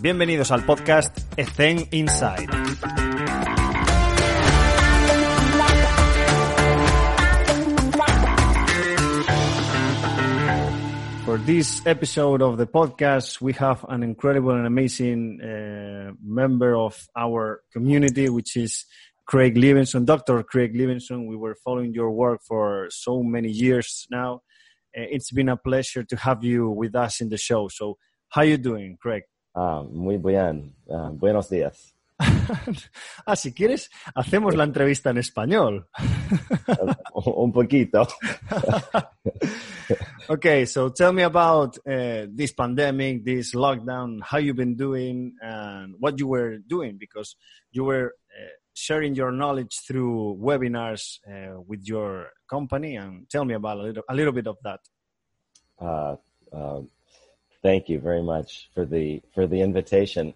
[0.00, 1.18] Bienvenidos al podcast
[1.56, 2.46] Zen Inside.
[11.24, 16.96] For this episode of the podcast, we have an incredible and amazing uh, member of
[17.16, 18.86] our community, which is
[19.26, 20.44] Craig Liebenson, Dr.
[20.44, 21.26] Craig Liebenson.
[21.26, 24.42] We were following your work for so many years now.
[24.96, 27.66] Uh, it's been a pleasure to have you with us in the show.
[27.66, 29.24] So, how are you doing, Craig?
[29.60, 30.72] Ah, muy bien.
[30.86, 31.92] Uh, buenos días.
[33.26, 35.88] ah, si quieres, hacemos la entrevista en español.
[37.12, 38.06] Un poquito.
[40.28, 45.96] okay, so tell me about uh, this pandemic, this lockdown, how you've been doing, and
[45.98, 47.34] what you were doing because
[47.72, 52.94] you were uh, sharing your knowledge through webinars uh, with your company.
[52.94, 54.78] And tell me about a little, a little bit of that.
[57.62, 60.34] Thank you very much for the for the invitation.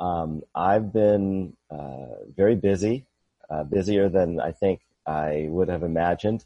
[0.00, 3.04] Um, I've been uh, very busy,
[3.50, 6.44] uh, busier than I think I would have imagined.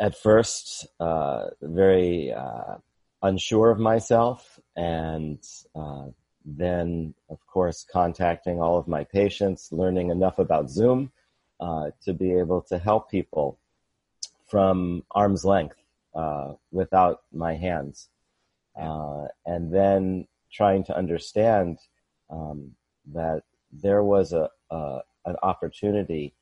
[0.00, 2.78] At first, uh, very uh,
[3.22, 5.38] unsure of myself, and
[5.76, 6.08] uh,
[6.44, 11.12] then, of course, contacting all of my patients, learning enough about Zoom
[11.60, 13.56] uh, to be able to help people
[14.48, 15.76] from arm's length
[16.72, 18.08] without my hands.
[18.76, 21.78] And then trying to understand
[22.30, 22.72] um,
[23.12, 26.34] that there was a, a, an opportunity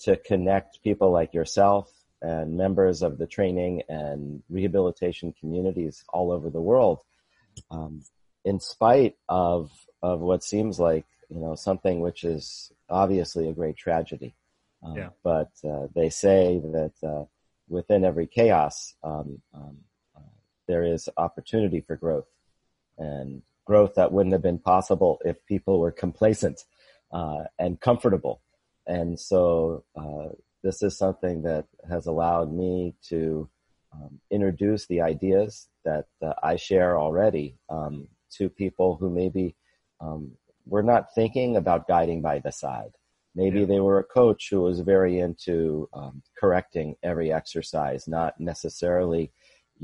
[0.00, 1.90] to connect people like yourself
[2.20, 7.00] and members of the training and rehabilitation communities all over the world,
[7.70, 8.02] um,
[8.44, 9.70] in spite of
[10.02, 14.34] of what seems like you know something which is obviously a great tragedy.
[14.82, 15.08] Um, yeah.
[15.22, 17.24] But uh, they say that uh,
[17.68, 19.70] within every chaos, um, um uh,
[20.66, 22.28] there is opportunity for growth,
[22.98, 26.64] and growth that wouldn't have been possible if people were complacent
[27.12, 28.40] uh, and comfortable.
[28.86, 33.48] And so uh, this is something that has allowed me to
[33.92, 39.56] um, introduce the ideas that uh, I share already um, to people who maybe
[40.00, 40.32] um,
[40.66, 42.92] were not thinking about guiding by the side.
[43.34, 43.66] Maybe yeah.
[43.66, 49.32] they were a coach who was very into um, correcting every exercise, not necessarily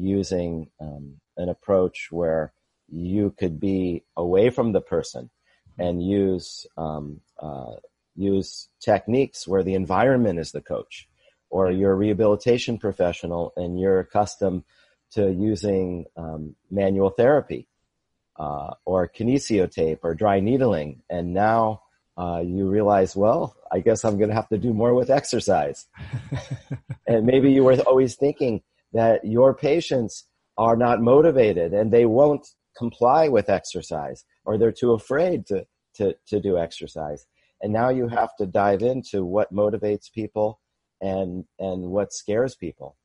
[0.00, 2.52] using um, an approach where
[2.88, 5.30] you could be away from the person
[5.78, 7.74] and use um, uh,
[8.16, 11.08] use techniques where the environment is the coach,
[11.48, 14.64] or you're a rehabilitation professional and you're accustomed
[15.12, 17.66] to using um, manual therapy
[18.36, 21.82] uh, or kinesiotape or dry needling, and now
[22.18, 25.86] uh, you realize, well, I guess I'm going to have to do more with exercise.
[27.06, 28.62] and maybe you were always thinking
[28.92, 30.26] that your patients
[30.58, 32.46] are not motivated and they won't
[32.76, 37.26] comply with exercise or they're too afraid to, to, to do exercise.
[37.62, 40.60] And now you have to dive into what motivates people
[41.00, 42.96] and, and what scares people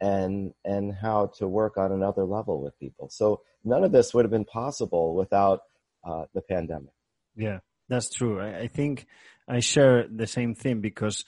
[0.00, 3.08] and, and how to work on another level with people.
[3.10, 5.60] So none of this would have been possible without
[6.06, 6.92] uh, the pandemic.
[7.36, 8.40] Yeah, that's true.
[8.40, 9.06] I, I think
[9.48, 11.24] I share the same thing because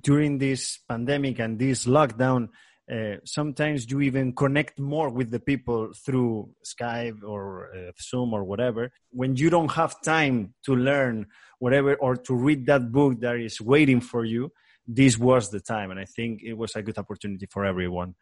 [0.00, 2.48] during this pandemic and this lockdown,
[2.92, 8.44] uh, sometimes you even connect more with the people through Skype or uh, Zoom or
[8.44, 8.92] whatever.
[9.10, 11.26] When you don't have time to learn
[11.58, 14.52] whatever or to read that book that is waiting for you,
[14.86, 15.90] this was the time.
[15.90, 18.16] And I think it was a good opportunity for everyone.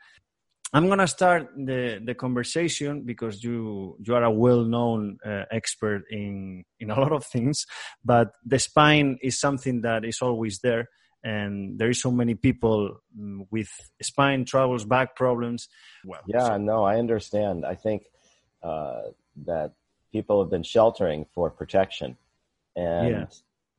[0.73, 6.65] I'm gonna start the, the conversation because you you are a well-known uh, expert in
[6.81, 7.67] in a lot of things,
[8.03, 10.89] but the spine is something that is always there
[11.25, 15.69] and there is so many people mm, with spine troubles, back problems.
[16.05, 16.57] Well, yeah, so.
[16.59, 17.65] no, I understand.
[17.65, 18.05] I think
[18.63, 19.03] uh,
[19.45, 19.75] that
[20.11, 22.17] people have been sheltering for protection,
[22.77, 23.27] and yeah.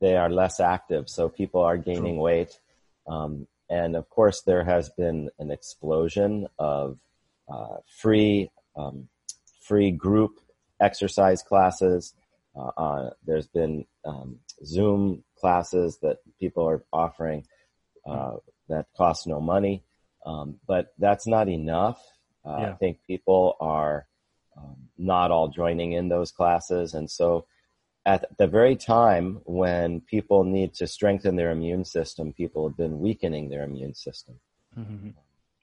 [0.00, 2.22] they are less active, so people are gaining True.
[2.22, 2.58] weight.
[3.06, 6.98] Um, and of course, there has been an explosion of
[7.48, 9.08] uh, free um,
[9.60, 10.40] free group
[10.80, 12.14] exercise classes.
[12.56, 17.40] Uh, uh there's been um, Zoom classes that people are offering
[18.06, 18.36] uh,
[18.70, 19.84] that cost no money.
[20.24, 22.00] Um, but that's not enough.
[22.46, 22.70] Uh, yeah.
[22.70, 24.06] I think people are
[24.56, 26.94] um, not all joining in those classes.
[26.94, 27.44] And so
[28.06, 33.00] at the very time when people need to strengthen their immune system, people have been
[33.00, 34.36] weakening their immune system.
[34.78, 35.10] Mm-hmm.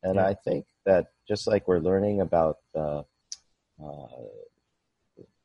[0.03, 0.27] And yeah.
[0.27, 3.03] I think that just like we're learning about the,
[3.83, 4.21] uh,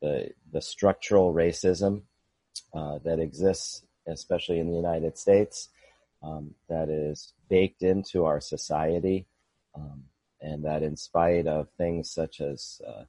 [0.03, 2.03] the, the structural racism
[2.75, 5.69] uh, that exists especially in the United States,
[6.23, 9.26] um, that is baked into our society,
[9.75, 10.05] um,
[10.41, 13.05] and that in spite of things such as uh,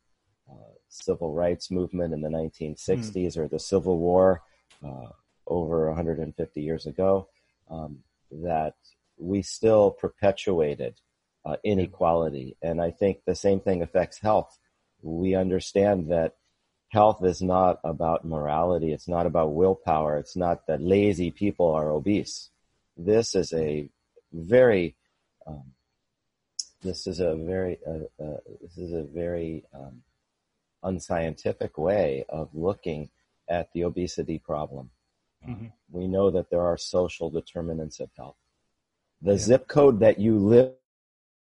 [0.50, 2.78] uh, civil rights movement in the 1960s
[3.14, 3.38] mm.
[3.38, 4.42] or the Civil War
[4.86, 5.10] uh,
[5.46, 7.28] over 150 years ago,
[7.70, 8.00] um,
[8.32, 8.76] that
[9.18, 11.00] we still perpetuated
[11.46, 12.56] uh, inequality.
[12.62, 14.58] And I think the same thing affects health.
[15.02, 16.36] We understand that
[16.90, 18.92] health is not about morality.
[18.92, 20.18] It's not about willpower.
[20.18, 22.50] It's not that lazy people are obese.
[22.96, 23.90] This is a
[24.34, 24.96] very,
[25.46, 25.64] um,
[26.82, 30.02] this is a very, uh, uh, this is a very um,
[30.84, 33.10] unscientific way of looking
[33.50, 34.90] at the obesity problem.
[35.48, 35.68] Mm-hmm.
[35.92, 38.36] We know that there are social determinants of health.
[39.22, 39.38] The yeah.
[39.38, 40.72] zip code that you live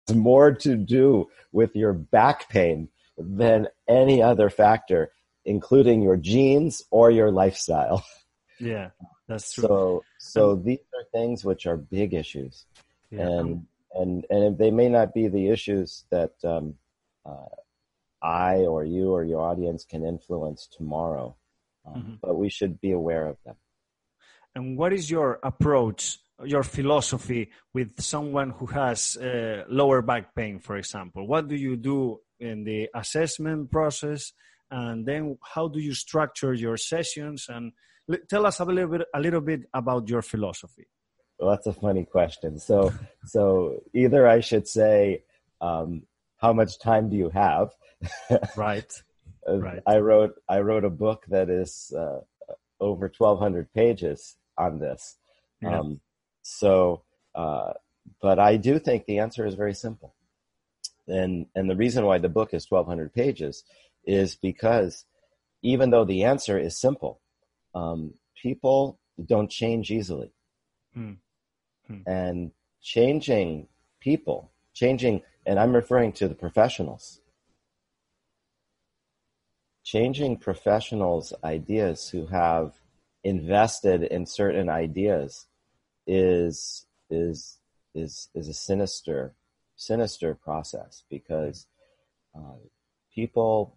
[0.09, 5.13] has more to do with your back pain than any other factor,
[5.45, 8.05] including your genes or your lifestyle.
[8.61, 8.91] Yeah,
[9.27, 9.65] that's true.
[9.67, 12.65] So, so these are things which are big issues,
[13.11, 13.27] yeah.
[13.27, 16.75] and and and they may not be the issues that um,
[17.27, 17.51] uh,
[18.23, 21.35] I or you or your audience can influence tomorrow,
[21.85, 22.15] um, mm-hmm.
[22.23, 23.57] but we should be aware of them.
[24.55, 30.61] And what is your approach, your philosophy with someone who has uh, lower back pain,
[30.61, 31.27] for example?
[31.27, 34.33] What do you do in the assessment process?
[34.73, 37.47] And then how do you structure your sessions?
[37.49, 37.73] And
[38.29, 40.89] tell us a little bit, a little bit about your philosophy.
[41.39, 42.59] Well, that's a funny question.
[42.59, 42.93] So,
[43.27, 45.25] so either I should say,
[45.61, 46.05] um,
[46.39, 47.71] how much time do you have?
[48.57, 48.91] right.
[49.47, 49.83] right.
[49.87, 52.21] I wrote I wrote a book that is uh,
[52.81, 55.17] over 1,200 pages, on this.
[55.61, 55.79] Yeah.
[55.79, 56.01] Um,
[56.43, 57.03] so,
[57.35, 57.73] uh,
[58.21, 60.15] but I do think the answer is very simple.
[61.09, 63.65] And, and the reason why the book is 1200 pages
[64.05, 65.05] is because
[65.63, 67.21] even though the answer is simple,
[67.75, 70.33] um, people don't change easily.
[70.95, 71.13] Hmm.
[71.87, 72.01] Hmm.
[72.07, 72.51] And
[72.81, 73.69] changing
[74.01, 77.21] people, changing, and I'm referring to the professionals,
[79.85, 82.75] changing professionals' ideas who have
[83.25, 85.47] invested in certain ideas
[86.07, 87.59] is is
[87.95, 89.35] is is a sinister
[89.77, 91.67] sinister process because
[92.37, 92.57] uh,
[93.15, 93.77] people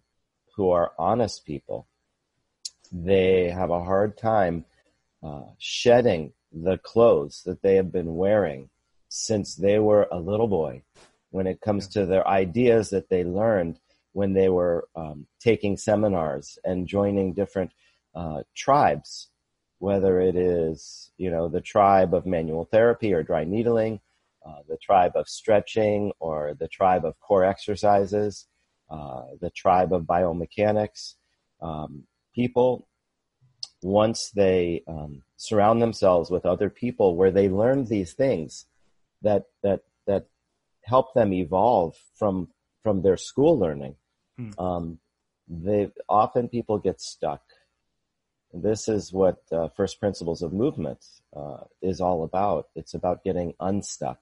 [0.56, 1.86] who are honest people
[2.92, 4.64] they have a hard time
[5.22, 8.70] uh, shedding the clothes that they have been wearing
[9.08, 10.82] since they were a little boy
[11.30, 13.78] when it comes to their ideas that they learned
[14.12, 17.70] when they were um, taking seminars and joining different
[18.14, 19.28] uh, tribes
[19.78, 24.00] whether it is, you know, the tribe of manual therapy or dry needling,
[24.44, 28.46] uh, the tribe of stretching or the tribe of core exercises,
[28.90, 31.14] uh, the tribe of biomechanics.
[31.60, 32.04] Um,
[32.34, 32.86] people,
[33.82, 38.66] once they um, surround themselves with other people where they learn these things
[39.22, 40.26] that, that, that
[40.82, 42.48] help them evolve from,
[42.82, 43.96] from their school learning,
[44.36, 44.50] hmm.
[44.58, 44.98] um,
[45.48, 47.42] they often people get stuck
[48.62, 51.04] this is what uh, First Principles of Movement
[51.34, 52.68] uh, is all about.
[52.74, 54.18] It's about getting unstuck.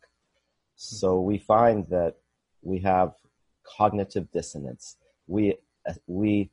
[0.76, 2.16] So we find that
[2.62, 3.12] we have
[3.64, 4.96] cognitive dissonance.
[5.26, 5.56] We
[6.06, 6.50] we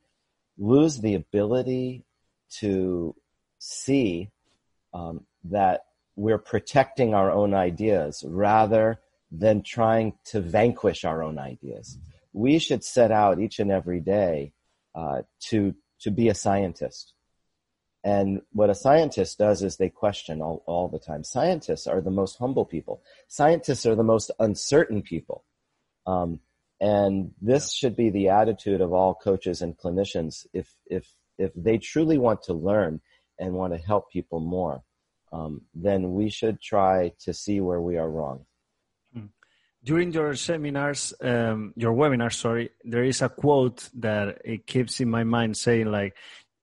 [0.58, 2.04] lose the ability
[2.60, 3.14] to
[3.58, 4.30] see
[4.92, 5.86] um, that
[6.16, 9.00] we're protecting our own ideas rather
[9.30, 11.98] than trying to vanquish our own ideas.
[12.34, 14.52] We should set out each and every day
[14.94, 17.14] uh, to to be a scientist
[18.04, 21.22] and what a scientist does is they question all, all the time.
[21.22, 23.02] Scientists are the most humble people.
[23.28, 25.44] Scientists are the most uncertain people.
[26.06, 26.40] Um,
[26.82, 31.06] and this should be the attitude of all coaches and clinicians if, if,
[31.38, 33.00] if they truly want to learn
[33.38, 34.82] and want to help people more.
[35.32, 38.46] Um, then we should try to see where we are wrong.
[39.14, 39.26] Hmm.
[39.84, 45.08] During your seminars, um, your webinars, sorry, there is a quote that it keeps in
[45.08, 46.16] my mind saying like,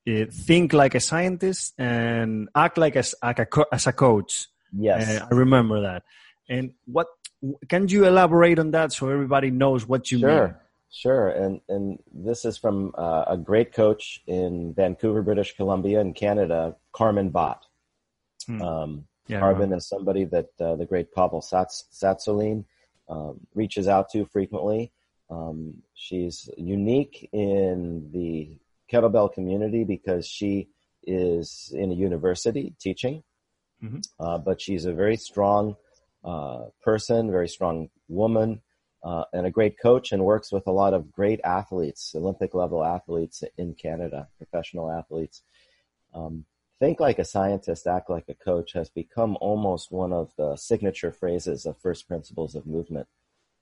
[0.05, 4.47] uh, think like a scientist and act like a, like a as a coach.
[4.77, 6.03] Yes, uh, I remember that.
[6.49, 7.07] And what
[7.67, 10.47] can you elaborate on that so everybody knows what you sure.
[10.47, 10.55] mean?
[10.91, 16.13] Sure, and and this is from uh, a great coach in Vancouver, British Columbia, in
[16.13, 17.65] Canada, Carmen Bott.
[18.47, 18.61] Hmm.
[18.61, 22.65] Um, yeah, Carmen is somebody that uh, the great Pavel Sats-
[23.07, 24.91] um, reaches out to frequently.
[25.29, 28.57] Um, she's unique in the
[28.91, 30.69] kettlebell community because she
[31.03, 33.23] is in a university teaching,
[33.83, 33.99] mm-hmm.
[34.19, 35.75] uh, but she's a very strong
[36.23, 38.61] uh, person, very strong woman,
[39.03, 42.83] uh, and a great coach, and works with a lot of great athletes, Olympic level
[42.83, 45.41] athletes in Canada, professional athletes.
[46.13, 46.45] Um,
[46.79, 51.11] think like a scientist, act like a coach has become almost one of the signature
[51.11, 53.07] phrases of first principles of movement.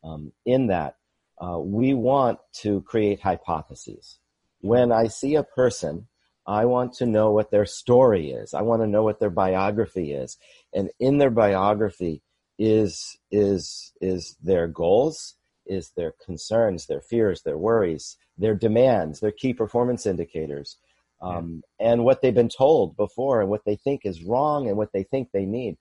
[0.03, 0.95] Um, in that
[1.39, 4.19] uh, we want to create hypotheses.
[4.61, 6.07] When I see a person,
[6.45, 8.53] I want to know what their story is.
[8.53, 10.37] I want to know what their biography is.
[10.73, 12.21] And in their biography
[12.57, 15.35] is, is, is their goals,
[15.65, 20.77] is their concerns, their fears, their worries, their demands, their key performance indicators,
[21.21, 21.91] um, yeah.
[21.91, 25.03] and what they've been told before and what they think is wrong and what they
[25.03, 25.77] think they need.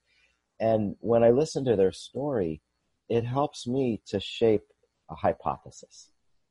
[0.59, 2.61] And when I listen to their story,
[3.09, 4.63] it helps me to shape
[5.09, 6.09] a hypothesis.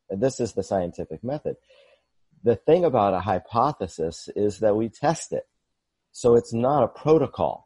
[0.09, 1.57] And this is the scientific method.
[2.43, 5.45] The thing about a hypothesis is that we test it.
[6.13, 7.66] So it's not a protocol.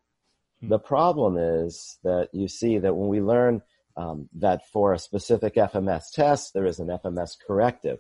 [0.63, 3.63] The problem is that you see that when we learn
[3.97, 7.99] um, that for a specific FMS test, there is an FMS corrective.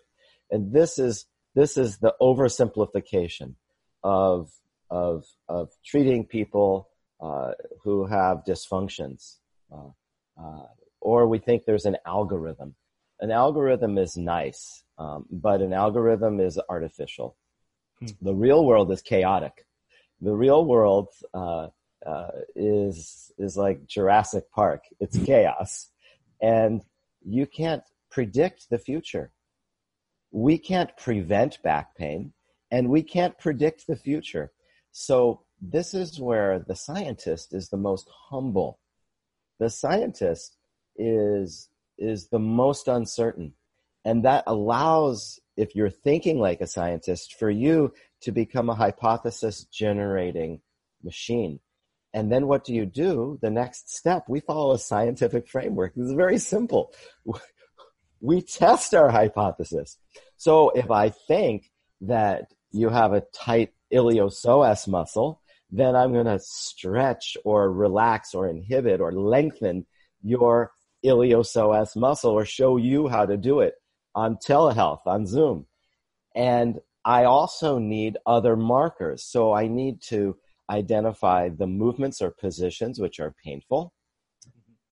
[0.51, 3.55] And this is, this is the oversimplification
[4.03, 4.51] of,
[4.91, 6.89] of, of treating people
[7.21, 7.53] uh,
[7.83, 9.37] who have dysfunctions.
[9.73, 9.91] Uh,
[10.39, 10.67] uh,
[11.01, 12.75] or we think there's an algorithm.
[13.21, 17.37] An algorithm is nice, um, but an algorithm is artificial.
[17.99, 18.07] Hmm.
[18.23, 19.67] The real world is chaotic.
[20.21, 21.69] The real world uh,
[22.07, 24.85] uh, is is like Jurassic Park.
[25.01, 25.91] It's chaos,
[26.41, 26.83] and
[27.25, 29.33] you can't predict the future.
[30.33, 32.33] We can't prevent back pain,
[32.71, 34.53] and we can't predict the future.
[34.93, 38.79] So this is where the scientist is the most humble.
[39.59, 40.57] The scientist
[40.97, 43.55] is is the most uncertain.
[44.05, 47.93] And that allows, if you're thinking like a scientist, for you
[48.23, 50.63] to become a hypothesis generating
[51.03, 51.61] machine.
[52.13, 53.39] And then what do you do?
[53.41, 55.95] The next step, we follow a scientific framework.
[55.95, 56.93] This is very simple.
[58.23, 59.97] We test our hypothesis.
[60.37, 61.71] So if I think
[62.03, 65.41] that you have a tight iliopsoas muscle,
[65.71, 69.87] then I'm going to stretch or relax or inhibit or lengthen
[70.23, 70.73] your
[71.05, 73.75] iliopsoas muscle or show you how to do it
[74.15, 75.67] on telehealth, on Zoom.
[76.35, 79.25] And I also need other markers.
[79.25, 80.37] So I need to
[80.71, 83.93] identify the movements or positions which are painful.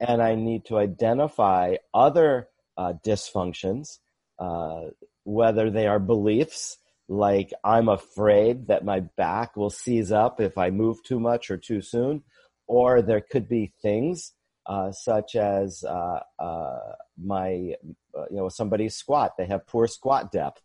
[0.00, 3.98] And I need to identify other uh, dysfunctions,
[4.38, 4.90] uh,
[5.24, 10.70] whether they are beliefs, like I'm afraid that my back will seize up if I
[10.70, 12.22] move too much or too soon,
[12.66, 14.32] or there could be things
[14.66, 16.78] uh, such as uh, uh,
[17.22, 17.74] my,
[18.16, 19.32] uh, you know, somebody's squat.
[19.38, 20.60] They have poor squat depth,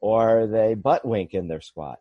[0.00, 2.00] or they butt wink in their squat.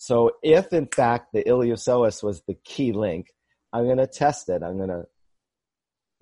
[0.00, 3.34] So if in fact the iliopsoas was the key link,
[3.70, 4.62] I'm going to test it.
[4.62, 5.06] I'm going to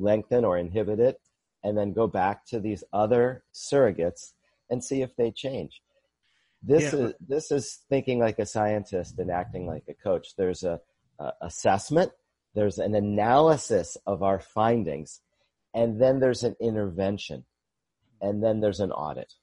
[0.01, 1.21] lengthen or inhibit it,
[1.63, 4.33] and then go back to these other surrogates
[4.69, 5.81] and see if they change.
[6.61, 6.99] This yeah.
[6.99, 10.35] is this is thinking like a scientist and acting like a coach.
[10.37, 10.81] There's a,
[11.21, 12.11] a assessment
[12.55, 15.21] there's an analysis of our findings,
[15.73, 17.45] and then there's an intervention,
[18.21, 19.35] and then there's an audit.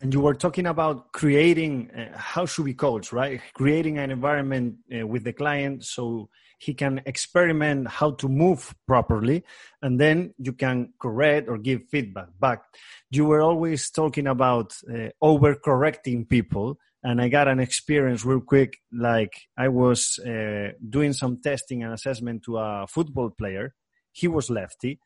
[0.00, 3.40] And you were talking about creating, uh, how should we coach, right?
[3.54, 9.44] Creating an environment uh, with the client so he can experiment how to move properly,
[9.82, 12.62] and then you can correct or give feedback back.
[13.10, 18.78] You were always talking about uh, overcorrecting people and I got an experience real quick.
[18.90, 23.74] Like I was uh, doing some testing and assessment to a football player.
[24.10, 24.98] He was lefty,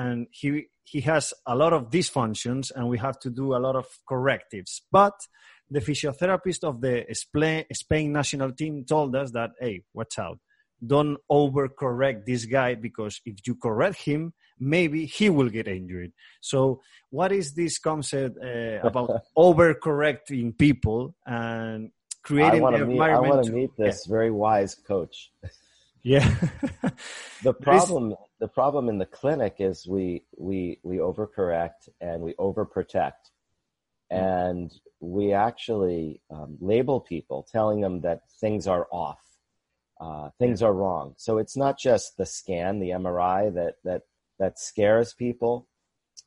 [0.00, 0.48] and he
[0.84, 4.82] he has a lot of dysfunctions, and we have to do a lot of correctives.
[4.90, 5.16] But
[5.68, 6.96] the physiotherapist of the
[7.72, 10.38] Spain national team told us that, hey, watch out
[10.84, 16.12] don't overcorrect this guy because if you correct him, maybe he will get injured.
[16.40, 21.90] So, what is this concept uh, about overcorrecting people and
[22.22, 23.22] creating I the environment?
[23.22, 24.12] Meet, I want to meet this yeah.
[24.12, 25.30] very wise coach.
[26.02, 26.28] Yeah.
[27.42, 33.30] the problem, the problem in the clinic is we we we overcorrect and we overprotect,
[34.10, 34.16] hmm.
[34.16, 39.26] and we actually um, label people, telling them that things are off
[40.00, 41.14] uh, things are wrong.
[41.16, 44.02] So it's not just the scan, the MRI that that
[44.38, 45.66] that scares people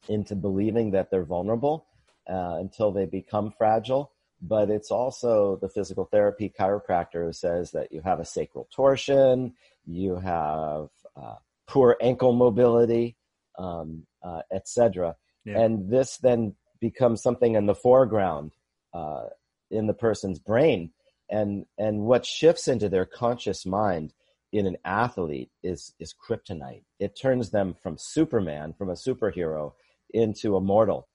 [0.08, 1.86] into believing that they're vulnerable
[2.28, 4.12] uh, until they become fragile.
[4.42, 9.54] But it's also the physical therapy chiropractor who says that you have a sacral torsion,
[9.86, 11.36] you have uh,
[11.70, 13.16] poor ankle mobility,
[13.58, 15.16] um, uh, etc.
[15.46, 15.62] Yeah.
[15.62, 18.52] And this then becomes something in the foreground
[18.94, 19.28] uh,
[19.72, 20.92] in the person's brain
[21.30, 24.14] and and what shifts into their conscious mind
[24.52, 29.74] in an athlete is is kryptonite it turns them from superman from a superhero
[30.12, 31.08] into a mortal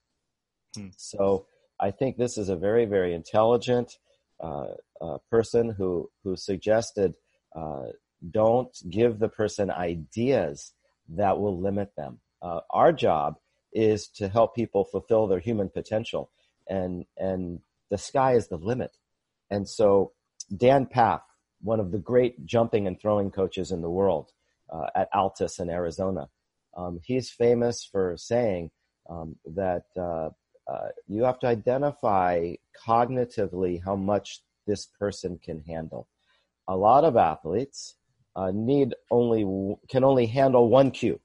[0.75, 0.87] hmm.
[0.95, 1.45] so
[1.79, 3.97] i think this is a very very intelligent
[4.41, 4.67] uh,
[5.01, 7.15] uh, person who who suggested
[7.55, 7.87] uh,
[8.31, 10.73] don't give the person ideas
[11.09, 13.37] that will limit them uh, our job
[13.73, 16.29] is to help people fulfill their human potential,
[16.69, 18.95] and and the sky is the limit.
[19.49, 20.13] And so
[20.55, 21.21] Dan Pfaff,
[21.61, 24.31] one of the great jumping and throwing coaches in the world
[24.71, 26.29] uh, at Altus in Arizona,
[26.77, 28.69] um, he's famous for saying
[29.09, 30.29] um, that uh,
[30.71, 32.53] uh, you have to identify
[32.87, 36.07] cognitively how much this person can handle.
[36.67, 37.95] A lot of athletes
[38.35, 41.19] uh, need only can only handle one cue,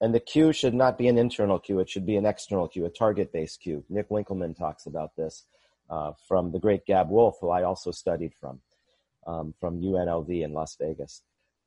[0.00, 2.84] and the cue should not be an internal cue; it should be an external cue,
[2.84, 3.84] a target-based cue.
[3.88, 5.44] Nick Winkelman talks about this
[5.88, 8.60] uh, from the great Gab Wulf, who I also studied from,
[9.26, 11.22] um, from UNLV in Las Vegas.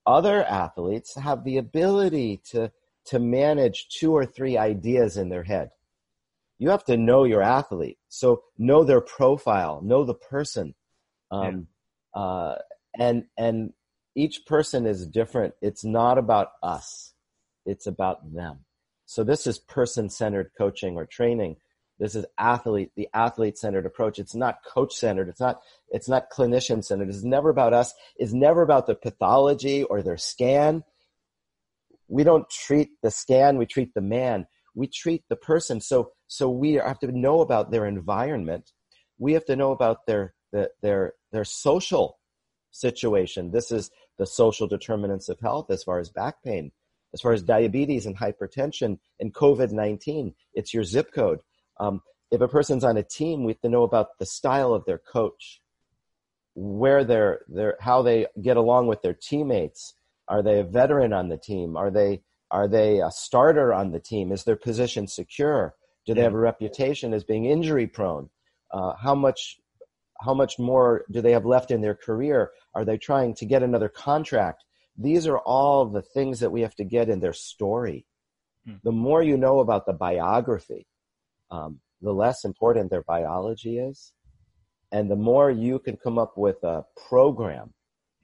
[0.06, 2.72] Other athletes have the ability to
[3.06, 5.72] to manage two or three ideas in their head
[6.64, 7.98] you have to know your athlete.
[8.08, 10.76] So know their profile, know the person.
[11.30, 11.68] Um,
[12.16, 12.22] yeah.
[12.22, 12.56] uh,
[12.98, 13.74] and, and
[14.16, 15.54] each person is different.
[15.62, 17.14] It's not about us.
[17.66, 18.60] It's about them.
[19.06, 21.58] So this is person centered coaching or training.
[22.00, 24.20] This is athlete, the athlete centered approach.
[24.20, 25.30] It's not coach centered.
[25.30, 27.10] It's not, it's not clinician centered.
[27.10, 27.94] It's never about us.
[28.18, 30.84] It's never about the pathology or their scan.
[32.08, 33.58] We don't treat the scan.
[33.58, 35.82] We treat the man we treat the person.
[35.82, 38.72] So, so we have to know about their environment.
[39.18, 42.18] We have to know about their, their, their, their social
[42.74, 43.52] situation.
[43.52, 46.72] This is the social determinants of health as far as back pain,
[47.14, 50.34] as far as diabetes and hypertension and COVID-19.
[50.54, 51.40] It's your zip code.
[51.80, 52.02] Um,
[52.32, 54.98] if a person's on a team, we have to know about the style of their
[54.98, 55.62] coach,
[56.56, 59.94] where they're, they're, how they get along with their teammates.
[60.28, 61.78] Are they a veteran on the team?
[61.78, 62.22] Are they
[62.54, 64.32] are they a starter on the team?
[64.32, 65.74] Is their position secure?
[66.06, 68.30] Do they have a reputation as being injury prone?
[68.72, 69.58] Uh, how much
[70.24, 72.52] how much more do they have left in their career?
[72.74, 74.64] Are they trying to get another contract?
[74.98, 78.06] These are all the things that we have to get in their story.
[78.66, 78.76] Hmm.
[78.84, 80.88] The more you know about the biography,
[81.52, 84.14] um, the less important their biology is.
[84.92, 87.74] And the more you can come up with a program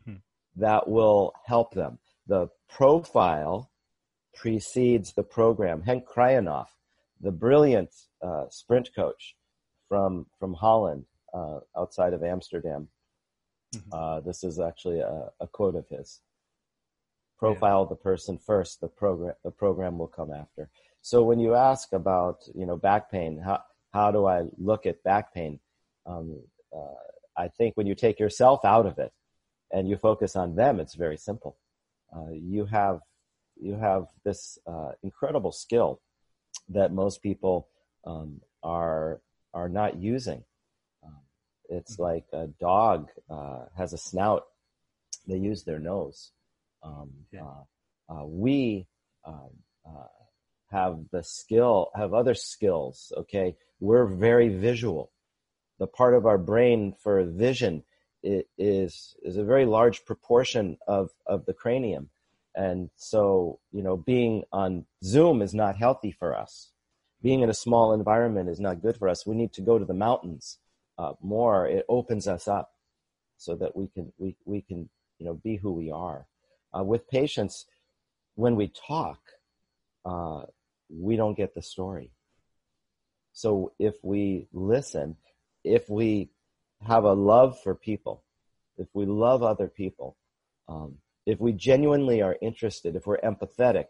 [0.06, 0.16] hmm.
[0.56, 2.00] that will help them.
[2.28, 3.72] The profile
[4.36, 5.82] precedes the program.
[5.82, 6.68] Henk Kraaijenhof,
[7.20, 7.90] the brilliant
[8.22, 9.36] uh, sprint coach
[9.88, 12.88] from from Holland, uh, outside of Amsterdam.
[13.76, 13.94] Mm-hmm.
[13.94, 16.22] Uh, this is actually a, a, quote of his.
[17.38, 17.90] Profile yeah.
[17.90, 18.82] the person first.
[18.82, 20.70] The program the program will come after.
[21.02, 23.62] So when you ask about you know back pain, how
[23.94, 25.60] how do I look at back pain?
[26.06, 26.42] Um,
[26.76, 26.96] uh,
[27.38, 29.14] I think when you take yourself out of it
[29.72, 31.58] and you focus on them, it's very simple.
[32.16, 33.00] Uh, you have
[33.62, 36.02] you have this uh, incredible skill
[36.70, 37.68] that most people
[38.06, 39.22] um, are
[39.54, 40.44] are not using.
[41.70, 42.04] It's mm-hmm.
[42.04, 44.44] like a dog uh, has a snout;
[45.28, 46.32] they use their nose.
[46.84, 47.44] Um, yeah.
[47.44, 48.88] uh, uh we
[49.26, 49.50] um,
[49.86, 50.08] uh,
[50.72, 53.14] have the skill, have other skills.
[53.16, 55.12] Okay, we're very visual.
[55.80, 57.84] The part of our brain for vision
[58.24, 62.10] is is a very large proportion of of the cranium
[62.56, 66.72] and so, you know, being on Zoom is not healthy for us.
[67.22, 69.26] Being in a small environment is not good for us.
[69.26, 70.58] We need to go to the mountains
[71.00, 71.66] uh, more.
[71.66, 72.72] It opens us up
[73.38, 76.28] so that we can we we can you know be who we are.
[76.78, 77.66] Uh, with patients,
[78.36, 79.20] when we talk,
[80.06, 80.42] uh,
[80.90, 82.12] we don't get the story.
[83.34, 85.16] So if we listen,
[85.64, 86.30] if we
[86.86, 88.24] have a love for people,
[88.78, 90.18] if we love other people,
[90.68, 93.86] um, if we genuinely are interested, if we're empathetic,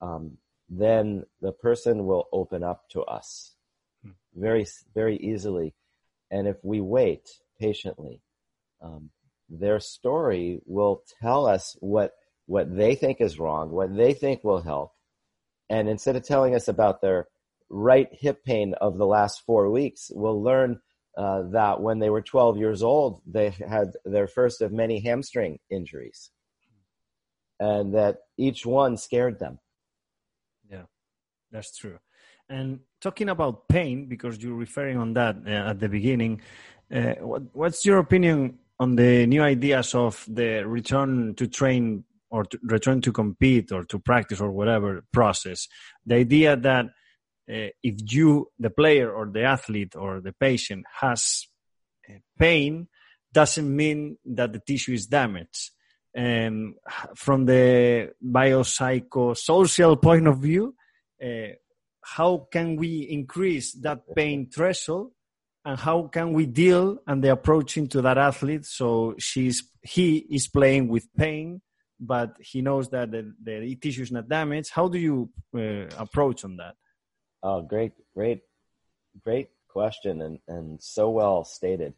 [0.00, 3.54] um, then the person will open up to us
[4.04, 4.10] hmm.
[4.34, 5.74] very, very easily.
[6.30, 8.20] And if we wait patiently,
[8.82, 9.10] um,
[9.48, 12.12] their story will tell us what,
[12.46, 14.92] what they think is wrong, what they think will help.
[15.68, 17.28] And instead of telling us about their
[17.68, 20.80] right hip pain of the last four weeks, we'll learn
[21.16, 25.58] uh, that when they were 12 years old, they had their first of many hamstring
[25.68, 26.30] injuries
[27.60, 29.58] and that each one scared them.
[30.68, 30.84] Yeah,
[31.52, 31.98] that's true.
[32.50, 36.42] And talking about pain, because you're referring on that uh, at the beginning,
[36.92, 42.44] uh, what, what's your opinion on the new ideas of the return to train or
[42.44, 45.68] to return to compete or to practice or whatever process?
[46.04, 51.46] The idea that uh, if you, the player or the athlete or the patient, has
[52.08, 52.88] uh, pain,
[53.32, 55.70] doesn't mean that the tissue is damaged
[56.16, 56.74] um,
[57.14, 60.74] from the biopsychosocial point of view,
[61.22, 61.54] uh,
[62.02, 65.12] how can we increase that pain threshold
[65.64, 68.64] and how can we deal and the approach into that athlete?
[68.64, 71.60] So she's he is playing with pain
[72.00, 74.70] but he knows that the, the tissue is not damaged.
[74.72, 76.74] How do you uh, approach on that?
[77.42, 78.40] Oh, great, great,
[79.22, 81.94] great question, and and so well stated,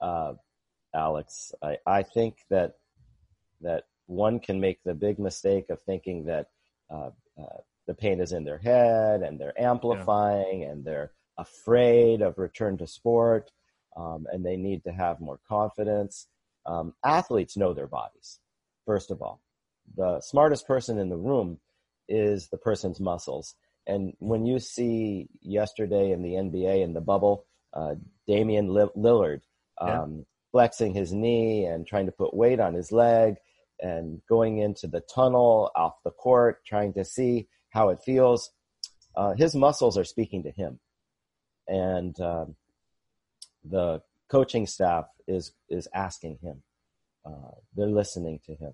[0.00, 0.34] uh,
[0.94, 1.52] Alex.
[1.62, 2.74] I I think that
[3.60, 6.46] that one can make the big mistake of thinking that
[6.90, 10.68] uh, uh, the pain is in their head and they're amplifying yeah.
[10.68, 13.50] and they're afraid of return to sport
[13.96, 16.26] um, and they need to have more confidence.
[16.66, 18.40] Um, athletes know their bodies,
[18.86, 19.40] first of all.
[19.96, 21.60] The smartest person in the room
[22.08, 23.54] is the person's muscles.
[23.86, 29.42] And when you see yesterday in the NBA in the bubble, uh, Damian Lillard
[29.78, 30.22] um, yeah.
[30.52, 33.36] flexing his knee and trying to put weight on his leg
[33.80, 38.50] and going into the tunnel off the court, trying to see how it feels.
[39.16, 40.78] Uh, his muscles are speaking to him,
[41.68, 42.56] and um,
[43.64, 46.62] the coaching staff is is asking him.
[47.26, 48.72] Uh, they're listening to him,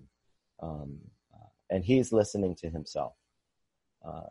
[0.61, 0.99] um,
[1.69, 3.13] and he's listening to himself.
[4.05, 4.29] Uh,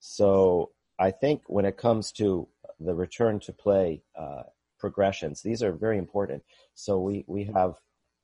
[0.00, 2.46] so I think when it comes to
[2.78, 4.44] the return to play uh,
[4.78, 6.42] progressions, these are very important.
[6.74, 7.74] So we we have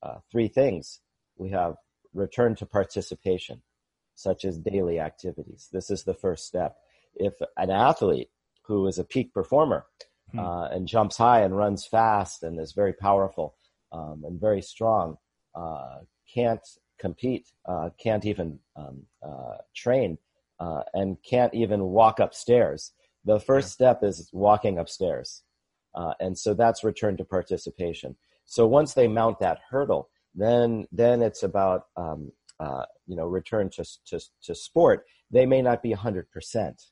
[0.02, 1.00] uh, three things.
[1.36, 1.76] We have
[2.14, 3.62] return to participation,
[4.16, 5.68] such as daily activities.
[5.72, 6.76] This is the first step.
[7.14, 8.30] If an athlete
[8.62, 9.86] who is a peak performer
[10.32, 10.40] hmm.
[10.40, 13.54] uh, and jumps high and runs fast and is very powerful
[13.92, 15.16] um, and very strong,
[15.54, 15.98] uh,
[16.32, 16.66] can't
[16.98, 20.18] compete, uh, can't even um, uh, train,
[20.58, 22.92] uh, and can't even walk upstairs.
[23.24, 25.42] The first step is walking upstairs.
[25.94, 28.16] Uh, and so that's return to participation.
[28.44, 33.70] So once they mount that hurdle, then then it's about um, uh, you know return
[33.70, 35.06] to, to to sport.
[35.30, 36.82] They may not be hundred percent.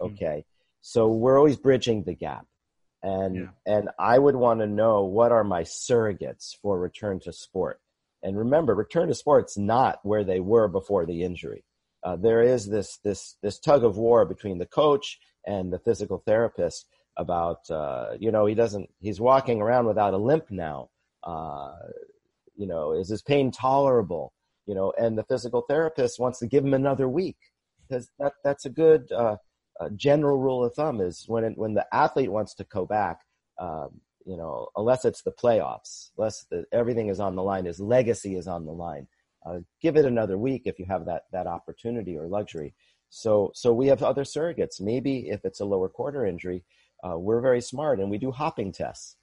[0.00, 0.06] Hmm.
[0.06, 0.44] Okay, mm.
[0.80, 2.46] so we're always bridging the gap,
[3.02, 3.46] and yeah.
[3.66, 7.80] and I would want to know what are my surrogates for return to sport.
[8.22, 11.64] And remember, return to sport's not where they were before the injury.
[12.02, 16.22] Uh, there is this this this tug of war between the coach and the physical
[16.26, 20.90] therapist about uh, you know he doesn't he's walking around without a limp now.
[21.22, 21.72] Uh,
[22.54, 24.32] you know, is his pain tolerable?
[24.66, 27.36] You know, and the physical therapist wants to give him another week
[27.88, 29.36] because that that's a good uh,
[29.94, 33.20] general rule of thumb is when it, when the athlete wants to go back,
[33.60, 37.80] um, you know, unless it's the playoffs, unless the, everything is on the line, his
[37.80, 39.06] legacy is on the line.
[39.44, 42.74] Uh, give it another week if you have that that opportunity or luxury.
[43.10, 44.80] So so we have other surrogates.
[44.80, 46.64] Maybe if it's a lower quarter injury,
[47.04, 49.16] uh, we're very smart and we do hopping tests.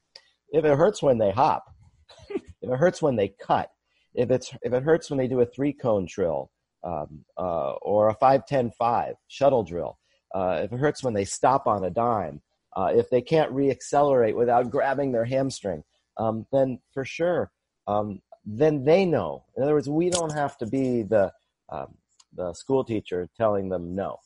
[0.49, 1.65] If it hurts when they hop,
[2.29, 3.71] if it hurts when they cut,
[4.15, 6.52] if it's if it hurts when they do a three cone drill
[6.84, 9.97] um, uh, or a five ten five shuttle drill,
[10.34, 12.41] uh, if it hurts when they stop on a dime,
[12.76, 15.84] uh, if they can't reaccelerate without grabbing their hamstring,
[16.17, 17.52] um, then for sure,
[17.88, 19.43] um, then they know.
[19.56, 21.32] In other words, we don't have to be the
[21.69, 21.95] um,
[22.36, 24.17] the school teacher telling them no.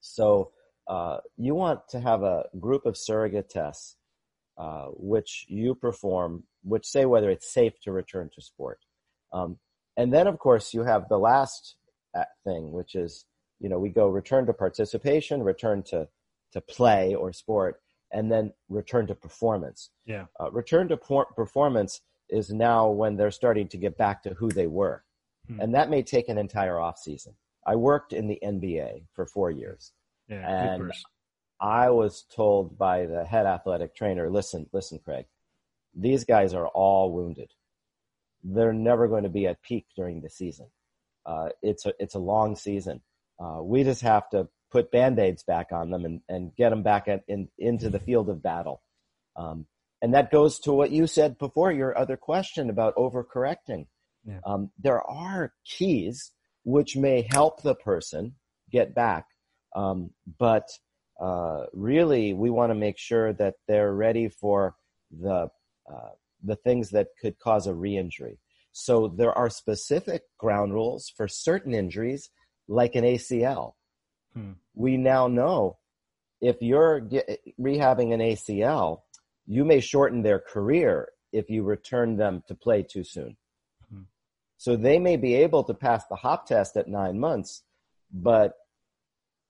[0.00, 0.52] So
[0.88, 3.96] uh, you want to have a group of surrogate tests
[4.60, 8.78] uh, which you perform, which say whether it's safe to return to sport.
[9.32, 9.58] Um,
[9.96, 11.76] and then, of course, you have the last
[12.14, 13.24] uh, thing, which is,
[13.58, 16.08] you know, we go return to participation, return to,
[16.52, 17.80] to play or sport,
[18.12, 19.88] and then return to performance.
[20.04, 20.26] Yeah.
[20.38, 24.50] Uh, return to por- performance is now when they're starting to get back to who
[24.50, 25.04] they were.
[25.46, 25.60] Hmm.
[25.60, 27.34] And that may take an entire off season.
[27.66, 29.92] I worked in the NBA for four years.
[30.28, 30.92] Yeah, and
[31.60, 35.26] I was told by the head athletic trainer, listen, listen, Craig,
[35.94, 37.52] these guys are all wounded.
[38.42, 40.68] They're never going to be at peak during the season.
[41.26, 43.02] Uh, it's a, it's a long season.
[43.38, 47.08] Uh, we just have to put band-aids back on them and, and get them back
[47.08, 48.80] at, in, into the field of battle.
[49.36, 49.66] Um,
[50.00, 53.86] and that goes to what you said before, your other question about overcorrecting.
[54.24, 54.40] Yeah.
[54.46, 56.32] Um, there are keys
[56.64, 58.34] which may help the person
[58.70, 59.26] get back,
[59.74, 60.68] um, but
[61.20, 64.74] uh, really we want to make sure that they're ready for
[65.10, 65.50] the
[65.90, 66.10] uh,
[66.42, 68.38] the things that could cause a re-injury.
[68.72, 72.30] So there are specific ground rules for certain injuries,
[72.68, 73.74] like an ACL.
[74.32, 74.52] Hmm.
[74.74, 75.78] We now know
[76.40, 79.02] if you're get, rehabbing an ACL,
[79.46, 83.36] you may shorten their career if you return them to play too soon.
[83.92, 84.02] Hmm.
[84.56, 87.62] So they may be able to pass the hop test at nine months,
[88.10, 88.54] but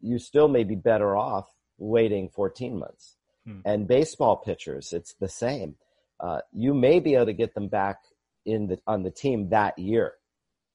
[0.01, 1.47] you still may be better off
[1.81, 3.17] waiting 14 months.
[3.45, 3.61] Hmm.
[3.65, 5.75] And baseball pitchers, it's the same.
[6.21, 8.03] Uh, you may be able to get them back
[8.45, 10.15] in the on the team that year,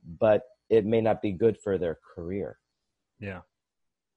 [0.04, 2.58] but it may not be good for their career.
[3.20, 3.42] Yeah.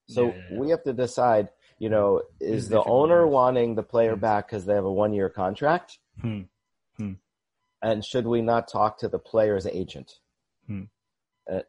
[0.09, 0.59] So yeah, yeah, yeah.
[0.59, 1.49] we have to decide.
[1.79, 3.33] You know, is the owner years.
[3.33, 4.21] wanting the player hmm.
[4.21, 5.99] back because they have a one year contract?
[6.21, 6.43] Hmm.
[6.97, 7.13] Hmm.
[7.81, 10.15] And should we not talk to the player's agent?
[10.67, 10.85] Hmm.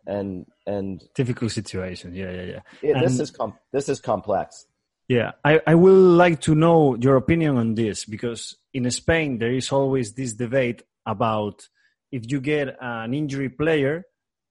[0.07, 2.15] and and difficult situation.
[2.15, 2.59] Yeah, yeah, yeah.
[2.81, 4.65] It, this is com- this is complex.
[5.09, 9.51] Yeah, I, I will like to know your opinion on this because in Spain there
[9.51, 11.67] is always this debate about
[12.11, 14.05] if you get an injury player,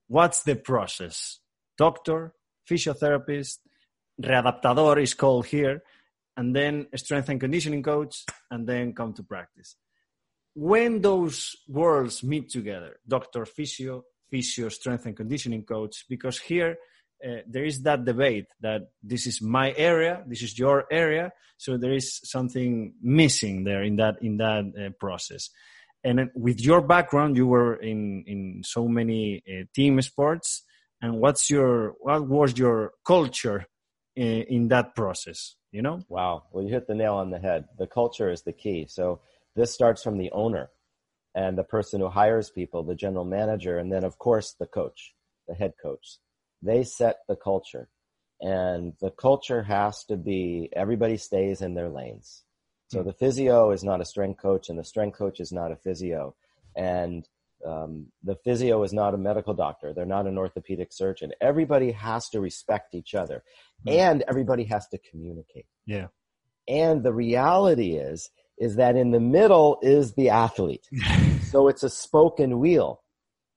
[0.09, 1.39] what's the process?
[1.77, 2.33] Doctor,
[2.69, 3.59] physiotherapist,
[4.21, 5.81] readaptador is called here,
[6.35, 9.77] and then strength and conditioning coach, and then come to practice.
[10.55, 16.77] When those worlds meet together, doctor, physio, physio, strength and conditioning coach, because here
[17.25, 21.77] uh, there is that debate that this is my area, this is your area, so
[21.77, 25.49] there is something missing there in that in that uh, process.
[26.03, 30.63] And with your background, you were in in so many uh, team sports.
[31.01, 33.65] And what's your what was your culture
[34.15, 35.55] in, uh, in that process?
[35.71, 35.99] You know?
[36.07, 36.43] Wow.
[36.51, 37.65] Well, you hit the nail on the head.
[37.77, 38.87] The culture is the key.
[38.87, 39.19] So
[39.55, 40.69] this starts from the owner
[41.35, 45.13] and the person who hires people, the general manager, and then of course the coach,
[45.47, 46.17] the head coach
[46.61, 47.89] they set the culture.
[48.41, 52.43] And the culture has to be everybody stays in their lanes.
[52.89, 53.07] So hmm.
[53.07, 56.35] the physio is not a strength coach, and the strength coach is not a physio.
[56.75, 57.27] And
[57.65, 59.93] um, the physio is not a medical doctor.
[59.93, 61.33] They're not an orthopedic surgeon.
[61.41, 63.43] Everybody has to respect each other,
[63.85, 63.97] mm.
[63.97, 65.65] and everybody has to communicate.
[65.85, 66.07] Yeah.
[66.67, 70.87] And the reality is, is that in the middle is the athlete.
[71.43, 73.01] so it's a spoken wheel.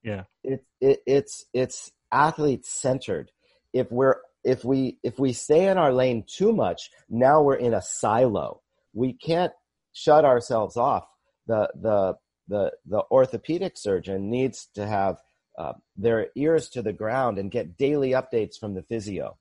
[0.03, 0.25] Yeah.
[0.43, 3.31] It, it, it's it's athlete centered.
[3.73, 7.75] If we're if we if we stay in our lane too much, now we're in
[7.75, 8.61] a silo.
[8.93, 9.53] We can't
[9.93, 11.07] shut ourselves off.
[11.47, 12.15] The the
[12.49, 15.19] the the orthopedic surgeon needs to have
[15.59, 19.39] uh, their ears to the ground and get daily updates from the physio.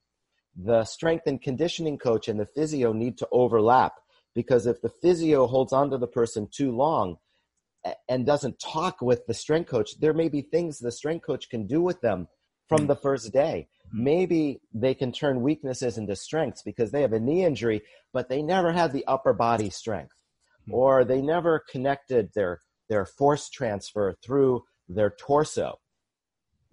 [0.55, 3.93] The strength and conditioning coach and the physio need to overlap
[4.35, 7.17] because if the physio holds on to the person too long
[8.07, 11.65] and doesn't talk with the strength coach, there may be things the strength coach can
[11.65, 12.27] do with them
[12.77, 13.01] from the mm.
[13.01, 13.67] first day.
[13.93, 14.03] Mm.
[14.03, 17.81] Maybe they can turn weaknesses into strengths because they have a knee injury,
[18.13, 20.15] but they never had the upper body strength,
[20.67, 20.73] mm.
[20.73, 25.79] or they never connected their their force transfer through their torso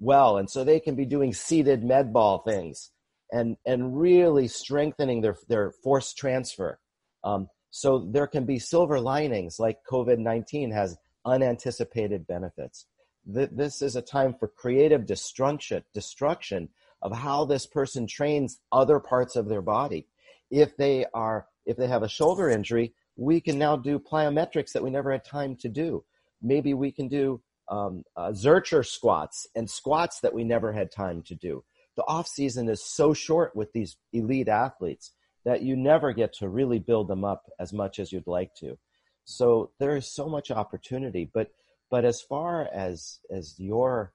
[0.01, 2.91] well, and so they can be doing seated med ball things
[3.33, 6.79] and and really strengthening their their force transfer.
[7.25, 12.87] Um, so there can be silver linings like COVID nineteen has unanticipated benefits
[13.33, 16.69] th- this is a time for creative destruction, destruction
[17.03, 20.07] of how this person trains other parts of their body.
[20.51, 24.83] If they are, if they have a shoulder injury, we can now do plyometrics that
[24.83, 26.05] we never had time to do.
[26.41, 31.23] Maybe we can do um, uh, Zercher squats and squats that we never had time
[31.23, 31.65] to do.
[31.97, 35.13] The off season is so short with these elite athletes
[35.45, 38.79] that you never get to really build them up as much as you'd like to.
[39.25, 41.51] So there is so much opportunity, but
[41.91, 44.13] but as far as as your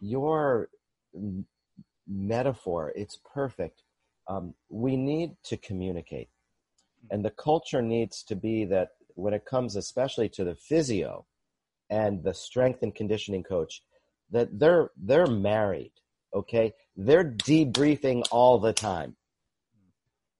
[0.00, 0.68] your
[2.06, 3.82] metaphor, it's perfect.
[4.28, 6.28] Um, we need to communicate,
[7.10, 11.26] and the culture needs to be that when it comes, especially to the physio
[11.90, 13.82] and the strength and conditioning coach,
[14.30, 15.92] that they're they're married.
[16.34, 19.16] Okay, they're debriefing all the time.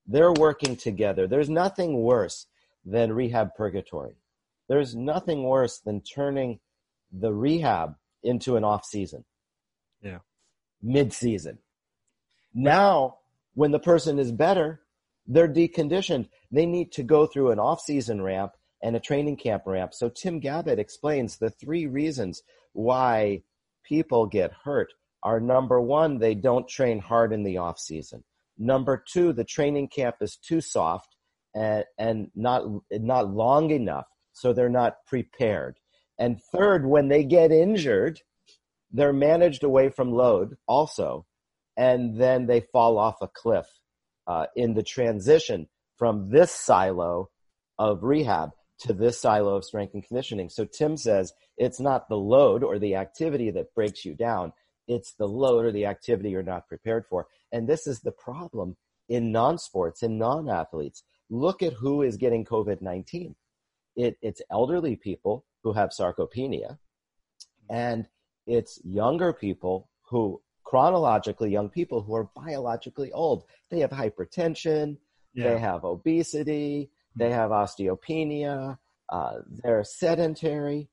[0.05, 1.27] They're working together.
[1.27, 2.45] There's nothing worse
[2.85, 4.15] than rehab purgatory
[4.69, 6.59] there's nothing worse than turning
[7.11, 9.25] the rehab into an off season.
[10.01, 10.19] Yeah.
[10.81, 11.57] Mid season.
[12.53, 13.17] Now,
[13.55, 14.81] when the person is better,
[15.27, 16.29] they're deconditioned.
[16.51, 19.93] They need to go through an off season ramp and a training camp ramp.
[19.93, 22.41] So Tim Gabbett explains the three reasons
[22.73, 23.43] why
[23.83, 28.23] people get hurt are number one, they don't train hard in the off season.
[28.57, 31.15] Number two, the training camp is too soft
[31.53, 34.05] and, and not, not long enough
[34.39, 35.77] so they're not prepared.
[36.17, 38.21] And third, when they get injured,
[38.91, 41.25] they're managed away from load also,
[41.77, 43.67] and then they fall off a cliff
[44.27, 47.29] uh, in the transition from this silo
[47.77, 50.49] of rehab to this silo of strength and conditioning.
[50.49, 54.53] So Tim says it's not the load or the activity that breaks you down.
[54.87, 57.27] It's the load or the activity you're not prepared for.
[57.51, 61.03] And this is the problem in non sports, in non athletes.
[61.29, 63.35] Look at who is getting COVID 19
[63.95, 66.77] it, it's elderly people who have sarcopenia,
[67.69, 68.07] and
[68.47, 73.43] it's younger people who chronologically young people who are biologically old.
[73.71, 74.97] They have hypertension,
[75.33, 75.49] yeah.
[75.49, 77.33] they have obesity, they hmm.
[77.33, 78.77] have osteopenia,
[79.09, 80.89] uh, they're sedentary,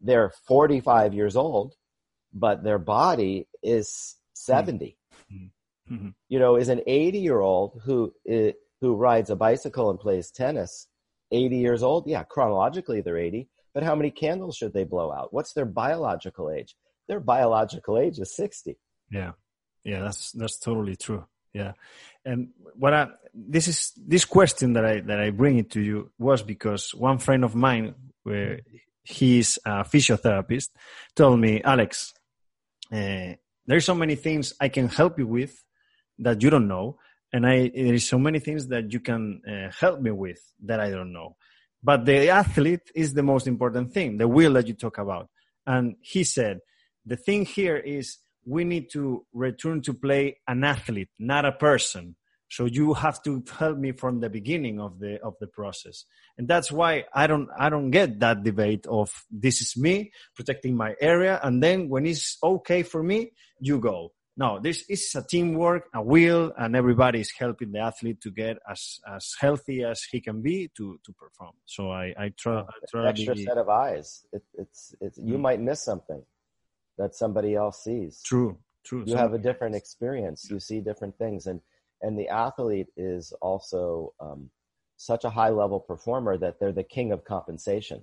[0.00, 1.74] they're 45 years old,
[2.32, 4.96] but their body is 70.
[5.30, 5.94] Mm-hmm.
[5.94, 6.08] Mm-hmm.
[6.28, 8.14] You know, is an 80 year old who
[8.80, 10.88] who rides a bicycle and plays tennis
[11.32, 12.06] 80 years old?
[12.06, 15.32] Yeah, chronologically they're 80, but how many candles should they blow out?
[15.32, 16.76] What's their biological age?
[17.08, 18.78] Their biological age is 60.
[19.10, 19.32] Yeah.
[19.84, 21.26] Yeah, that's that's totally true.
[21.52, 21.72] yeah.
[22.24, 26.10] And what I, this is this question that I that I bring it to you
[26.18, 28.60] was because one friend of mine, where
[29.02, 30.68] he's a physiotherapist,
[31.16, 32.14] told me, Alex,
[32.92, 33.34] uh,
[33.66, 35.64] there's so many things I can help you with
[36.20, 36.98] that you don't know,
[37.32, 40.90] and I there's so many things that you can uh, help me with that I
[40.90, 41.36] don't know.
[41.82, 45.28] But the athlete is the most important thing, the will that you talk about.
[45.66, 46.60] And he said,
[47.04, 52.16] the thing here is we need to return to play an athlete, not a person.
[52.48, 56.04] So you have to help me from the beginning of the of the process,
[56.36, 60.76] and that's why I don't I don't get that debate of this is me protecting
[60.76, 64.12] my area, and then when it's okay for me, you go.
[64.36, 68.56] No, this is a teamwork, a will, and everybody is helping the athlete to get
[68.68, 71.52] as as healthy as he can be to to perform.
[71.66, 72.60] So I I try.
[72.60, 74.24] I try extra set of eyes.
[74.32, 75.42] It, it's it's you mm-hmm.
[75.42, 76.22] might miss something
[76.96, 78.22] that somebody else sees.
[78.24, 79.04] True, true.
[79.06, 80.48] You have a different experience.
[80.50, 81.60] You see different things, and
[82.00, 84.50] and the athlete is also um,
[84.96, 88.02] such a high level performer that they're the king of compensation,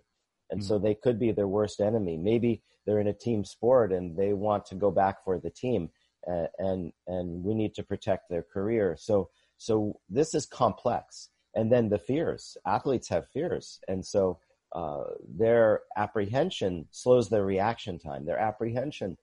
[0.52, 0.68] and mm-hmm.
[0.68, 2.18] so they could be their worst enemy.
[2.18, 5.90] Maybe they're in a team sport and they want to go back for the team,
[6.28, 8.96] and and we need to protect their career.
[9.00, 12.58] So so this is complex, and then the fears.
[12.66, 14.40] Athletes have fears, and so
[14.74, 18.26] uh, their apprehension slows their reaction time.
[18.26, 19.18] Their apprehension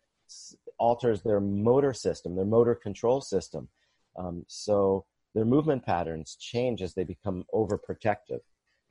[0.78, 3.68] alters their motor system, their motor control system.
[4.18, 5.04] Um, so
[5.34, 8.40] their movement patterns change as they become overprotective.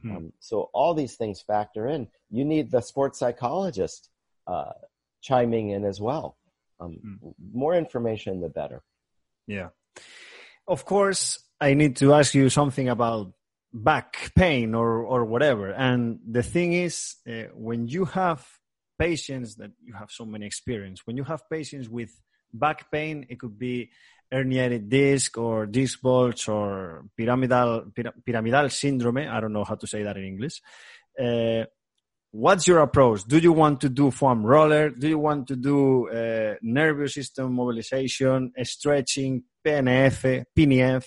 [0.02, 0.15] Hmm.
[0.15, 2.08] Um, so all these things factor in.
[2.30, 4.10] You need the sports psychologist
[4.48, 4.74] uh,
[5.22, 6.38] chiming in as well.
[6.80, 7.30] Um, hmm.
[7.54, 8.84] More information, the better.
[9.48, 9.70] Yeah.
[10.68, 13.34] Of course, I need to ask you something about
[13.76, 18.48] back pain or or whatever and the thing is uh, when you have
[18.98, 22.10] patients that you have so many experience when you have patients with
[22.54, 23.92] back pain it could be
[24.34, 27.92] herniated disc or disc bulge or pyramidal
[28.26, 30.62] pyramidal syndrome i don't know how to say that in english
[31.20, 31.66] uh,
[32.36, 33.24] what's your approach?
[33.24, 34.89] Do you want to do foam roller?
[34.89, 41.06] Do you want to do uh, nervous system mobilization stretching pnf pnf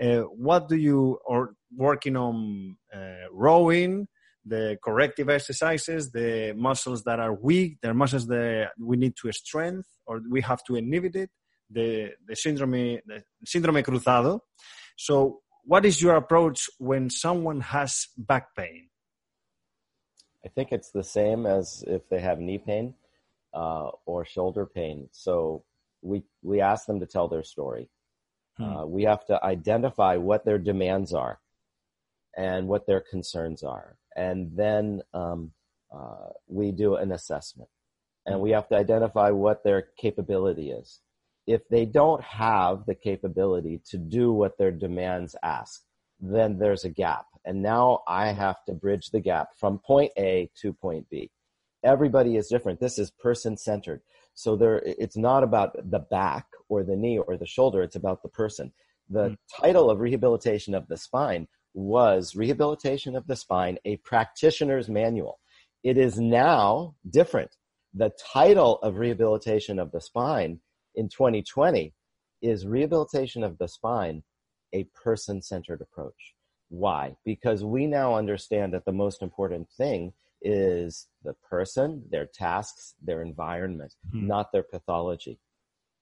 [0.00, 4.06] uh, what do you or working on uh, rowing
[4.44, 9.82] the corrective exercises the muscles that are weak the muscles that we need to strengthen
[10.06, 11.30] or we have to inhibit it
[11.70, 14.40] the the syndrome the syndrome cruzado?
[14.96, 18.87] So what is your approach when someone has back pain
[20.44, 22.94] i think it's the same as if they have knee pain
[23.54, 25.64] uh, or shoulder pain so
[26.02, 27.88] we we ask them to tell their story
[28.58, 28.64] Hmm.
[28.64, 31.40] Uh, we have to identify what their demands are
[32.36, 33.96] and what their concerns are.
[34.16, 35.52] And then um,
[35.94, 37.70] uh, we do an assessment.
[38.26, 38.42] And hmm.
[38.42, 41.00] we have to identify what their capability is.
[41.46, 45.82] If they don't have the capability to do what their demands ask,
[46.20, 47.26] then there's a gap.
[47.44, 51.30] And now I have to bridge the gap from point A to point B.
[51.84, 52.80] Everybody is different.
[52.80, 54.02] This is person centered.
[54.34, 57.82] So there, it's not about the back or the knee or the shoulder.
[57.82, 58.72] It's about the person.
[59.08, 59.36] The mm.
[59.60, 65.38] title of rehabilitation of the spine was Rehabilitation of the Spine, a practitioner's manual.
[65.84, 67.56] It is now different.
[67.94, 70.60] The title of Rehabilitation of the Spine
[70.94, 71.94] in 2020
[72.42, 74.22] is Rehabilitation of the Spine,
[74.72, 76.34] a person centered approach.
[76.68, 77.16] Why?
[77.24, 83.22] Because we now understand that the most important thing is the person, their tasks, their
[83.22, 84.26] environment, hmm.
[84.26, 85.38] not their pathology.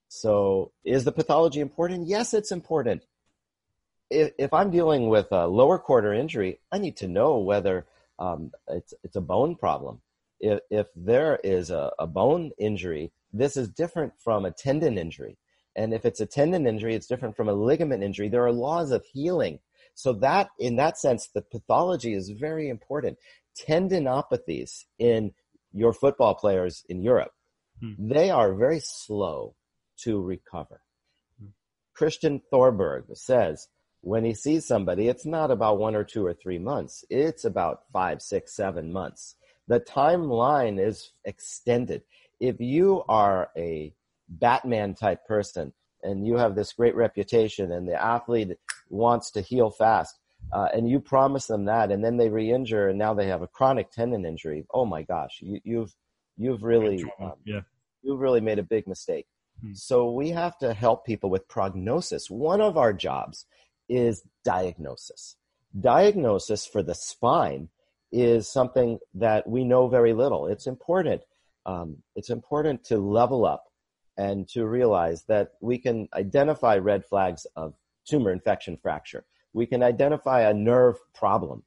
[0.08, 2.06] So is the pathology important?
[2.06, 3.02] Yes, it's important.
[4.10, 7.86] If, if I'm dealing with a lower quarter injury, I need to know whether
[8.18, 10.00] um, it's, it's a bone problem.
[10.38, 15.36] If, if there is a, a bone injury, this is different from a tendon injury.
[15.76, 18.28] And if it's a tendon injury, it's different from a ligament injury.
[18.28, 19.60] There are laws of healing.
[19.94, 23.18] So that, in that sense, the pathology is very important
[23.56, 25.32] tendinopathies in
[25.72, 27.32] your football players in Europe,
[27.80, 27.92] hmm.
[27.98, 29.54] they are very slow
[29.98, 30.80] to recover.
[31.40, 31.48] Hmm.
[31.98, 33.68] Kristian Thorborg says
[34.00, 37.04] when he sees somebody, it's not about one or two or three months.
[37.10, 39.34] It's about five, six, seven months.
[39.68, 42.02] The timeline is extended.
[42.38, 43.92] If you are a
[44.28, 45.72] Batman type person
[46.06, 48.56] and you have this great reputation and the athlete
[48.88, 50.18] wants to heal fast,
[50.52, 53.48] uh, and you promise them that, and then they re-injure, and now they have a
[53.48, 54.64] chronic tendon injury.
[54.72, 55.94] Oh my gosh, you, have you've,
[56.36, 57.60] you've really um, yeah.
[58.02, 59.26] you've really made a big mistake.
[59.60, 59.72] Hmm.
[59.74, 62.30] So we have to help people with prognosis.
[62.30, 63.46] One of our jobs
[63.88, 65.36] is diagnosis.
[65.78, 67.68] Diagnosis for the spine
[68.12, 70.46] is something that we know very little.
[70.46, 71.22] It's important.
[71.64, 73.64] Um, it's important to level up
[74.16, 77.74] and to realize that we can identify red flags of
[78.06, 79.24] tumor infection fracture.
[79.52, 81.64] We can identify a nerve problem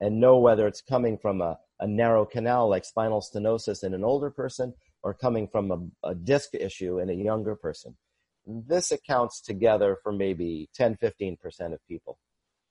[0.00, 4.04] and know whether it's coming from a, a narrow canal like spinal stenosis in an
[4.04, 5.70] older person or coming from
[6.02, 7.96] a, a disc issue in a younger person.
[8.46, 11.38] This accounts together for maybe 10, 15%
[11.72, 12.18] of people.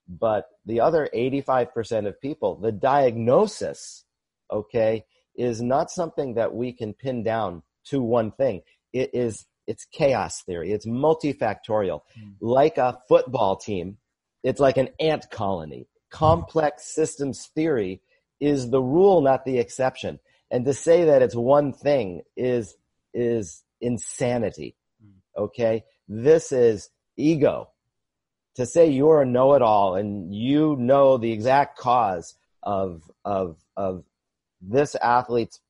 [0.08, 4.04] But the other 85% of people, the diagnosis,
[4.52, 5.06] okay,
[5.36, 8.62] is not something that we can pin down to one thing.
[8.94, 10.72] It is, it's chaos theory.
[10.72, 12.02] It's multifactorial.
[12.20, 12.34] Mm.
[12.42, 13.98] Like a football team,
[14.44, 15.88] it's like an ant colony.
[16.10, 18.02] Complex systems theory
[18.40, 20.20] is the rule, not the exception.
[20.50, 22.76] And to say that it's one thing is,
[23.14, 24.76] is insanity.
[25.02, 25.44] Hmm.
[25.44, 25.84] Okay.
[26.10, 27.70] This is ego.
[28.56, 34.04] To say you're a know-it-all and you know the exact cause of, of, of
[34.60, 35.62] this athlete's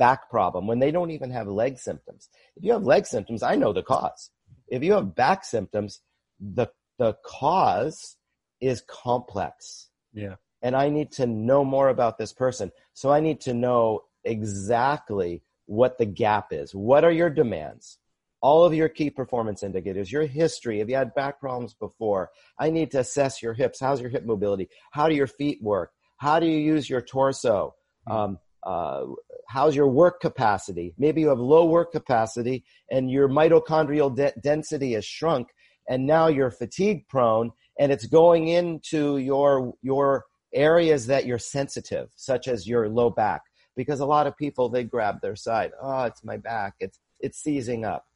[0.00, 2.30] back problem when they don't even have leg symptoms.
[2.56, 4.30] If you have leg symptoms, I know the cause.
[4.66, 6.00] If you have back symptoms,
[6.40, 8.16] the, the cause
[8.62, 9.90] is complex.
[10.14, 10.36] Yeah.
[10.62, 12.72] And I need to know more about this person.
[12.94, 16.74] So I need to know exactly what the gap is.
[16.74, 17.98] What are your demands?
[18.40, 20.78] All of your key performance indicators, your history.
[20.78, 23.80] Have you had back problems before, I need to assess your hips.
[23.80, 24.70] How's your hip mobility?
[24.92, 25.92] How do your feet work?
[26.16, 27.74] How do you use your torso?
[28.06, 28.12] Hmm.
[28.12, 29.06] Um, uh,
[29.50, 30.94] how's your work capacity?
[30.96, 35.48] Maybe you have low work capacity and your mitochondrial de- density has shrunk,
[35.88, 40.24] and now you're fatigue prone, and it's going into your your
[40.54, 43.42] areas that you're sensitive, such as your low back
[43.76, 45.72] because a lot of people they grab their side.
[45.80, 46.74] Oh, it's my back.
[46.80, 48.06] It's it's seizing up.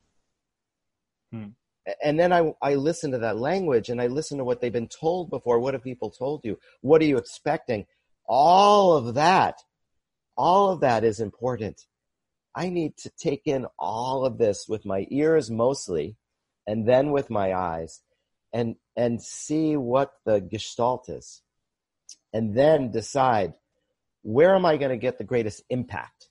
[1.32, 1.48] Hmm.
[2.02, 4.88] And then I I listen to that language and I listen to what they've been
[4.88, 5.58] told before.
[5.58, 6.58] What have people told you?
[6.80, 7.86] What are you expecting?
[8.26, 9.56] All of that,
[10.36, 11.86] all of that is important.
[12.54, 16.16] I need to take in all of this with my ears mostly,
[16.66, 18.00] and then with my eyes,
[18.52, 21.42] and and see what the gestalt is,
[22.32, 23.54] and then decide
[24.22, 26.28] where am I going to get the greatest impact?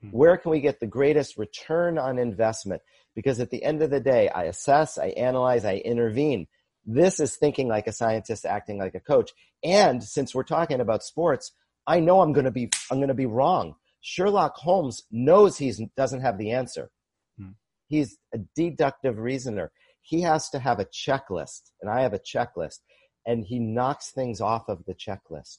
[0.00, 0.08] Hmm.
[0.10, 2.82] Where can we get the greatest return on investment?
[3.14, 6.46] Because at the end of the day, I assess, I analyze, I intervene.
[6.84, 9.32] This is thinking like a scientist, acting like a coach.
[9.62, 11.52] And since we're talking about sports,
[11.86, 13.76] I know I'm going to be, I'm going to be wrong.
[14.00, 16.90] Sherlock Holmes knows he doesn't have the answer.
[17.38, 17.50] Hmm.
[17.88, 19.72] He's a deductive reasoner.
[20.02, 22.78] He has to have a checklist, and I have a checklist,
[23.26, 25.58] and he knocks things off of the checklist.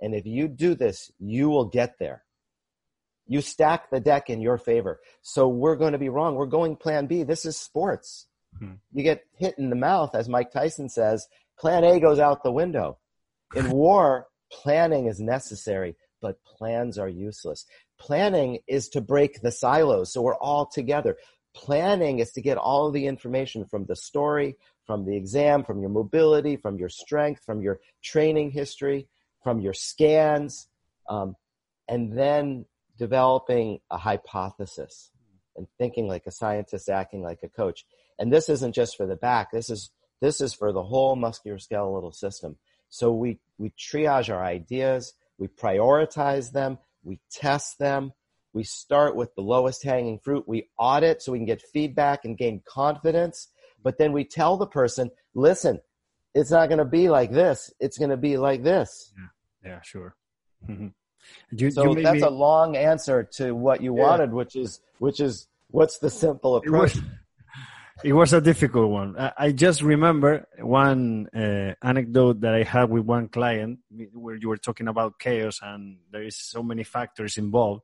[0.00, 2.22] And if you do this, you will get there.
[3.26, 5.00] You stack the deck in your favor.
[5.22, 6.34] So we're going to be wrong.
[6.34, 7.22] We're going plan B.
[7.22, 8.26] This is sports.
[8.58, 8.74] Hmm.
[8.92, 11.26] You get hit in the mouth, as Mike Tyson says,
[11.58, 12.98] plan A goes out the window.
[13.54, 17.66] In war, planning is necessary, but plans are useless.
[17.98, 21.16] Planning is to break the silos so we're all together.
[21.54, 25.88] Planning is to get all the information from the story, from the exam, from your
[25.88, 29.08] mobility, from your strength, from your training history,
[29.42, 30.68] from your scans,
[31.08, 31.34] um,
[31.88, 32.66] and then
[32.98, 35.10] developing a hypothesis
[35.56, 37.86] and thinking like a scientist, acting like a coach.
[38.18, 39.50] And this isn't just for the back.
[39.50, 39.90] This is
[40.20, 42.56] this is for the whole musculoskeletal system.
[42.88, 48.12] So we we triage our ideas, we prioritize them, we test them,
[48.52, 52.36] we start with the lowest hanging fruit, we audit so we can get feedback and
[52.36, 53.48] gain confidence.
[53.82, 55.80] But then we tell the person, listen,
[56.34, 57.72] it's not going to be like this.
[57.80, 59.12] It's going to be like this.
[59.16, 59.28] Yeah
[59.66, 60.14] yeah, sure.
[61.50, 64.02] you, so you that's a long answer to what you yeah.
[64.02, 66.96] wanted, which is which is what's the simple approach.
[68.04, 69.18] It was, a difficult one.
[69.18, 73.78] I, I just remember one uh, anecdote that I had with one client
[74.12, 77.82] where you were talking about chaos and there is so many factors involved.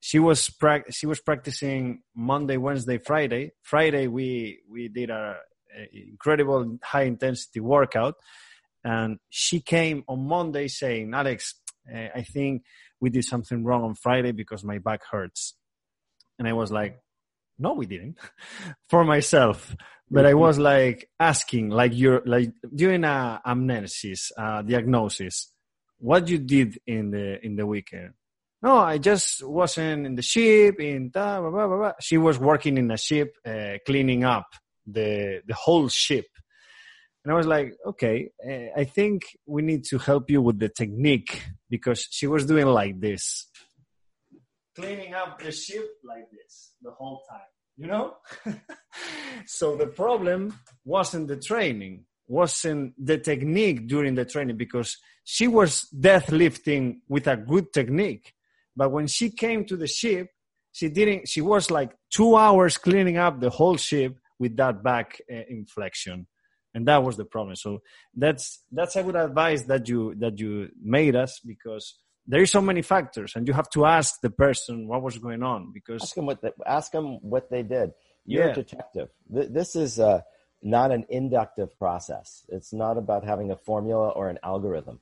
[0.00, 3.52] She was pra- she was practicing Monday, Wednesday, Friday.
[3.62, 5.38] Friday we we did a,
[5.74, 8.14] a incredible high intensity workout
[8.84, 11.54] and she came on Monday saying, Alex,
[11.92, 12.62] uh, I think
[13.00, 15.54] we did something wrong on Friday because my back hurts.
[16.38, 17.00] And I was like,
[17.58, 18.18] no, we didn't
[18.88, 19.74] for myself.
[20.08, 25.50] But I was like asking, like you're like doing a amnesis, a diagnosis.
[25.98, 28.12] What you did in the, in the weekend?
[28.62, 31.92] No, I just wasn't in the ship in blah, blah, blah.
[32.00, 34.46] She was working in a ship, uh, cleaning up
[34.86, 36.26] the, the whole ship
[37.26, 40.68] and I was like, okay, eh, I think we need to help you with the
[40.68, 43.48] technique because she was doing like this,
[44.76, 47.40] cleaning up the ship like this the whole time,
[47.76, 48.14] you know?
[49.46, 55.88] so the problem wasn't the training, wasn't the technique during the training because she was
[55.98, 58.34] deadlifting with a good technique.
[58.76, 60.28] But when she came to the ship,
[60.72, 61.26] she didn't.
[61.26, 66.26] She was like two hours cleaning up the whole ship with that back uh, inflection,
[66.74, 67.56] and that was the problem.
[67.56, 67.80] So
[68.14, 71.94] that's that's a good advice that you that you made us because
[72.26, 75.42] there is so many factors, and you have to ask the person what was going
[75.42, 77.92] on because ask them what they, ask them what they did.
[78.24, 78.52] You're yeah.
[78.52, 79.08] a detective.
[79.28, 80.22] This is uh,
[80.62, 82.44] not an inductive process.
[82.48, 85.00] It's not about having a formula or an algorithm.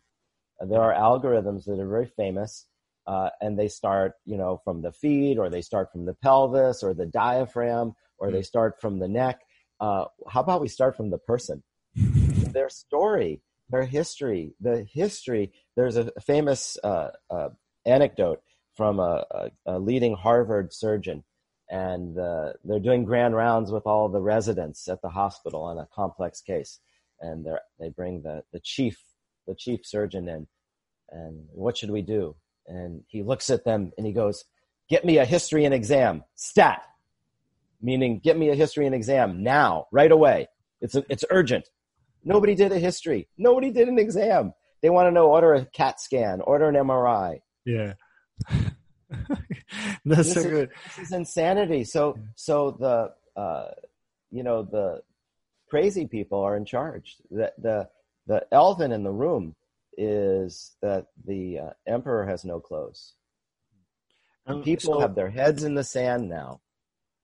[0.61, 2.67] There are algorithms that are very famous,
[3.07, 6.83] uh, and they start, you know, from the feet, or they start from the pelvis,
[6.83, 8.45] or the diaphragm, or they hmm.
[8.45, 9.41] start from the neck.
[9.81, 11.63] Uh, how about we start from the person,
[11.97, 15.53] their story, their history, the history.
[15.77, 17.49] There's a famous uh, uh
[17.87, 18.43] anecdote
[18.75, 21.23] from a, a, a leading Harvard surgeon
[21.71, 25.89] and uh, they're doing grand rounds with all the residents at the hospital on a
[25.95, 26.81] complex case
[27.21, 29.01] and they they bring the, the chief
[29.47, 30.47] the chief surgeon in
[31.11, 32.35] and what should we do?
[32.67, 34.45] And he looks at them and he goes
[34.89, 36.83] get me a history and exam stat.
[37.81, 40.49] Meaning get me a history and exam now right away.
[40.81, 41.69] It's a, it's urgent
[42.25, 44.53] nobody did a history nobody did an exam
[44.83, 47.95] they want to know order a cat scan order an mri yeah
[50.05, 50.71] That's this so is, good.
[50.97, 51.85] This is insanity.
[51.85, 53.71] So, so the uh,
[54.31, 55.03] you know the
[55.69, 57.17] crazy people are in charge.
[57.31, 57.89] The the
[58.27, 59.55] the elephant in the room
[59.97, 63.15] is that the uh, emperor has no clothes.
[64.47, 66.61] Um, people so, have their heads in the sand now,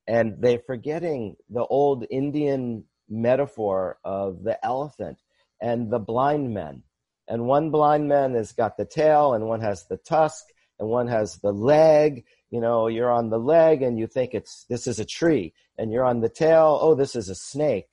[0.06, 5.18] and they're forgetting the old Indian metaphor of the elephant
[5.60, 6.82] and the blind men.
[7.28, 10.44] And one blind man has got the tail, and one has the tusk,
[10.78, 12.24] and one has the leg.
[12.50, 15.92] You know, you're on the leg and you think it's this is a tree, and
[15.92, 16.78] you're on the tail.
[16.80, 17.86] Oh, this is a snake.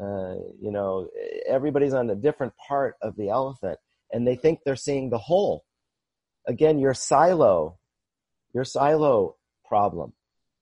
[0.00, 1.08] Uh, you know,
[1.48, 3.78] everybody's on a different part of the elephant,
[4.12, 5.64] and they think they're seeing the whole.
[6.46, 7.78] Again, your silo,
[8.54, 10.12] your silo problem.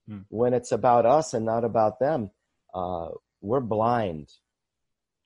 [0.09, 0.21] Hmm.
[0.29, 2.31] When it's about us and not about them,
[2.75, 3.09] uh,
[3.47, 4.29] we're blind,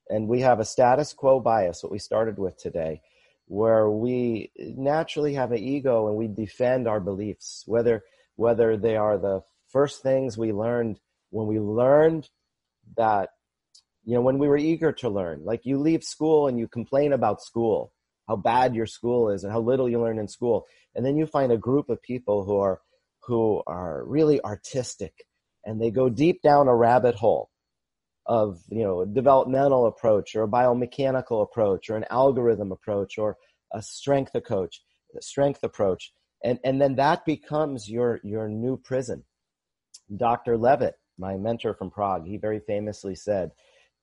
[0.09, 1.83] and we have a status quo bias.
[1.83, 3.03] What we started with today
[3.51, 8.05] where we naturally have an ego and we defend our beliefs, whether
[8.37, 11.01] whether they are the first things we learned
[11.31, 12.29] when we learned
[12.97, 13.31] that
[14.05, 15.45] you know when we were eager to learn.
[15.45, 17.93] Like you leave school and you complain about school
[18.29, 20.65] how bad your school is and how little you learn in school.
[20.95, 22.81] And then you find a group of people who are
[23.25, 25.27] who are really artistic
[25.65, 27.50] and they go deep down a rabbit hole
[28.27, 33.37] of you know a developmental approach or a biomechanical approach or an algorithm approach or
[33.73, 34.83] a strength coach
[35.21, 36.13] strength approach.
[36.45, 39.25] And and then that becomes your your new prison.
[40.17, 43.51] Dr Lewit my mentor from prague he very famously said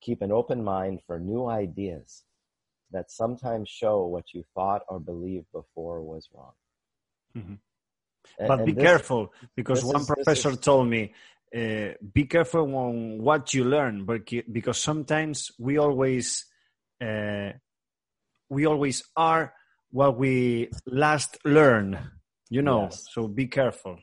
[0.00, 2.22] keep an open mind for new ideas
[2.92, 6.52] that sometimes show what you thought or believed before was wrong.
[7.36, 7.54] Mm-hmm.
[8.38, 11.12] and, but and be this, careful because one is, professor is, told me
[11.56, 14.06] uh, be careful on what you learn,
[14.52, 16.44] because sometimes we always
[17.00, 17.50] uh,
[18.50, 19.54] we always are
[19.90, 21.98] what we last learn.
[22.50, 23.06] You know, yes.
[23.10, 23.98] so be careful.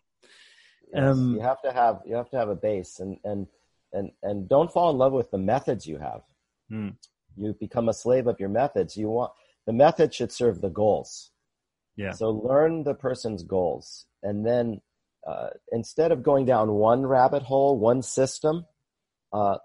[0.94, 1.04] Yes.
[1.04, 3.48] Um, you have to have you have to have a base, and and
[3.94, 6.22] and and don't fall in love with the methods you have.
[6.70, 6.90] Hmm.
[7.38, 8.96] You become a slave of your methods.
[8.96, 9.32] You want
[9.66, 11.32] the method should serve the goals.
[11.96, 12.12] Yeah.
[12.12, 14.82] So learn the person's goals, and then
[15.26, 18.66] uh, instead of going down one rabbit hole, one system,
[19.34, 19.58] uh,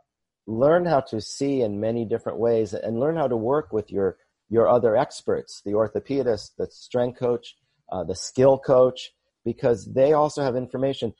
[0.46, 4.16] learn how to see in many different ways and learn how to work with your
[4.48, 7.54] your other experts, the orthopedist, the strength coach,
[7.92, 9.12] uh, the skill coach,
[9.44, 11.14] because they also have information.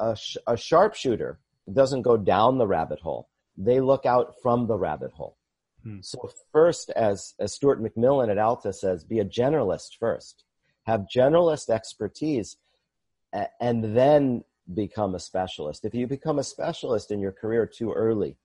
[0.00, 1.38] A, sh- a sharpshooter
[1.72, 5.36] doesn't go down the rabbit hole; they look out from the rabbit hole.
[5.84, 5.98] Hmm.
[6.00, 10.44] So first, as as Stuart McMillan at Altis says, be a generalist first.
[10.86, 12.56] Have generalist expertise
[13.60, 15.84] and then become a specialist.
[15.84, 18.36] If you become a specialist in your career too early,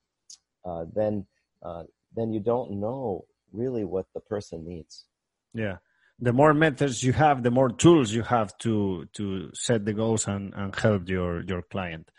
[0.65, 1.25] uh, then
[1.63, 1.83] uh,
[2.15, 5.05] then you don't know really what the person needs.
[5.53, 5.77] Yeah,
[6.19, 10.27] the more methods you have, the more tools you have to to set the goals
[10.27, 12.09] and, and help your your client.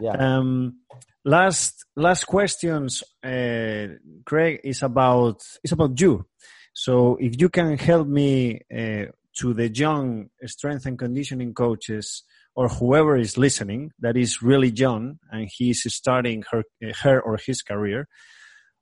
[0.00, 0.12] Yeah.
[0.12, 0.80] Um,
[1.24, 3.86] last last questions, uh,
[4.24, 6.26] Craig, is about is about you.
[6.72, 9.06] So if you can help me uh,
[9.38, 12.24] to the young strength and conditioning coaches
[12.54, 16.64] or whoever is listening that is really young and he's starting her,
[17.02, 18.08] her or his career,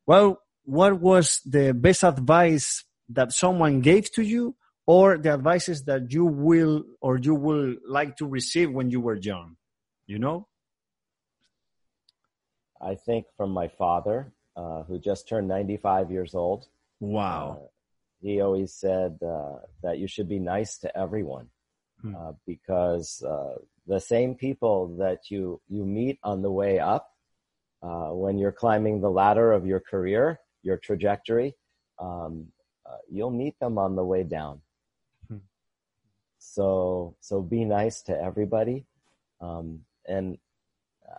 [0.06, 6.10] well, what was the best advice that someone gave to you or the advices that
[6.12, 9.56] you will or you will like to receive when you were young?
[10.06, 10.48] You know?
[12.80, 16.66] I think from my father, uh, who just turned 95 years old.
[17.00, 17.58] Wow.
[17.60, 17.66] Uh,
[18.26, 21.48] he always said uh, that you should be nice to everyone.
[22.02, 22.14] hmm.
[22.14, 23.54] uh, because uh,
[23.86, 27.14] the same people that you you meet on the way up
[27.82, 31.54] uh, when you're climbing the ladder of your career, your trajectory,
[31.98, 32.46] um,
[32.84, 34.60] uh, you'll meet them on the way down.
[35.28, 35.44] Hmm.
[36.38, 38.86] So so be nice to everybody,
[39.40, 40.38] um, and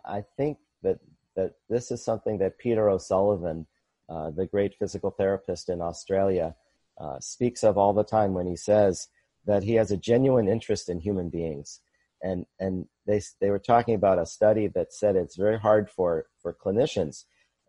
[0.06, 1.00] I think that
[1.36, 3.68] that this is something that Peter O'Sullivan,
[4.10, 6.56] uh, the great physical therapist in Australia,
[7.00, 9.08] uh, speaks of all the time when he says
[9.46, 11.80] that he has a genuine interest in human beings.
[12.22, 16.26] And, and they, they were talking about a study that said it's very hard for,
[16.42, 17.26] for clinicians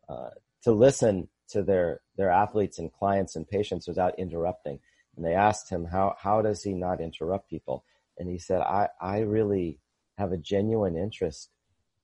[0.08, 0.30] uh,
[0.62, 4.80] to listen to their, their athletes and clients and patients without interrupting.
[5.16, 7.84] And they asked him, how, how does he not interrupt people?
[8.18, 9.78] And he said, I, I really
[10.16, 11.50] have a genuine interest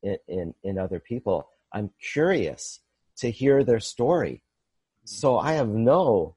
[0.02, 1.48] in, in, in other people.
[1.72, 2.80] I'm curious
[3.16, 4.42] to hear their story.
[5.04, 6.36] So I have no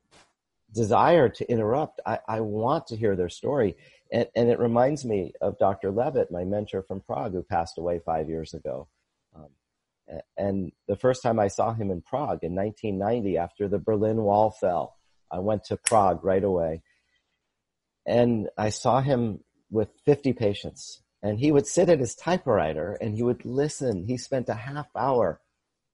[0.74, 2.02] desire to interrupt.
[2.06, 3.76] I, I want to hear their story.
[4.12, 5.92] And, and it reminds me of Dr.
[5.92, 8.88] Lewit, my mentor from Prague, who passed away five years ago.
[9.36, 9.50] Um,
[10.38, 14.52] and the first time I saw him in Prague in 1990, after the Berlin Wall
[14.52, 14.96] fell,
[15.30, 16.84] I went to Prague right away.
[18.06, 23.16] And I saw him with 50 patients and he would sit at his typewriter and
[23.16, 24.06] he would listen.
[24.06, 25.42] He spent a half hour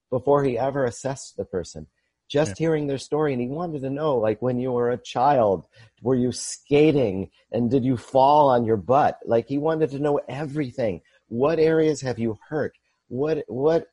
[0.09, 1.87] before he ever assessed the person,
[2.33, 2.65] just yeah.
[2.65, 3.31] hearing their story.
[3.31, 5.67] And he wanted to know, like, when you were a child,
[6.01, 9.19] were you skating and did you fall on your butt?
[9.23, 11.01] Like, he wanted to know everything.
[11.27, 12.73] What areas have you hurt?
[13.07, 13.87] What, what,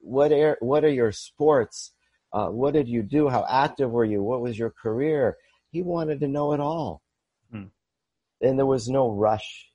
[0.00, 1.92] what, air, what are your sports?
[2.32, 3.28] Uh, what did you do?
[3.28, 4.22] How active were you?
[4.22, 5.36] What was your career?
[5.70, 7.02] He wanted to know it all.
[7.50, 7.64] Hmm.
[8.40, 9.66] And there was no rush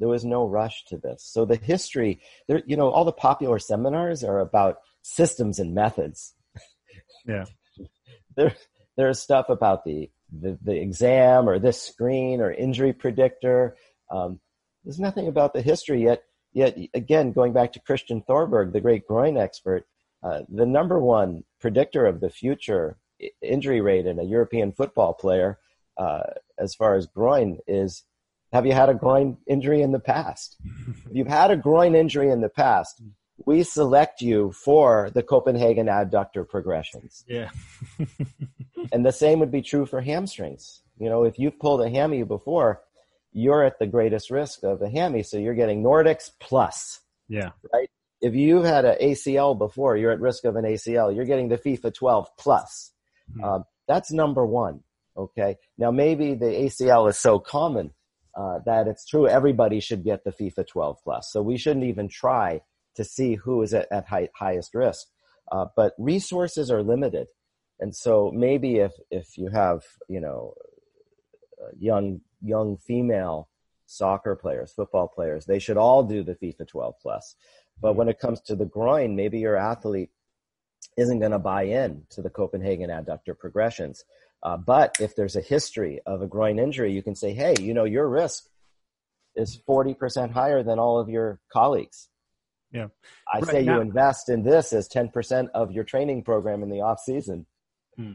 [0.00, 1.22] there was no rush to this.
[1.24, 6.34] So the history, there, you know, all the popular seminars are about systems and methods.
[7.26, 7.44] Yeah.
[8.36, 8.54] there,
[8.96, 13.76] there's stuff about the, the, the exam or this screen or injury predictor.
[14.10, 14.40] Um,
[14.84, 16.22] there's nothing about the history yet.
[16.52, 19.86] Yet again, going back to Kristian Thorborg, the great groin expert,
[20.22, 22.96] uh, the number one predictor of the future
[23.42, 25.58] injury rate in a European football player,
[25.96, 26.22] uh,
[26.58, 28.04] as far as groin, is
[28.52, 30.56] have you had a groin injury in the past?
[31.06, 33.02] if you've had a groin injury in the past,
[33.46, 37.24] we select you for the Copenhagen adductor progressions.
[37.28, 37.50] Yeah.
[38.92, 40.82] and the same would be true for hamstrings.
[40.98, 42.82] You know, if you've pulled a hammy before,
[43.32, 45.22] you're at the greatest risk of a hammy.
[45.22, 47.00] So you're getting Nordics plus.
[47.28, 47.50] Yeah.
[47.72, 47.90] Right?
[48.20, 51.14] If you've had an ACL before, you're at risk of an ACL.
[51.14, 52.92] You're getting the FIFA 12 plus.
[53.30, 53.44] Mm-hmm.
[53.44, 54.80] Um, that's number one.
[55.16, 55.56] Okay.
[55.76, 57.90] Now maybe the ACL is so common
[58.36, 61.30] uh, that it's true everybody should get the FIFA 12 plus.
[61.30, 62.62] So we shouldn't even try
[62.96, 65.06] to see who is at, at high, highest risk.
[65.50, 67.26] Uh, but resources are limited.
[67.80, 70.54] And so maybe if, if you have, you know,
[71.78, 73.48] young, young female
[73.86, 77.36] soccer players, football players, they should all do the FIFA 12 plus.
[77.80, 80.10] But when it comes to the groin, maybe your athlete
[80.96, 84.04] isn't going to buy in to the Copenhagen adductor progressions.
[84.42, 87.74] Uh, but if there's a history of a groin injury, you can say, hey, you
[87.74, 88.44] know, your risk
[89.34, 92.08] is 40% higher than all of your colleagues.
[92.74, 92.88] Yeah.
[93.32, 96.70] I right say now, you invest in this as 10% of your training program in
[96.70, 97.46] the off season.
[97.96, 98.14] Hmm.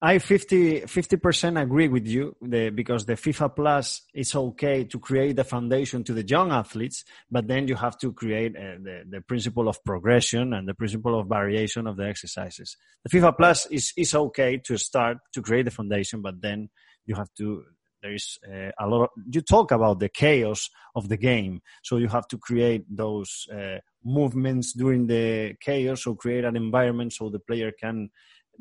[0.00, 0.86] I 50
[1.18, 6.02] percent agree with you the, because the FIFA Plus is okay to create the foundation
[6.04, 9.82] to the young athletes, but then you have to create uh, the, the principle of
[9.84, 12.76] progression and the principle of variation of the exercises.
[13.04, 16.70] The FIFA Plus is is okay to start to create the foundation, but then
[17.06, 17.64] you have to.
[18.02, 19.04] There is uh, a lot.
[19.04, 23.46] Of, you talk about the chaos of the game, so you have to create those
[23.52, 28.10] uh, movements during the chaos, or create an environment so the player can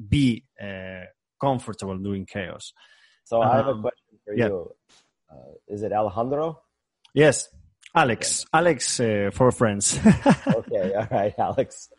[0.09, 1.05] be uh,
[1.39, 2.73] comfortable during chaos.
[3.23, 4.47] So I have a um, question for yeah.
[4.47, 4.71] you.
[5.31, 6.61] Uh, is it Alejandro?
[7.13, 7.49] Yes,
[7.95, 8.43] Alex.
[8.43, 8.59] Okay.
[8.59, 9.99] Alex uh, for friends.
[10.47, 11.89] okay, all right, Alex.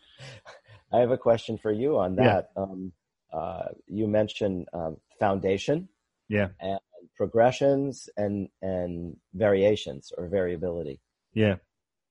[0.93, 2.51] I have a question for you on that.
[2.57, 2.63] Yeah.
[2.63, 2.93] Um,
[3.33, 5.89] uh, you mentioned um, foundation,
[6.29, 6.79] yeah, and
[7.17, 11.01] progressions and and variations or variability,
[11.35, 11.57] yeah,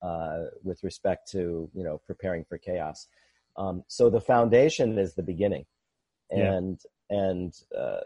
[0.01, 3.07] uh, with respect to you know preparing for chaos.
[3.57, 5.65] Um, so the foundation is the beginning,
[6.29, 6.79] and
[7.09, 7.19] yeah.
[7.19, 8.01] and uh,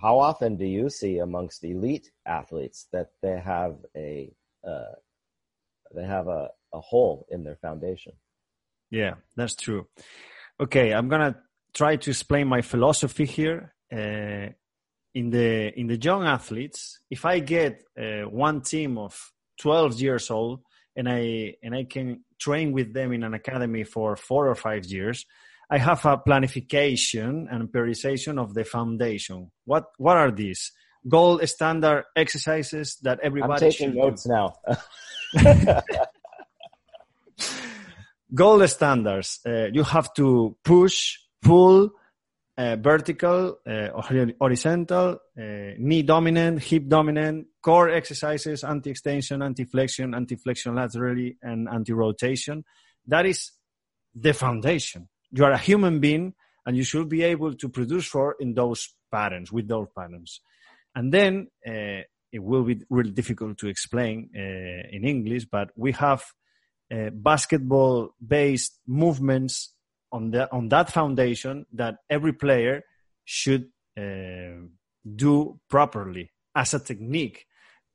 [0.00, 4.32] how often do you see amongst elite athletes that they have a
[4.66, 4.94] uh,
[5.94, 8.12] they have a, a hole in their foundation?
[8.90, 9.86] Yeah, that's true.
[10.60, 11.36] Okay, I'm gonna
[11.74, 13.74] try to explain my philosophy here.
[13.90, 14.52] Uh,
[15.14, 20.30] in the in the young athletes, if I get uh, one team of 12 years
[20.30, 20.60] old
[20.96, 24.84] and I and I can train with them in an academy for four or five
[24.86, 25.26] years,
[25.70, 29.50] I have a planification and prioritization of the foundation.
[29.64, 30.72] What what are these?
[31.08, 33.52] gold standard exercises that everybody.
[33.52, 34.30] I'm taking notes do.
[34.30, 34.56] now.
[38.34, 39.40] gold standards.
[39.46, 41.90] Uh, you have to push, pull,
[42.56, 43.88] uh, vertical, uh,
[44.38, 45.42] horizontal, uh,
[45.78, 52.64] knee dominant, hip dominant, core exercises, anti-extension, anti-flexion, anti-flexion laterally, and anti-rotation.
[53.06, 53.52] That is
[54.14, 55.08] the foundation.
[55.30, 56.34] You are a human being
[56.66, 60.40] and you should be able to produce for in those patterns, with those patterns.
[60.94, 65.92] And then uh, it will be really difficult to explain uh, in English, but we
[65.92, 66.22] have
[66.92, 69.74] uh, basketball based movements
[70.12, 72.82] on the on that foundation that every player
[73.24, 74.60] should uh,
[75.16, 77.46] do properly as a technique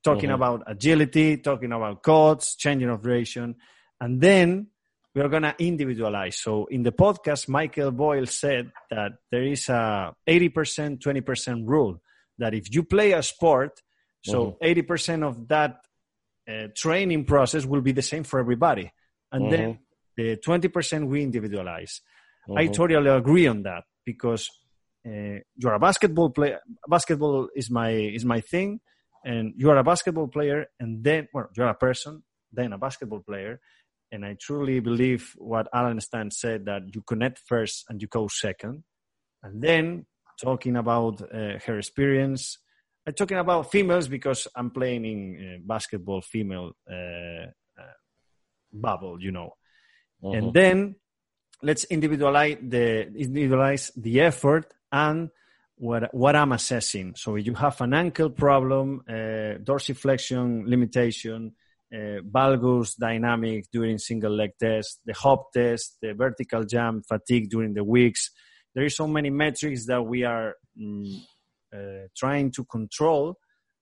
[0.03, 0.36] talking mm-hmm.
[0.36, 3.55] about agility talking about cuts changing of duration
[4.01, 4.68] and then
[5.13, 9.70] we are going to individualize so in the podcast michael boyle said that there is
[9.70, 12.01] a 80% 20% rule
[12.38, 13.82] that if you play a sport
[14.24, 14.91] so mm-hmm.
[14.91, 15.78] 80% of that
[16.49, 18.91] uh, training process will be the same for everybody
[19.32, 19.51] and mm-hmm.
[19.51, 19.80] then
[20.18, 22.01] the 20% we individualize.
[22.49, 22.57] Mm-hmm.
[22.57, 24.49] I totally agree on that because
[25.05, 26.59] uh, you're a basketball player.
[26.89, 28.80] Basketball is my is my thing,
[29.24, 33.20] and you are a basketball player, and then well, you're a person, then a basketball
[33.20, 33.59] player,
[34.11, 38.28] and I truly believe what Alan Stan said that you connect first and you go
[38.28, 38.84] second,
[39.43, 40.05] and then
[40.41, 42.59] talking about uh, her experience.
[43.05, 47.47] I'm talking about females because I'm playing in uh, basketball female uh,
[48.74, 49.53] bubble, you know.
[50.24, 50.38] Mm-hmm.
[50.38, 50.95] And then
[51.61, 55.30] let's individualize the individualize the effort and
[55.76, 57.15] what what I'm assessing.
[57.15, 61.53] So you have an ankle problem, uh, dorsiflexion limitation,
[61.93, 67.74] uh, valgus dynamic during single leg test, the hop test, the vertical jump fatigue during
[67.74, 68.32] the weeks.
[68.74, 71.20] There is so many metrics that we are mm,
[71.74, 73.38] uh, trying to control,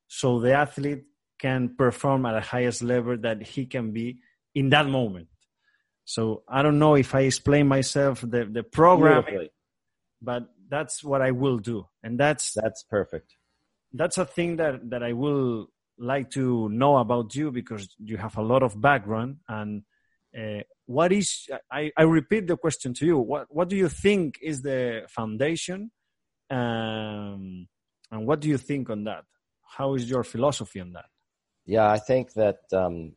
[0.08, 1.04] so the athlete
[1.40, 4.20] can perform at the highest level that he can be
[4.54, 5.28] in that moment.
[6.06, 9.24] So I don't know if I explain myself the the program,
[10.22, 13.36] but that's what I will do, and that's that's perfect.
[13.94, 18.38] That's a thing that that I will like to know about you because you have
[18.38, 19.38] a lot of background.
[19.48, 19.84] And.
[20.38, 23.18] Uh, what is I, I repeat the question to you.
[23.18, 25.92] What what do you think is the foundation?
[26.50, 27.70] Um,
[28.12, 29.24] and what do you think on that?
[29.66, 31.06] How is your philosophy on that?
[31.66, 33.14] Yeah i think that um,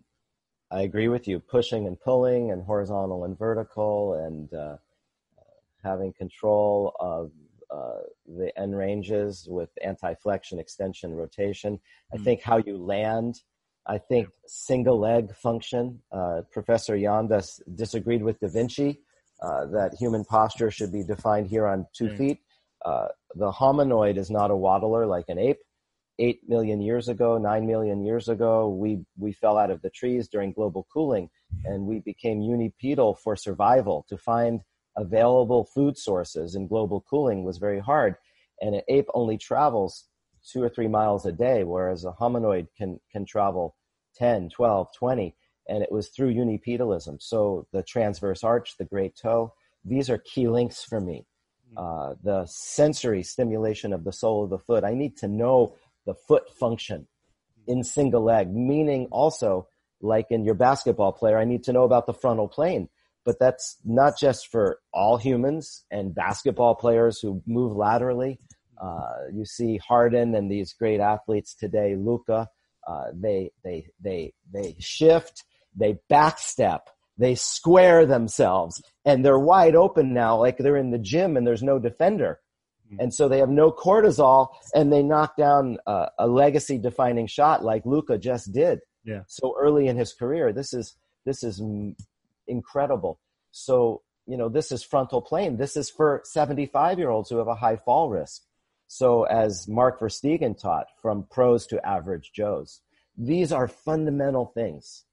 [0.70, 1.40] I agree with you.
[1.40, 4.76] Pushing and pulling, and horizontal and vertical, and uh,
[5.82, 7.30] having control of
[7.70, 11.78] uh, the end ranges with anti-flexion, extension, rotation.
[12.12, 12.24] I mm.
[12.24, 13.40] think how you land.
[13.86, 16.00] I think single leg function.
[16.12, 19.00] Uh, Professor Yandas disagreed with Da Vinci
[19.42, 22.18] uh, that human posture should be defined here on two mm.
[22.18, 22.40] feet.
[22.84, 25.58] Uh, the hominoid is not a waddler like an ape
[26.18, 30.28] eight million years ago, nine million years ago, we, we fell out of the trees
[30.28, 31.30] during global cooling
[31.64, 34.04] and we became unipedal for survival.
[34.08, 34.62] To find
[34.96, 38.16] available food sources in global cooling was very hard.
[38.60, 40.06] And an ape only travels
[40.50, 43.76] two or three miles a day, whereas a hominoid can, can travel
[44.16, 45.34] 10, 12, 20.
[45.68, 47.22] And it was through unipedalism.
[47.22, 49.52] So the transverse arch, the great toe,
[49.84, 51.26] these are key links for me.
[51.70, 51.78] Hmm.
[51.78, 54.84] Uh, the sensory stimulation of the sole of the foot.
[54.84, 55.76] I need to know
[56.08, 57.06] the foot function
[57.66, 59.68] in single leg, meaning also
[60.00, 62.88] like in your basketball player, I need to know about the frontal plane.
[63.26, 68.40] But that's not just for all humans and basketball players who move laterally.
[68.82, 72.48] Uh, you see Harden and these great athletes today, Luka.
[72.86, 75.44] Uh, they they they they shift,
[75.76, 76.80] they backstep,
[77.18, 81.62] they square themselves, and they're wide open now, like they're in the gym and there's
[81.62, 82.40] no defender.
[82.88, 83.00] Mm-hmm.
[83.00, 87.64] And so they have no cortisol and they knock down uh, a legacy defining shot
[87.64, 88.80] like Luka just did.
[89.04, 89.22] Yeah.
[89.26, 91.62] So early in his career, this is, this is
[92.46, 93.20] incredible.
[93.50, 95.56] So, you know, this is frontal plane.
[95.56, 98.42] This is for 75 year olds who have a high fall risk.
[98.86, 102.80] So as Mark Verstegen taught from pros to average Joes,
[103.16, 105.04] these are fundamental things.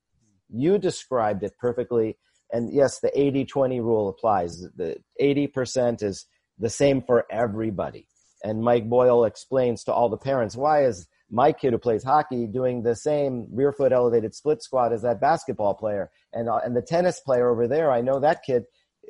[0.49, 2.17] You described it perfectly.
[2.51, 4.61] And yes, the 80 20 rule applies.
[4.75, 6.25] The 80% is
[6.59, 8.07] the same for everybody.
[8.43, 12.45] And Mike Boyle explains to all the parents, why is my kid who plays hockey
[12.45, 16.11] doing the same rear foot elevated split squat as that basketball player?
[16.33, 18.63] And, uh, and the tennis player over there, I know that kid,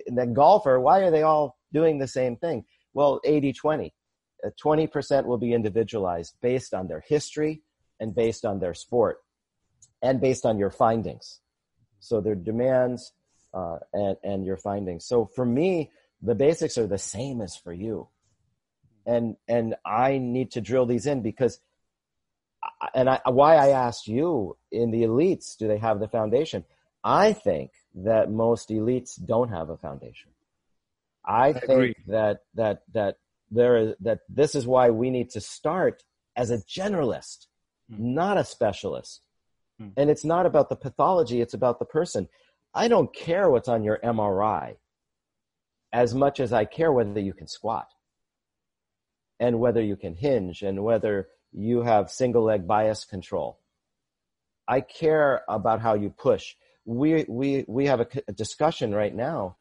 [0.08, 2.66] and the golfer, why are they all doing the same thing?
[2.93, 3.93] Well, 80 20.
[4.64, 7.62] 20% uh, will be individualized based on their history
[8.00, 9.20] and based on their sport
[10.02, 11.39] and based on your findings.
[12.00, 13.12] So their demands
[13.54, 15.06] uh, and, and your findings.
[15.08, 15.91] So for me,
[16.22, 18.07] the basics are the same as for you.
[19.05, 21.59] And, and I need to drill these in because
[22.93, 26.66] and I, why I asked you in the elites, do they have the foundation?
[27.03, 30.32] I think that most elites don't have a foundation.
[31.26, 31.95] I, I think agree.
[32.07, 33.18] that that that
[33.51, 36.03] there is that this is why we need to start
[36.36, 37.47] as a generalist,
[37.91, 37.99] mm.
[37.99, 39.22] not a specialist.
[39.82, 39.93] Mm.
[39.97, 42.28] And it's not about the pathology, it's about the person.
[42.74, 44.76] I don't care what's on your MRI
[45.96, 47.88] as much as I care whether you can squat
[49.39, 53.62] and whether you can hinge and whether you have single leg bias control.
[54.68, 56.56] I care about how you push.
[56.84, 59.56] We, we, we have a, a discussion right now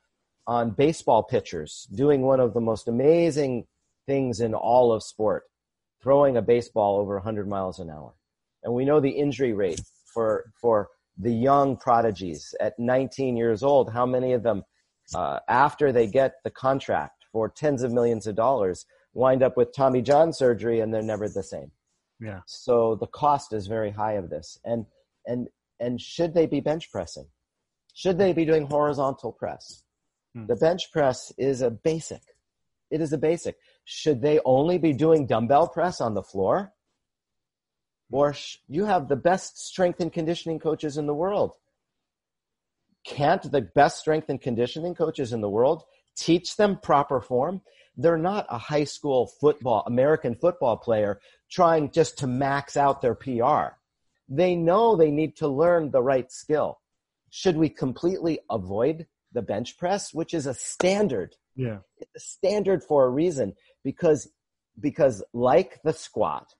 [0.44, 3.66] on baseball pitchers doing one of the most amazing
[4.08, 5.44] things in all of sport,
[6.02, 8.12] throwing a baseball over 100 miles an hour.
[8.64, 9.80] And we know the injury rate
[10.12, 14.64] for, for the young prodigies at 19 years old, how many of them,
[15.14, 19.74] uh, after they get the contract for tens of millions of dollars, wind up with
[19.74, 21.70] Tommy John surgery and they're never the same.
[22.20, 22.40] Yeah.
[22.46, 24.58] So the cost is very high of this.
[24.64, 24.86] And,
[25.26, 25.48] and,
[25.80, 27.26] and should they be bench pressing?
[27.92, 29.82] Should they be doing horizontal press?
[30.34, 30.46] Hmm.
[30.46, 32.22] The bench press is a basic.
[32.90, 33.56] It is a basic.
[33.84, 36.72] Should they only be doing dumbbell press on the floor?
[38.10, 41.56] Or sh- you have the best strength and conditioning coaches in the world.
[43.04, 45.84] Can't the best strength and conditioning coaches in the world
[46.16, 47.60] teach them proper form?
[47.96, 53.14] They're not a high school football, American football player trying just to max out their
[53.14, 53.76] PR.
[54.28, 56.80] They know they need to learn the right skill.
[57.30, 61.36] Should we completely avoid the bench press, which is a standard?
[61.56, 61.78] Yeah.
[61.98, 64.28] It's a standard for a reason because,
[64.80, 66.54] because like the squat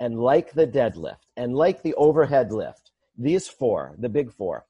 [0.00, 4.66] and like the deadlift and like the overhead lift, these four, the big four,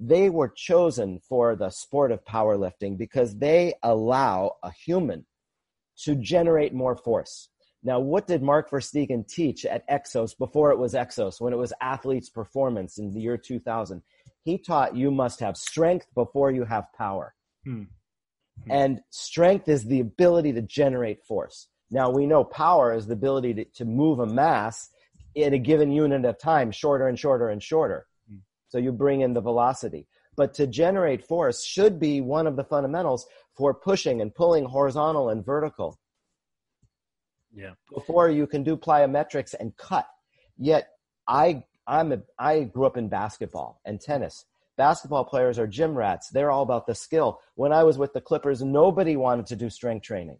[0.00, 5.26] they were chosen for the sport of powerlifting because they allow a human
[6.04, 7.50] to generate more force.
[7.82, 11.74] Now, what did Mark Verstegen teach at Exos before it was Exos, when it was
[11.82, 14.02] athletes performance in the year 2000?
[14.42, 17.34] He taught you must have strength before you have power.
[17.64, 17.84] Hmm.
[18.64, 18.70] Hmm.
[18.70, 21.68] And strength is the ability to generate force.
[21.90, 24.88] Now, we know power is the ability to, to move a mass
[25.34, 28.06] in a given unit of time, shorter and shorter and shorter.
[28.70, 28.76] Hmm.
[28.76, 30.06] So you bring in the velocity.
[30.36, 35.28] But to generate force should be one of the fundamentals for pushing and pulling horizontal
[35.28, 35.98] and vertical.
[37.54, 37.72] Yeah.
[37.92, 40.06] Before you can do plyometrics and cut.
[40.56, 40.88] Yet
[41.26, 44.44] I I'm a, I grew up in basketball and tennis.
[44.76, 46.30] Basketball players are gym rats.
[46.30, 47.40] They're all about the skill.
[47.56, 50.38] When I was with the Clippers, nobody wanted to do strength training.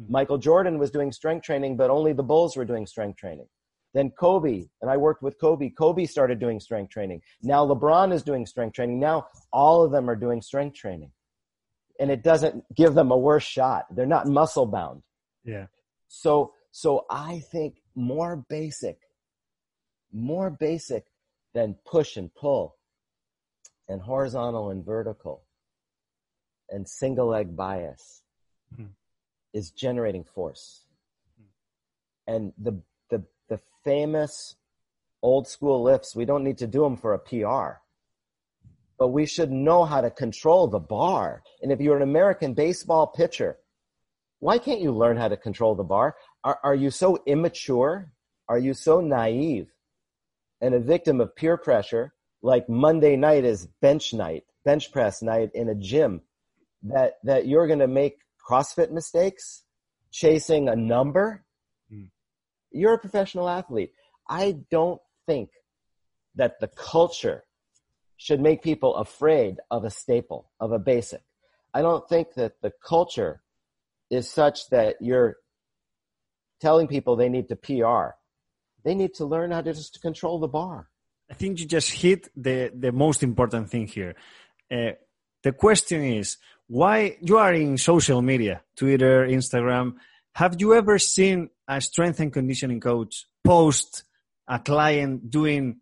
[0.00, 0.12] Mm-hmm.
[0.12, 3.48] Michael Jordan was doing strength training, but only the Bulls were doing strength training.
[3.94, 5.70] Then Kobe, and I worked with Kobe.
[5.70, 7.22] Kobe started doing strength training.
[7.42, 9.00] Now LeBron is doing strength training.
[9.00, 11.10] Now all of them are doing strength training
[11.98, 13.86] and it doesn't give them a worse shot.
[13.94, 15.02] They're not muscle bound.
[15.44, 15.66] Yeah.
[16.06, 18.98] So, so I think more basic,
[20.12, 21.06] more basic
[21.54, 22.76] than push and pull
[23.88, 25.42] and horizontal and vertical
[26.70, 28.22] and single leg bias
[28.72, 28.90] mm-hmm.
[29.52, 30.84] is generating force.
[31.40, 32.34] Mm-hmm.
[32.34, 32.80] And the,
[33.88, 34.56] famous
[35.22, 37.80] old school lifts, we don't need to do them for a PR
[38.98, 41.42] but we should know how to control the bar.
[41.62, 43.58] And if you're an American baseball pitcher,
[44.40, 46.16] why can't you learn how to control the bar?
[46.44, 48.10] Are, are you so immature?
[48.48, 49.68] Are you so naive
[50.60, 52.12] and a victim of peer pressure
[52.42, 56.22] like Monday night is bench night, bench press night in a gym
[56.82, 58.18] that, that you're going to make
[58.48, 59.62] CrossFit mistakes
[60.10, 61.44] chasing a number?
[62.70, 63.92] You're a professional athlete.
[64.28, 65.50] I don't think
[66.34, 67.44] that the culture
[68.16, 71.22] should make people afraid of a staple, of a basic.
[71.72, 73.42] I don't think that the culture
[74.10, 75.36] is such that you're
[76.60, 78.16] telling people they need to PR.
[78.84, 80.88] They need to learn how to just control the bar.
[81.30, 84.14] I think you just hit the, the most important thing here.
[84.70, 84.92] Uh,
[85.42, 89.94] the question is why you are in social media, Twitter, Instagram.
[90.38, 94.04] Have you ever seen a strength and conditioning coach post
[94.46, 95.80] a client doing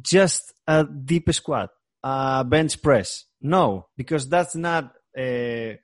[0.00, 1.70] just a deep squat
[2.02, 3.26] a bench press.
[3.42, 5.74] No, because that's not, uh, uh,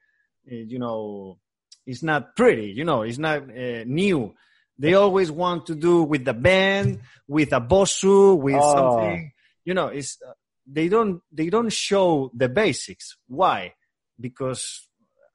[0.47, 1.39] you know,
[1.87, 2.69] it's not pretty.
[2.69, 4.35] You know, it's not uh, new.
[4.79, 8.75] They always want to do with the band, with a bosu, with oh.
[8.75, 9.33] something.
[9.65, 10.33] You know, it's uh,
[10.67, 13.17] they don't they don't show the basics.
[13.29, 13.75] Why?
[14.19, 14.89] Because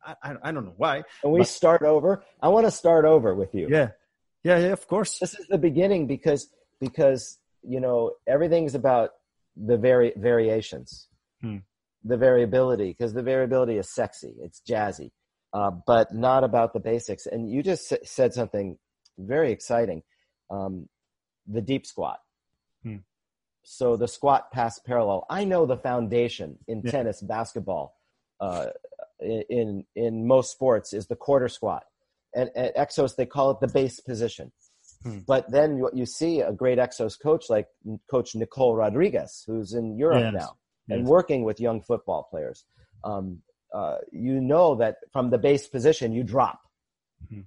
[0.06, 1.04] I, I, I don't know why.
[1.24, 2.24] And we but, start over.
[2.42, 3.68] I want to start over with you.
[3.70, 3.90] Yeah,
[4.44, 4.68] yeah, yeah.
[4.68, 5.20] Of course.
[5.20, 9.12] This is the beginning because because you know everything's about
[9.56, 11.08] the vari- variations,
[11.42, 11.58] hmm.
[12.04, 15.12] the variability, because the variability is sexy, it's jazzy,
[15.54, 17.26] uh, but not about the basics.
[17.26, 18.78] And you just s- said something
[19.18, 20.04] very exciting.
[20.50, 20.88] Um,
[21.46, 22.20] the deep squat.
[22.84, 22.98] Hmm.
[23.64, 25.26] So the squat pass parallel.
[25.30, 26.92] I know the foundation in Yeah.
[26.92, 27.98] tennis, basketball,
[28.40, 28.68] uh,
[29.22, 31.84] in in most sports is the quarter squat.
[32.34, 34.52] And at Exos they call it the base position.
[35.04, 35.20] Hmm.
[35.28, 37.68] But then what you see a great Exos coach like
[38.12, 40.34] Coach Nicole Rodriguez, who's in Europe Yes.
[40.34, 40.58] now
[40.90, 41.08] and Yes.
[41.10, 42.66] working with young football players.
[43.04, 43.42] Um,
[43.74, 46.60] uh, you know that from the base position you drop.
[47.32, 47.46] Mhm.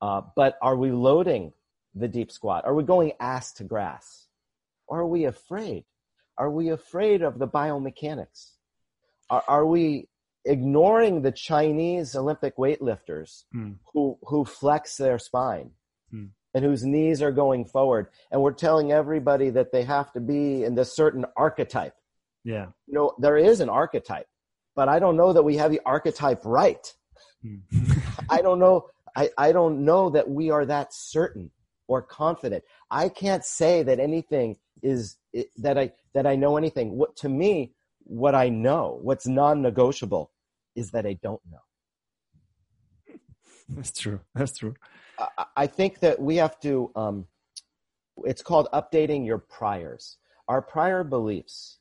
[0.00, 1.52] Uh, but are we loading
[1.94, 2.64] the deep squat?
[2.64, 4.28] Are we going ass to grass?
[4.86, 5.84] Or are we afraid?
[6.38, 8.52] Are we afraid of the biomechanics?
[9.30, 10.08] Are, are we
[10.44, 13.72] ignoring the Chinese Olympic weightlifters Hmm.
[13.92, 15.72] who, who flex their spine
[16.10, 16.26] Hmm.
[16.54, 18.08] and whose knees are going forward?
[18.30, 21.94] And we're telling everybody that they have to be in this certain archetype.
[22.44, 22.66] Yeah.
[22.86, 24.26] You know, there is an archetype,
[24.74, 26.92] but I don't know that we have the archetype right.
[27.42, 27.56] Hmm.
[28.30, 28.88] I don't know.
[29.14, 31.50] I, I don't know that we are that certain
[31.86, 32.64] or confident.
[32.90, 35.16] I can't say that anything is
[35.58, 36.96] that I that I know anything.
[36.96, 37.74] What to me,
[38.04, 40.30] what I know, what's non-negotiable,
[40.74, 43.16] is that I don't know.
[43.68, 44.20] That's true.
[44.34, 44.74] That's true.
[45.18, 46.90] I, I think that we have to.
[46.94, 47.26] Um,
[48.24, 50.18] it's called updating your priors.
[50.48, 51.78] Our prior beliefs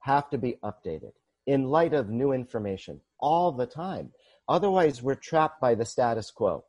[0.00, 1.12] have to be updated
[1.46, 4.12] in light of new information all the time.
[4.48, 6.64] Otherwise, we're trapped by the status quo.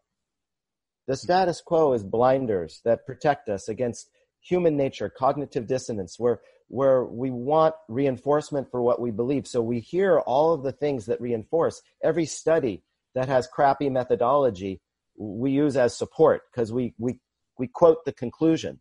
[1.07, 4.09] The status quo is blinders that protect us against
[4.43, 9.47] human nature, cognitive dissonance, where, where we want reinforcement for what we believe.
[9.47, 11.81] So we hear all of the things that reinforce.
[12.03, 12.83] Every study
[13.15, 14.81] that has crappy methodology,
[15.17, 17.19] we use as support because we, we,
[17.57, 18.79] we quote the conclusion.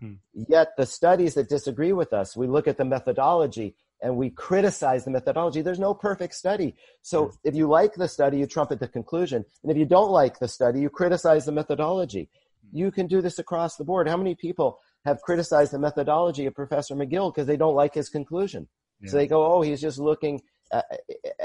[0.00, 0.14] Hmm.
[0.34, 5.04] Yet the studies that disagree with us, we look at the methodology and we criticize
[5.04, 5.62] the methodology.
[5.62, 6.74] There's no perfect study.
[7.02, 9.44] So if you like the study, you trumpet the conclusion.
[9.62, 12.28] And if you don't like the study, you criticize the methodology.
[12.72, 14.08] You can do this across the board.
[14.08, 18.08] How many people have criticized the methodology of Professor McGill because they don't like his
[18.10, 18.68] conclusion?
[19.00, 19.10] Yeah.
[19.10, 20.42] So they go, oh, he's just looking
[20.72, 20.82] uh,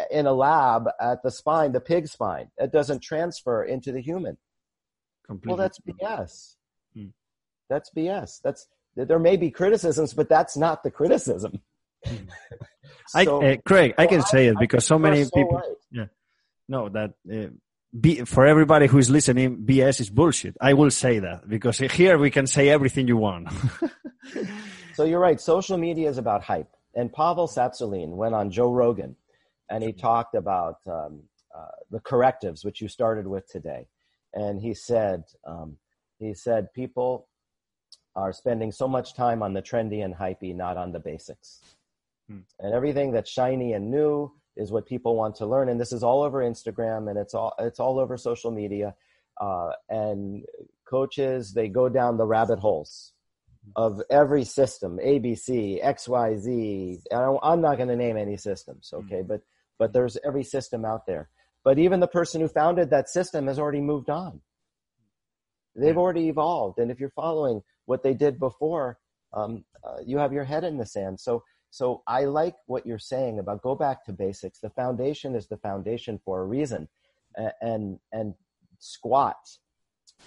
[0.10, 2.50] in a lab at the spine, the pig spine.
[2.58, 4.38] It doesn't transfer into the human.
[5.26, 5.50] Completely.
[5.50, 5.80] Well, that's.
[5.80, 6.56] BS.
[6.96, 7.06] Hmm.
[7.70, 8.42] That's BS.
[8.44, 11.62] That's there may be criticisms, but that's not the criticism.
[13.16, 15.62] I, So- uh, Craig, I so can say it because so many so people
[15.94, 16.10] right.
[16.68, 17.48] know that uh,
[18.00, 20.56] B, for everybody who is listening, BS is bullshit.
[20.62, 23.50] I will say that because here we can say everything you want.
[24.94, 25.40] So you're right.
[25.40, 26.70] Social media is about hype.
[26.94, 29.16] And Pavel Tsatsouline went on Joe Rogan,
[29.70, 31.24] and he talked about um,
[31.56, 33.88] uh, the correctives, which you started with today.
[34.34, 35.78] And he said, um,
[36.20, 37.28] he said people
[38.16, 41.62] are spending so much time on the trendy and hypey, not on the basics.
[42.30, 42.40] Hmm.
[42.60, 45.70] And everything that's shiny and new is what people want to learn.
[45.70, 48.96] And this is all over Instagram, and it's all it's all over social media.
[49.40, 50.44] Uh, and
[50.88, 53.14] coaches, they go down the rabbit holes
[53.76, 59.22] of every system abc xyz I, i'm not going to name any systems okay?
[59.22, 59.42] But
[59.82, 61.28] but there's every system out there.
[61.64, 64.40] But even the person who founded that system has already moved on.
[65.76, 66.78] They've already evolved.
[66.78, 69.00] And if you're following what they did before
[69.34, 71.20] um, uh, you have your head in the sand.
[71.20, 75.48] So so i like what you're saying about go back to basics the foundation is
[75.48, 76.88] the foundation for a reason
[77.62, 78.36] and and
[78.80, 79.38] squat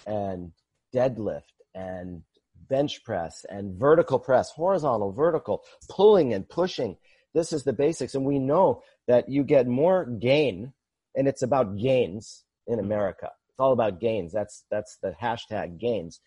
[0.05, 0.51] and
[0.93, 1.43] deadlift
[1.73, 2.23] and
[2.67, 6.97] bench press and vertical press, horizontal, vertical, pulling and pushing.
[7.33, 8.15] This is the basics.
[8.15, 10.73] And we know that you get more gain,
[11.15, 12.85] and it's about gains in mm-hmm.
[12.85, 13.29] America.
[13.49, 14.33] It's all about gains.
[14.33, 16.19] That's that's the hashtag gains.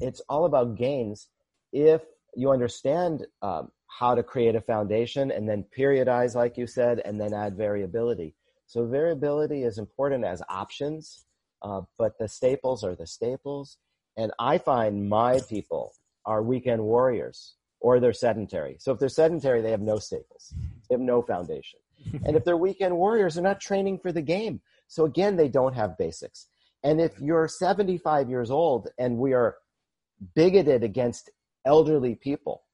[0.00, 1.28] It's all about gains
[1.72, 2.02] if
[2.38, 7.20] you understand um, how to create a foundation and then periodize, like you said, and
[7.20, 8.36] then add variability.
[8.66, 11.24] So variability is important as options,
[11.62, 13.78] uh, but the staples are the staples.
[14.16, 15.94] And I find my people
[16.26, 18.76] are weekend warriors or they're sedentary.
[18.78, 20.54] So if they're sedentary, they have no staples.
[20.88, 21.80] They have no foundation.
[22.24, 24.60] and if they're weekend warriors, they're not training for the game.
[24.86, 26.46] So again, they don't have basics.
[26.84, 29.56] And if you're 75 years old and we are
[30.36, 31.30] bigoted against
[31.64, 32.64] elderly people,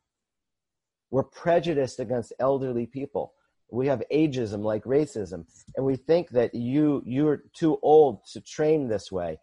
[1.10, 3.34] we're prejudiced against elderly people.
[3.70, 8.88] We have ageism like racism, and we think that you you're too old to train
[8.88, 9.38] this way.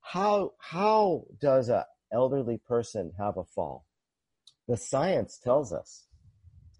[0.00, 3.86] How how does a elderly person have a fall?
[4.68, 6.04] The science tells us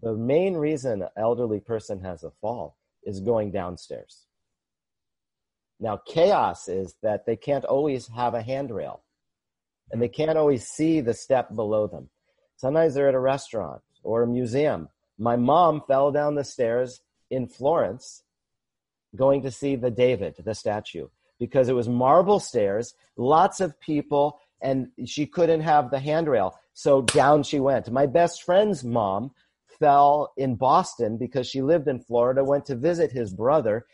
[0.03, 4.27] the main reason an elderly person has a fall is going downstairs.
[5.81, 9.04] Now, chaos is that they can't always have a handrail
[9.91, 12.09] and they can't always see the step below them.
[12.57, 14.89] Sometimes they're at a restaurant or a museum.
[15.19, 18.23] My mom fell down the stairs in Florence
[19.17, 21.09] going to see the David, the statue,
[21.39, 26.59] because it was marble stairs, lots of people, and she couldn't have the handrail.
[26.73, 27.91] So down she went.
[27.91, 29.33] My best friend's mom
[29.79, 33.87] fell in Boston because she lived in Florida, went to visit his brother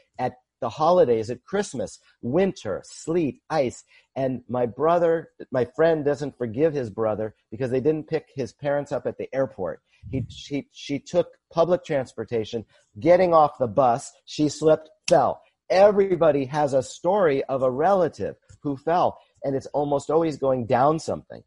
[0.61, 3.85] the holidays, at Christmas, winter, sleet, ice.
[4.15, 8.93] And my brother, my friend doesn't forgive his brother because they didn't pick his parents
[8.93, 9.81] up at the airport.
[10.11, 12.65] He, she, she took public transportation,
[12.99, 15.43] getting off the bus, she slipped, fell.
[15.69, 20.99] Everybody has a story of a relative who fell, and it's almost always going down
[20.99, 21.43] something.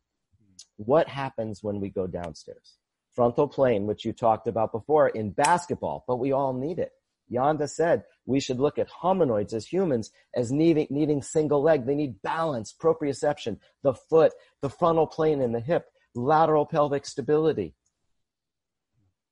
[0.78, 2.78] What happens when we go downstairs?
[3.16, 6.91] Frontal plane, which you talked about before in basketball, but we all need it.
[7.32, 11.86] Janda said we should look at hominoids as humans as needing, needing single leg.
[11.86, 17.74] They need balance, proprioception, the foot, the frontal plane in the hip, lateral pelvic stability.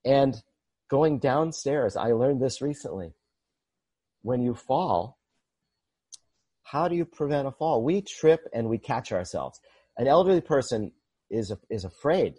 [0.03, 0.41] And
[0.89, 3.13] going downstairs, I learned this recently.
[4.23, 5.17] When you fall,
[6.63, 7.83] how do you prevent a fall?
[7.83, 9.59] We trip and we catch ourselves.
[9.97, 10.91] An elderly person
[11.29, 12.35] is, is afraid.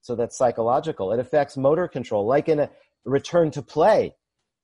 [0.00, 1.12] So that's psychological.
[1.12, 2.70] It affects motor control, like in a
[3.04, 4.14] return to play,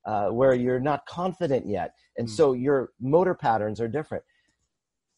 [0.05, 1.93] uh, where you're not confident yet.
[2.17, 2.31] And mm.
[2.31, 4.23] so your motor patterns are different.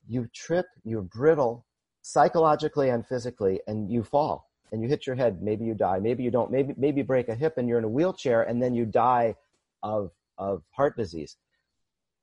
[0.07, 1.65] You trip, you're brittle
[2.01, 6.23] psychologically and physically, and you fall and you hit your head, maybe you die, maybe
[6.23, 8.73] you don't, maybe maybe you break a hip and you're in a wheelchair and then
[8.73, 9.35] you die
[9.83, 11.37] of of heart disease.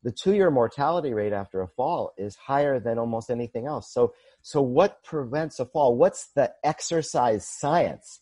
[0.03, 3.93] The two-year mortality rate after a fall is higher than almost anything else.
[3.95, 5.97] So so what prevents a fall?
[5.97, 8.21] What's the exercise science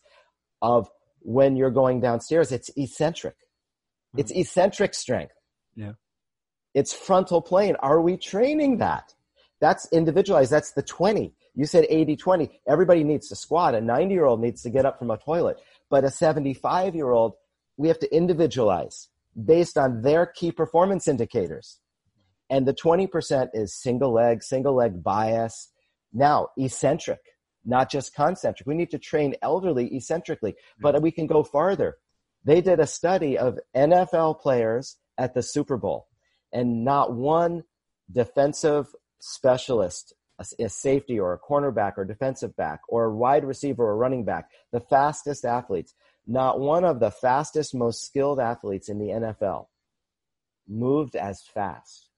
[0.61, 0.89] of
[1.21, 2.51] when you're going downstairs?
[2.51, 3.35] It's eccentric.
[4.13, 4.19] Mm-hmm.
[4.19, 5.33] It's eccentric strength.
[5.75, 5.93] Yeah.
[6.73, 7.75] It's frontal plane.
[7.79, 9.13] Are we training that?
[9.59, 10.51] That's individualized.
[10.51, 11.33] That's the 20.
[11.55, 12.61] You said 80 20.
[12.67, 13.75] Everybody needs to squat.
[13.75, 15.57] A 90 year old needs to get up from a toilet.
[15.89, 17.33] But a 75 year old,
[17.77, 19.09] we have to individualize
[19.45, 21.79] based on their key performance indicators.
[22.49, 25.69] And the 20% is single leg, single leg bias.
[26.11, 27.19] Now, eccentric,
[27.65, 28.67] not just concentric.
[28.67, 31.97] We need to train elderly eccentrically, but we can go farther.
[32.43, 36.07] They did a study of NFL players at the Super Bowl,
[36.53, 37.63] and not one
[38.11, 38.87] defensive
[39.19, 40.13] specialist
[40.59, 44.49] a, safety or a cornerback or defensive back or a wide receiver or running back,
[44.71, 45.93] the fastest athletes,
[46.25, 49.67] not one of the fastest, most skilled athletes in the NFL
[50.67, 52.09] moved as fast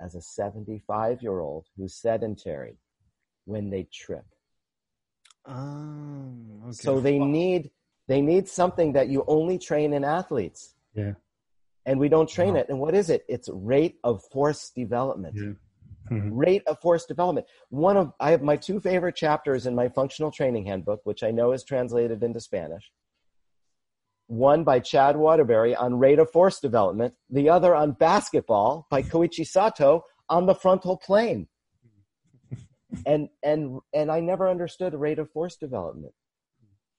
[0.00, 2.78] as a 75 year old who's sedentary
[3.44, 4.26] when they trip.
[5.46, 6.34] Oh,
[6.64, 6.72] okay.
[6.72, 7.70] So they need
[8.08, 10.74] they need something that you only train in athletes.
[10.94, 11.12] Yeah.
[11.84, 12.60] And we don't train wow.
[12.60, 12.66] it.
[12.68, 13.24] And what is it?
[13.28, 15.34] It's rate of force development.
[15.36, 15.52] Yeah
[16.10, 16.34] mm-hmm.
[16.34, 17.46] rate of force development.
[17.68, 21.30] One of I have my two favorite chapters in my functional training handbook, which I
[21.30, 22.90] know is translated into Spanish.
[24.28, 29.46] One by Chad Waterbury on rate of force development, the other on basketball by Koichi
[29.46, 31.48] Sato on the frontal plane.
[33.06, 36.12] and and and I never understood rate of force development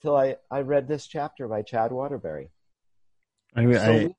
[0.02, 2.50] till I, I read this chapter by Chad Waterbury.
[3.56, 4.16] I, I, so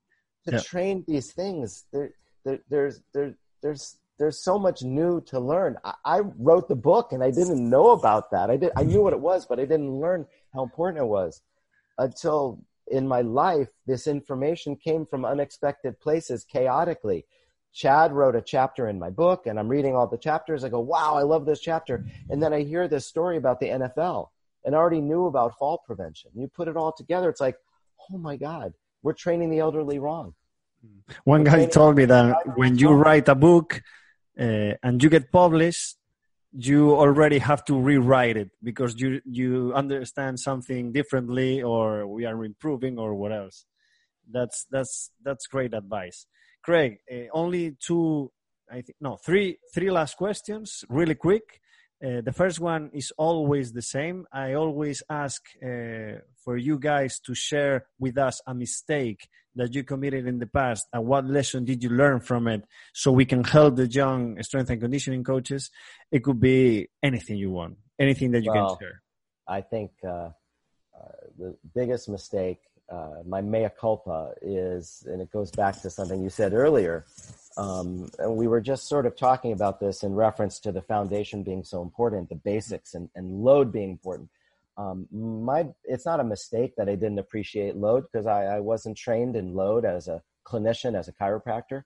[0.47, 0.61] to yeah.
[0.61, 2.12] train these things, there,
[2.45, 5.76] there, there's there, there's there's so much new to learn.
[5.85, 8.51] I, I, wrote the book and I didn't know about that.
[8.51, 11.43] I did I knew what it was, but I didn't learn how important it was
[11.99, 17.26] until in my life this information came from unexpected places chaotically.
[17.72, 20.64] Chad wrote a chapter in my book and I'm reading all the chapters.
[20.64, 22.05] I go, wow, I love this chapter.
[22.31, 24.31] And then I hear this story about the NFL
[24.69, 26.31] and already knew about fall prevention.
[26.35, 27.57] You put it all together, it's like,
[28.11, 30.35] oh my God, we're training the elderly wrong.
[31.24, 33.82] One guy told me that when you write a book,
[34.39, 35.97] uh, and you get published
[36.53, 42.45] you already have to rewrite it because you you understand something differently or we are
[42.45, 43.66] improving or what else.
[44.31, 46.27] That's that's that's great advice.
[46.62, 48.31] Craig uh, only two
[48.70, 51.61] i think no three three last questions really quick
[52.05, 54.25] uh, the first one is always the same.
[54.33, 59.83] I always ask uh, for you guys to share with us a mistake that you
[59.83, 62.62] committed in the past and what lesson did you learn from it
[62.93, 65.70] so we can help the young strength and conditioning coaches.
[66.12, 69.03] It could be anything you want, anything that you well, can share.
[69.49, 70.31] I think uh, uh
[71.37, 76.31] the biggest mistake, uh, my mea culpa, is, and it goes back to something you
[76.31, 77.05] said earlier
[77.59, 81.43] um, and we were just sort of talking about this in reference to the foundation
[81.43, 84.30] being so important, the basics and, and load being important.
[84.76, 88.97] Um, my, it's not a mistake that I didn't appreciate load because I, I, wasn't
[88.97, 91.82] trained in load as a clinician, as a chiropractor.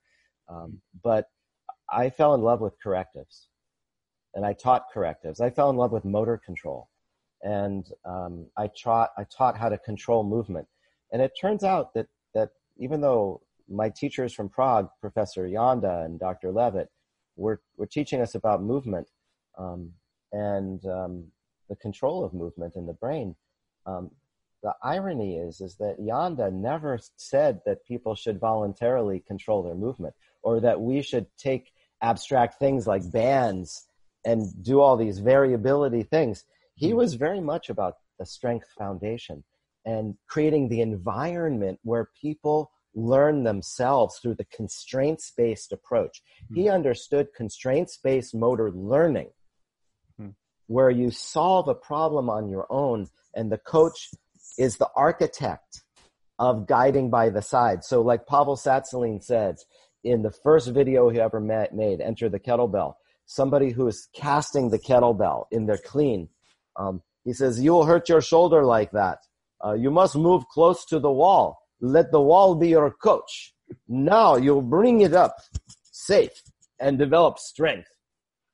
[0.46, 1.30] Um, but
[1.90, 3.48] I fell in love with correctives
[4.34, 5.40] and I taught correctives.
[5.40, 6.90] I fell in love with motor control
[7.42, 10.68] and um, I taught I taught how to control movement.
[11.12, 13.40] And it turns out that that even though
[13.72, 16.52] my teachers from Prague, Professor Janda and Dr.
[16.52, 16.88] Lewit,
[17.36, 19.08] were, were teaching us about movement.
[19.58, 19.92] Um,
[20.32, 21.24] and um,
[21.68, 23.34] the control of movement in the brain.
[23.86, 24.10] Um,
[24.62, 30.14] the irony is is that Janda never said that people should voluntarily control their movement
[30.42, 33.86] or that we should take abstract things like bands
[34.24, 36.44] and do all these variability things.
[36.74, 36.96] He hmm.
[36.96, 39.42] was very much about the strength foundation
[39.84, 46.23] and creating the environment where people learn themselves through the constraints based approach.
[46.51, 46.56] Mm.
[46.56, 49.31] He understood constraints based motor learning,
[50.20, 50.35] mm.
[50.66, 54.10] where you solve a problem on your own and the coach
[54.59, 55.82] is the architect
[56.39, 57.85] of guiding by the side.
[57.85, 59.56] So, like Pavel Tsatsouline said
[60.05, 62.94] in the first video he ever made, Enter the Kettlebell,
[63.27, 66.28] somebody who is casting the kettlebell in their clean,
[66.77, 69.19] um, he says, You will hurt your shoulder like that.
[69.64, 71.61] Uh, you must move close to the wall.
[71.84, 73.54] Let the wall be your coach.
[73.88, 75.34] Now you'll bring it up
[75.90, 76.40] safe
[76.78, 77.88] and develop strength.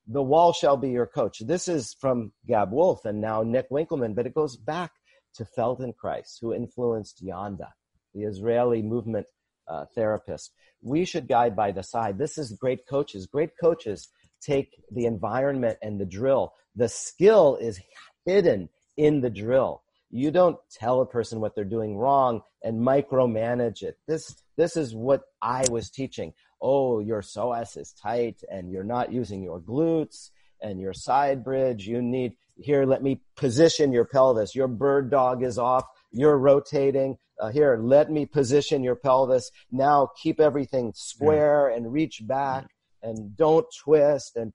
[0.07, 1.37] The wall shall be your coach.
[1.45, 4.91] This is from Gab Wulf and now Nick Winkelman, but it goes back
[5.35, 7.69] to Feldenkrais, who influenced Janda,
[8.15, 9.27] the Israeli movement
[9.67, 10.51] uh, therapist.
[10.81, 12.17] We should guide by the side.
[12.17, 13.27] This is great coaches.
[13.27, 14.09] Great coaches
[14.41, 16.53] take the environment and the drill.
[16.75, 17.79] The skill is
[18.25, 19.83] hidden in the drill.
[20.09, 23.97] You don't tell a person what they're doing wrong and micromanage it.
[24.07, 26.33] This, this is what I was teaching.
[26.61, 30.31] Oh, your psoas is tight and you're not using your glutes
[30.61, 31.87] and your side bridge.
[31.87, 34.55] You need, here, let me position your pelvis.
[34.55, 35.85] Your bird dog is off.
[36.11, 37.17] You're rotating.
[37.39, 39.51] Uh, here, let me position your pelvis.
[39.71, 42.67] Now keep everything square and reach back
[43.01, 44.51] and don't twist and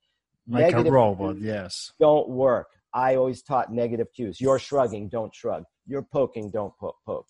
[0.46, 1.40] like a robot.
[1.40, 1.92] Yes.
[1.98, 2.66] Don't work.
[2.94, 4.40] I always taught negative cues.
[4.40, 5.64] You're shrugging, don't shrug.
[5.86, 6.96] You're poking, don't poke.
[7.04, 7.26] poke.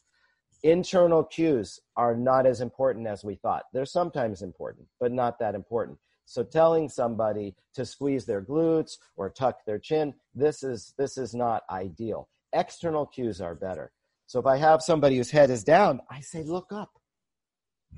[0.62, 3.65] Internal cues are not as important as we thought.
[3.73, 5.99] They're sometimes important, but not that important.
[6.27, 11.35] So telling somebody to squeeze their glutes or tuck their chin, this is, this is
[11.35, 12.28] not ideal.
[12.53, 13.93] External cues are better.
[14.27, 16.93] So if I have somebody whose head is down, I say, look up.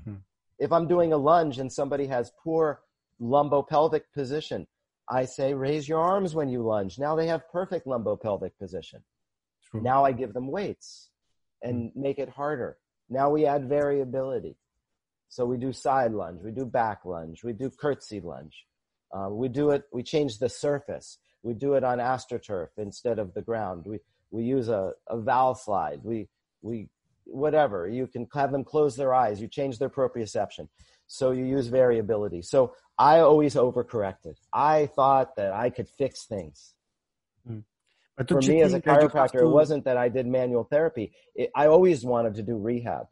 [0.03, 0.15] Hmm.
[0.59, 2.81] If I'm doing a lunge and somebody has poor
[3.21, 4.67] lumbopelvic position,
[5.09, 6.99] I say, raise your arms when you lunge.
[6.99, 9.01] Now they have perfect lumbopelvic position.
[9.69, 9.81] True.
[9.81, 11.09] Now I give them weights
[11.61, 12.01] and hmm.
[12.01, 12.77] make it harder.
[13.09, 14.57] Now we add variability.
[15.29, 18.65] So we do side lunge, we do back lunge, we do curtsy lunge.
[19.11, 21.17] Uh, we do it, we change the surface.
[21.43, 23.85] We do it on astroturf instead of the ground.
[23.85, 23.99] We,
[24.31, 26.03] we use a, a Valslide.
[26.03, 26.27] We,
[26.61, 26.89] we,
[27.25, 27.87] whatever.
[27.87, 29.39] You can have them close their eyes.
[29.39, 30.67] You change their proprioception.
[31.07, 32.41] So you use variability.
[32.41, 34.35] So I always overcorrected.
[34.53, 36.73] I thought that I could fix things.
[37.49, 37.63] Mm.
[38.17, 39.45] But For me as a chiropractor, to...
[39.45, 41.13] it wasn't that I did manual therapy.
[41.35, 43.07] It, I always wanted to do rehab,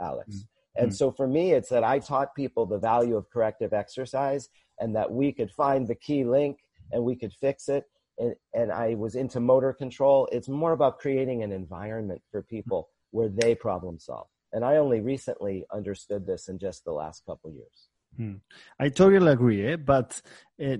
[0.00, 0.36] Alex.
[0.36, 0.46] Mm.
[0.76, 0.94] And mm.
[0.94, 4.48] so for me, it's that I taught people the value of corrective exercise
[4.78, 6.58] and that we could find the key link
[6.92, 7.84] and we could fix it.
[8.18, 10.28] And, and I was into motor control.
[10.30, 14.28] It's more about creating an environment for people where they problem solve.
[14.52, 17.88] And I only recently understood this in just the last couple years.
[18.16, 18.34] Hmm.
[18.78, 19.76] I totally agree, eh?
[19.76, 20.20] but
[20.62, 20.76] uh,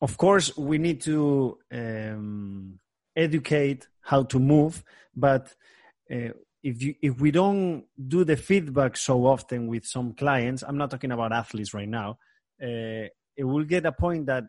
[0.00, 2.78] of course we need to um,
[3.14, 4.82] educate how to move.
[5.14, 5.54] But
[6.10, 6.30] uh,
[6.62, 10.90] if you if we don't do the feedback so often with some clients, I'm not
[10.90, 12.18] talking about athletes right now.
[12.62, 14.44] Uh, it will get a point that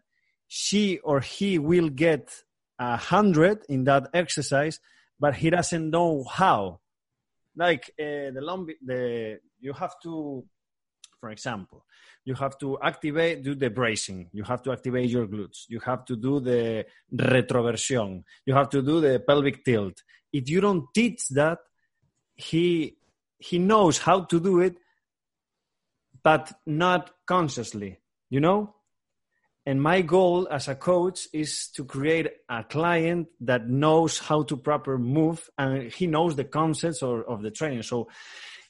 [0.48, 2.44] she or he will get
[2.78, 4.80] a hundred in that exercise,
[5.20, 6.81] but he doesn't know how.
[7.56, 10.46] Like uh, the long, the you have to
[11.22, 11.86] for example,
[12.26, 14.28] you have to activate, do the bracing.
[14.34, 15.66] You have to activate your glutes.
[15.70, 18.24] You have to do the retroversion.
[18.46, 20.02] You have to do the pelvic tilt.
[20.34, 21.60] If you don't teach that,
[22.36, 22.98] he
[23.38, 24.78] he knows how to do it,
[26.24, 28.00] but not consciously.
[28.30, 28.76] You know.
[29.66, 34.58] And my goal as a coach is to create a client that knows how to
[34.58, 37.84] proper move and he knows the concepts or, of the training.
[37.84, 38.08] So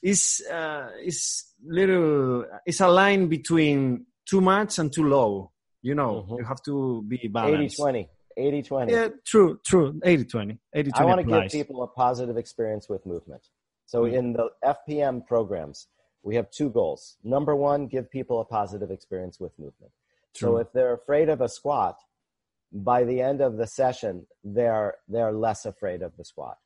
[0.02, 5.52] it's uh, it's little it's a line between too much and too low
[5.82, 6.22] you know?
[6.22, 6.36] Mm-hmm.
[6.36, 7.78] you have to be balanced.
[7.78, 10.00] 80 20 80 20 yeah true true.
[10.02, 13.42] 80 20 80 20 i want to give people a positive experience with movement.
[13.86, 14.14] So mm-hmm.
[14.14, 15.88] in the fpm programs
[16.22, 17.16] we have two goals.
[17.24, 19.92] Number one give people a positive experience with movement
[20.34, 20.48] true.
[20.48, 21.96] so if they're afraid of a squat
[22.72, 26.56] by the end of the session they're they're less afraid of the squat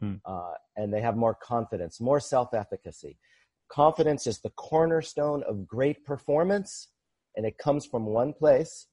[0.00, 0.14] hmm.
[0.24, 3.16] uh, and they have more confidence more self-efficacy
[3.68, 6.88] confidence is the cornerstone of great performance,
[7.36, 8.86] and it comes from one place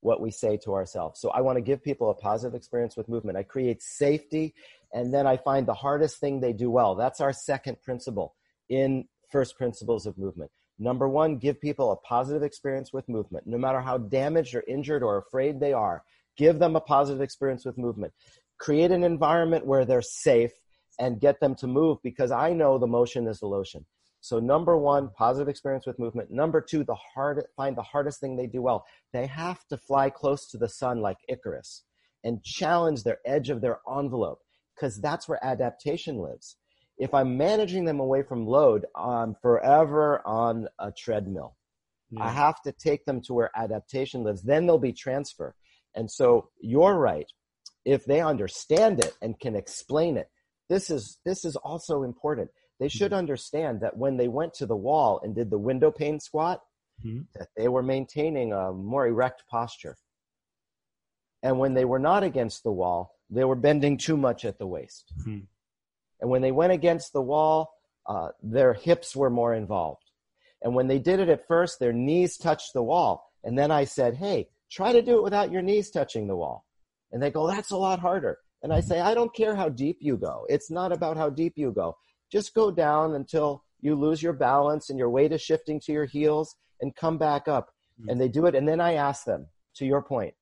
[0.00, 1.20] what we say to ourselves.
[1.20, 3.36] So I want to give people a positive experience with movement.
[3.36, 4.54] I create safety,
[4.92, 6.94] and then I find the hardest thing they do well.
[6.94, 8.36] That's our second principle
[8.68, 10.50] in first principles of movement.
[10.78, 13.46] Number one, give people a positive experience with movement.
[13.46, 16.04] No matter how damaged or injured or afraid they are,
[16.36, 18.12] give them a positive experience with movement,
[18.58, 20.52] create an environment where they're safe,
[20.98, 23.86] and get them to move because I know the motion is the lotion.
[24.20, 26.30] So number one, positive experience with movement.
[26.30, 28.84] Number two, the hard find the hardest thing they do well.
[29.12, 31.84] They have to fly close to the sun like Icarus
[32.24, 34.40] and challenge their edge of their envelope
[34.74, 36.56] because that's where adaptation lives.
[36.98, 41.56] If I'm managing them away from load, I'm forever on a treadmill.
[42.10, 42.24] Yeah.
[42.24, 44.42] I have to take them to where adaptation lives.
[44.42, 45.54] Then there'll be transfer.
[45.94, 47.26] And so you're right.
[47.84, 50.28] If they understand it and can explain it,
[50.68, 53.18] this is this is also important they should mm-hmm.
[53.18, 56.60] understand that when they went to the wall and did the window pane squat,
[57.04, 57.22] mm-hmm.
[57.34, 59.96] that they were maintaining a more erect posture.
[61.42, 64.66] And when they were not against the wall, they were bending too much at the
[64.66, 65.12] waist.
[65.20, 65.40] Mm-hmm.
[66.20, 67.72] And when they went against the wall,
[68.06, 70.10] uh, their hips were more involved.
[70.62, 73.30] And when they did it at first, their knees touched the wall.
[73.44, 76.64] And then I said, hey, try to do it without your knees touching the wall.
[77.12, 78.38] And they go, that's a lot harder.
[78.62, 80.44] And I say, I don't care how deep you go.
[80.48, 81.96] It's not about how deep you go
[82.30, 86.04] just go down until you lose your balance and your weight is shifting to your
[86.04, 87.70] heels and come back up.
[88.00, 88.10] Mm-hmm.
[88.10, 88.54] And they do it.
[88.54, 89.46] And then I ask them,
[89.76, 90.34] to your point,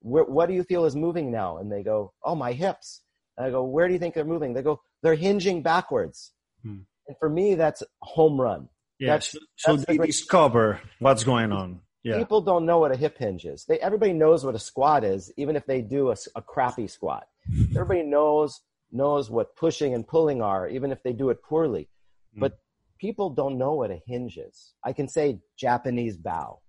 [0.00, 1.58] what do you feel is moving now?
[1.58, 3.02] And they go, oh, my hips.
[3.36, 4.52] And I go, where do you think they're moving?
[4.52, 6.32] They go, they're hinging backwards.
[6.62, 6.80] Hmm.
[7.08, 8.68] And for me, that's home run.
[8.98, 9.14] Yeah.
[9.14, 11.80] That's, so, that's they discover what's going on.
[12.04, 12.18] Yeah.
[12.18, 13.64] People don't know what a hip hinge is.
[13.64, 17.26] They, everybody knows what a squat is, even if they do a, a crappy squat.
[17.70, 18.60] everybody knows
[18.92, 21.88] knows what pushing and pulling are, even if they do it poorly.
[22.36, 22.40] Mm.
[22.40, 22.58] But
[22.98, 24.74] people don't know what a hinge is.
[24.84, 26.60] I can say Japanese bow,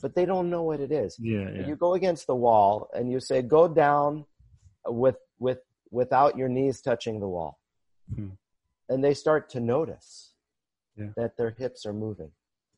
[0.00, 1.16] but they don't know what it is.
[1.20, 1.66] Yeah, yeah.
[1.66, 4.24] You go against the wall and you say, go down
[4.86, 5.58] with, with,
[5.90, 7.58] without your knees touching the wall.
[8.14, 8.32] Mm.
[8.88, 10.32] And they start to notice
[10.96, 11.08] yeah.
[11.16, 12.30] that their hips are moving.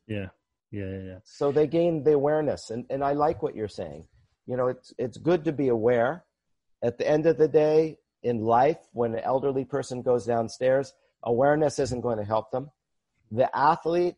[0.07, 0.27] Yeah.
[0.71, 1.17] Yeah, yeah, yeah.
[1.23, 2.69] So they gain the awareness.
[2.69, 4.07] And, and I like what you're saying.
[4.47, 6.23] You know, it's, it's good to be aware.
[6.81, 10.93] At the end of the day, in life when an elderly person goes downstairs,
[11.23, 12.71] awareness isn't going to help them.
[13.31, 14.15] The athlete,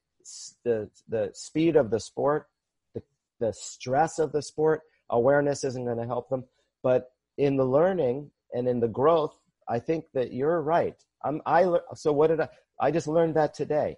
[0.64, 2.48] the, the speed of the sport,
[2.94, 3.02] the,
[3.40, 6.46] the stress of the sport, awareness isn't going to help them.
[6.82, 9.36] But in the learning and in the growth,
[9.68, 10.96] I think that you're right.
[11.24, 11.66] I'm, I,
[11.96, 12.50] so what did I,
[12.80, 13.98] I just learned that today,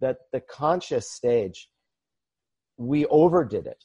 [0.00, 1.68] that the conscious stage,
[2.76, 3.84] we overdid it,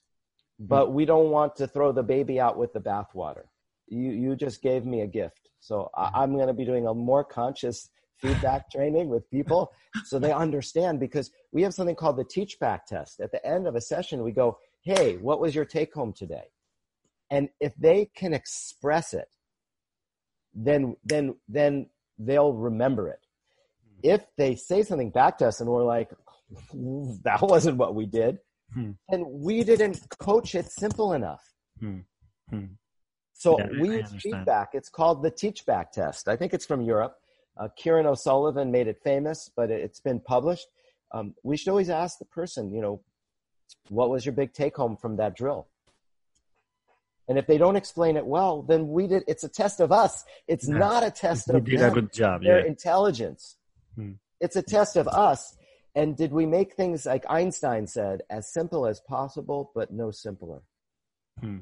[0.60, 3.45] but we don't want to throw the baby out with the bathwater
[3.88, 5.50] you you just gave me a gift.
[5.60, 6.36] So I, am mm-hmm.
[6.36, 9.72] going to be doing a more conscious feedback training with people
[10.06, 13.20] so they understand because we have something called the teach back test.
[13.20, 16.48] At the end of a session, we go, "Hey, what was your take home today?"
[17.30, 19.30] And if they can express it,
[20.53, 23.25] then then then they'll remember it.
[23.88, 24.15] Mm-hmm.
[24.15, 26.11] If they say something back to us and we're like,
[26.73, 28.39] "That wasn't what we did,"
[28.73, 28.91] hmm.
[29.09, 31.43] and we didn't coach it simple enough.
[31.80, 31.99] Hmm.
[32.49, 32.65] Hmm.
[33.34, 34.69] So yeah, we use feedback.
[34.73, 36.27] It's called the teach back test.
[36.27, 37.17] I think it's from Europe.
[37.57, 40.67] Uh, Kieran O'Sullivan made it famous, but it's been published.
[41.13, 43.01] Um, we should always ask the person, you know,
[43.89, 45.67] what was your big take home from that drill?
[47.28, 49.24] And if they don't explain it well, then we did.
[49.28, 50.26] It's a test of us.
[50.48, 50.78] It's yeah.
[50.78, 52.44] not a test we of did them, a good job.
[52.44, 52.66] Their yeah.
[52.66, 53.56] intelligence.
[53.95, 54.14] Hmm.
[54.41, 55.56] It's a test of us.
[55.95, 60.62] And did we make things like Einstein said, as simple as possible, but no simpler?
[61.40, 61.60] Hmm.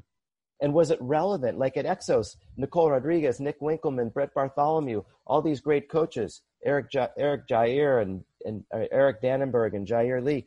[0.60, 1.58] And was it relevant?
[1.58, 7.08] Like at Exos, Nicole Rodriguez, Nick Winkelman, Brett Bartholomew, all these great coaches, Eric, ja-
[7.18, 10.46] Eric Jair and, and uh, Eric Dannenberg and Jair Lee,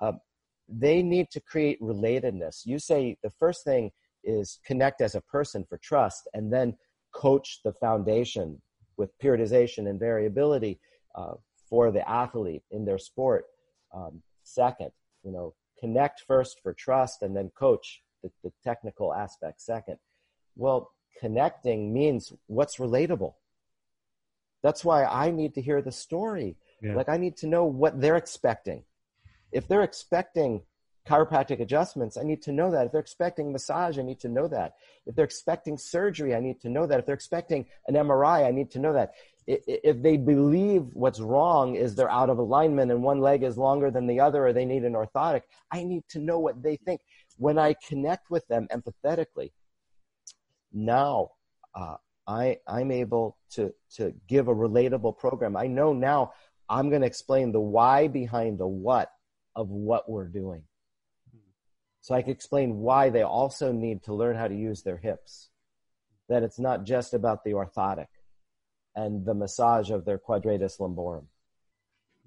[0.00, 0.12] uh,
[0.68, 2.64] they need to create relatedness.
[2.64, 3.90] You say the first thing
[4.26, 6.76] is connect as a person for trust and then
[7.12, 8.60] coach the foundation
[8.98, 10.78] with periodization and variability
[11.14, 11.34] uh,
[11.68, 13.46] for the athlete in their sport.
[13.94, 14.90] Um, second,
[15.22, 19.96] you know, connect first for trust and then coach the, the technical aspect second.
[20.56, 20.90] Well,
[21.20, 23.34] connecting means what's relatable.
[24.62, 26.56] That's why I need to hear the story.
[26.82, 26.94] Yeah.
[26.94, 28.84] Like I need to know what they're expecting.
[29.52, 30.62] If they're expecting
[31.08, 32.86] chiropractic adjustments, I need to know that.
[32.86, 34.74] If they're expecting massage, I need to know that.
[35.06, 36.98] If they're expecting surgery, I need to know that.
[36.98, 39.12] If they're expecting an MRI, I need to know that.
[39.46, 43.92] If they believe what's wrong is they're out of alignment and one leg is longer
[43.92, 47.00] than the other or they need an orthotic, I need to know what they think
[47.36, 49.52] when I connect with them empathetically,
[50.72, 51.30] now
[51.74, 51.96] uh,
[52.26, 55.56] I I'm able to to give a relatable program.
[55.56, 56.32] I know now
[56.68, 59.10] I'm going to explain the why behind the what
[59.54, 60.62] of what we're doing.
[62.06, 65.48] So I can explain why they also need to learn how to use their hips.
[66.28, 68.06] That it's not just about the orthotic
[68.94, 71.24] and the massage of their quadratus lumborum.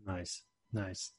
[0.06, 0.44] Nice,
[0.74, 1.14] nice.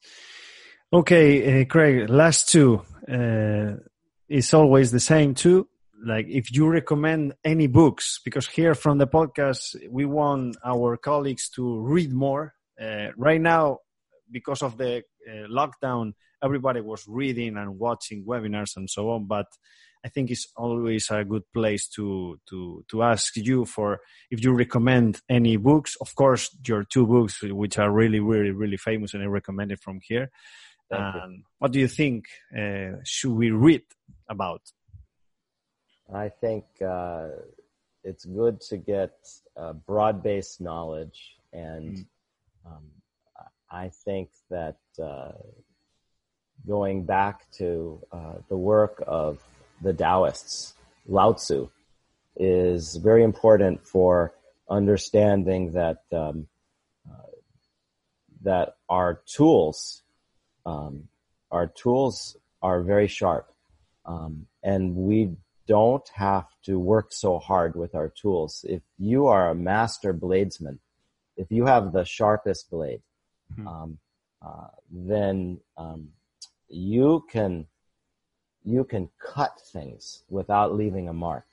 [0.92, 2.82] Okay, uh, Craig, last two.
[3.10, 3.80] Uh,
[4.28, 5.66] it's always the same too.
[6.04, 11.48] like if you recommend any books, because here from the podcast we want our colleagues
[11.56, 12.52] to read more.
[12.78, 13.78] Uh, right now,
[14.30, 16.12] because of the uh, lockdown,
[16.42, 19.26] everybody was reading and watching webinars and so on.
[19.26, 19.46] But
[20.04, 24.00] I think it's always a good place to to to ask you for
[24.30, 25.96] if you recommend any books.
[26.00, 29.80] Of course, your two books, which are really, really, really famous, and I recommend it
[29.80, 30.30] from here.
[30.92, 32.24] Um, what do you think
[32.56, 33.82] uh, should we read
[34.28, 34.62] about?
[36.12, 37.28] I think uh,
[38.02, 39.12] it's good to get
[39.56, 42.06] uh, broad-based knowledge, and mm.
[42.66, 42.86] um,
[43.70, 45.32] I think that uh,
[46.66, 49.38] going back to uh, the work of
[49.82, 50.74] the Taoists,
[51.06, 51.68] Lao Tzu,
[52.36, 54.32] is very important for
[54.68, 56.46] understanding that um,
[57.10, 57.30] uh,
[58.42, 60.02] that our tools,
[60.64, 61.08] um,
[61.50, 63.52] our tools are very sharp,
[64.04, 68.64] um, and we don't have to work so hard with our tools.
[68.68, 70.78] If you are a master bladesman,
[71.36, 73.02] if you have the sharpest blade,
[73.54, 73.66] hmm.
[73.66, 73.98] um,
[74.42, 76.08] uh, then um,
[76.70, 77.66] you can
[78.62, 81.46] you can cut things without leaving a mark.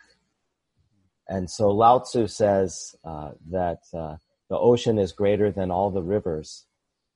[1.28, 4.18] And so Lao Tzu says uh, that uh,
[4.50, 6.66] the ocean is greater than all the rivers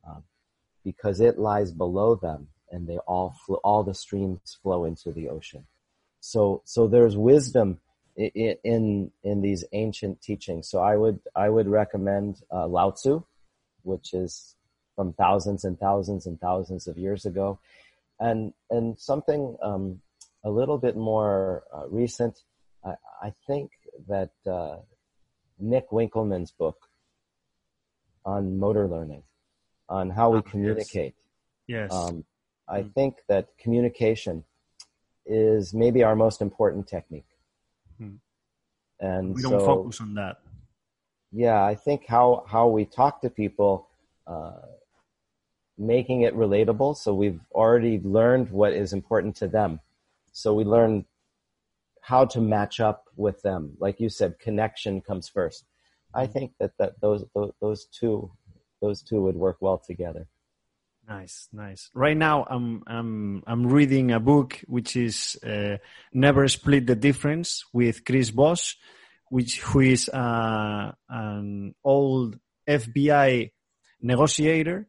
[0.08, 0.20] uh,
[0.84, 5.30] because it lies below them, and they all fl- all the streams flow into the
[5.30, 5.66] ocean.
[6.20, 7.80] So so there's wisdom
[8.16, 10.70] in in, in these ancient teachings.
[10.70, 13.24] So I would I would recommend uh, Lao Tzu,
[13.84, 14.56] which is
[14.96, 17.60] from thousands and thousands and thousands of years ago
[18.22, 20.00] and and something um,
[20.46, 22.40] a little bit more uh, recent.
[22.86, 23.72] I, I, think
[24.08, 24.78] that uh,
[25.60, 26.78] Nick Winkelman's book
[28.26, 29.24] on motor learning,
[29.90, 31.16] on how we ah, communicate.
[31.68, 31.90] Yes.
[31.90, 31.94] yes.
[31.94, 32.24] Um,
[32.68, 32.94] I mm.
[32.94, 34.44] think that communication
[35.26, 37.30] is maybe our most important technique.
[38.02, 38.18] Mm.
[39.00, 40.38] And we don't so, focus on that.
[41.32, 43.88] Yeah, I think how how we talk to people.
[44.28, 44.52] Uh,
[45.82, 46.96] making it relatable.
[46.96, 49.80] So we've already learned what is important to them.
[50.32, 51.06] So we learn
[52.02, 53.74] how to match up with them.
[53.80, 55.66] Like you said, connection comes first.
[56.14, 58.32] I think that, that those, those, those two,
[58.82, 60.28] those two would work well together.
[61.08, 61.90] Nice, nice.
[61.94, 65.78] Right now, I'm I'm I'm reading a book which is uh,
[66.14, 68.76] "Never Split the Difference" with Chris Voss,
[69.30, 72.40] which who is uh, an old
[72.70, 73.52] FBI
[74.02, 74.88] negotiator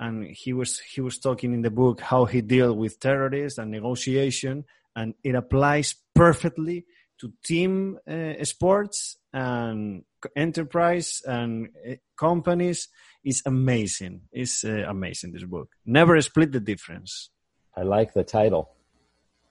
[0.00, 3.70] and he was he was talking in the book how he dealt with terrorists and
[3.70, 4.64] negotiation
[4.96, 6.86] and it applies perfectly
[7.18, 10.02] to team uh, sports and
[10.34, 12.88] enterprise and uh, companies
[13.22, 17.30] it's amazing it's uh, amazing this book never split the difference
[17.76, 18.70] i like the title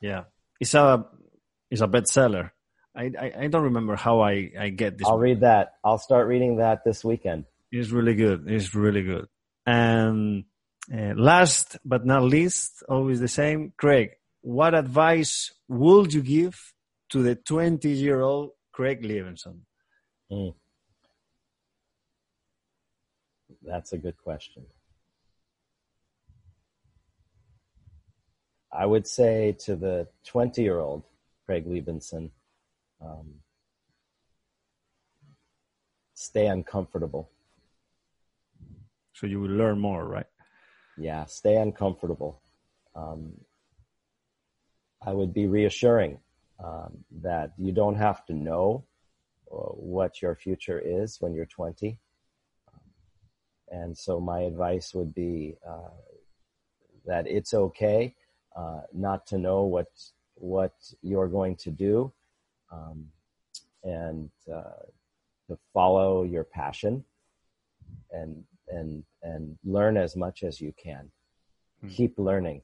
[0.02, 0.24] yeah
[0.60, 1.06] it's a
[1.70, 2.50] it's a bestseller
[2.96, 5.08] I, I, I don't remember how I, I get this.
[5.08, 5.22] I'll book.
[5.22, 5.74] read that.
[5.84, 7.46] I'll start reading that this weekend.
[7.72, 8.46] It's really good.
[8.48, 9.28] It's really good.
[9.70, 10.46] And
[10.91, 14.10] uh, last but not least, always the same, Craig,
[14.41, 16.74] what advice would you give
[17.10, 19.60] to the 20 year old Craig Liebenson?
[20.32, 20.56] Mm.
[23.62, 24.66] That's a good question.
[28.72, 31.04] I would say to the 20 year old
[31.46, 32.32] Craig Liebenson,
[33.00, 33.36] um,
[36.16, 37.30] stay uncomfortable
[39.20, 40.26] so you will learn more, right?
[40.98, 42.41] Yeah, stay uncomfortable.
[42.96, 43.34] Um,
[45.06, 46.20] I would be reassuring
[46.64, 48.86] um, that you don't have to know
[49.52, 52.00] uh, what your future is when you're 20.
[52.74, 52.80] Um,
[53.70, 55.96] and so my advice would be uh,
[57.06, 58.16] that it's okay
[58.56, 59.88] uh, not to know what
[60.36, 62.14] what you're going to do,
[62.72, 63.08] um,
[63.84, 64.84] and uh,
[65.48, 67.04] to follow your passion,
[68.12, 71.12] and and and learn as much as you can.
[71.84, 71.96] Mm.
[71.96, 72.62] Keep learning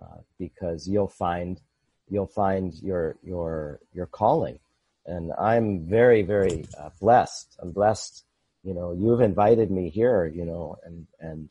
[0.00, 1.60] uh, because you'll find
[2.08, 4.58] you'll find your your your calling.
[5.06, 7.56] And I'm very very uh, blessed.
[7.60, 8.24] I'm blessed.
[8.64, 10.26] You know, you've invited me here.
[10.26, 11.48] You know, and and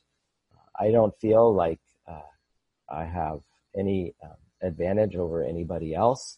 [0.80, 2.22] I don't feel like uh,
[2.90, 3.40] I have
[3.76, 6.38] any um, advantage over anybody else.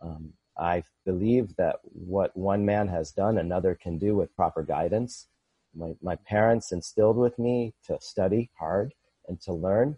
[0.00, 5.26] Um, I believe that what one man has done, another can do with proper guidance
[5.74, 8.94] my, my parents instilled with me to study hard
[9.28, 9.96] and to learn.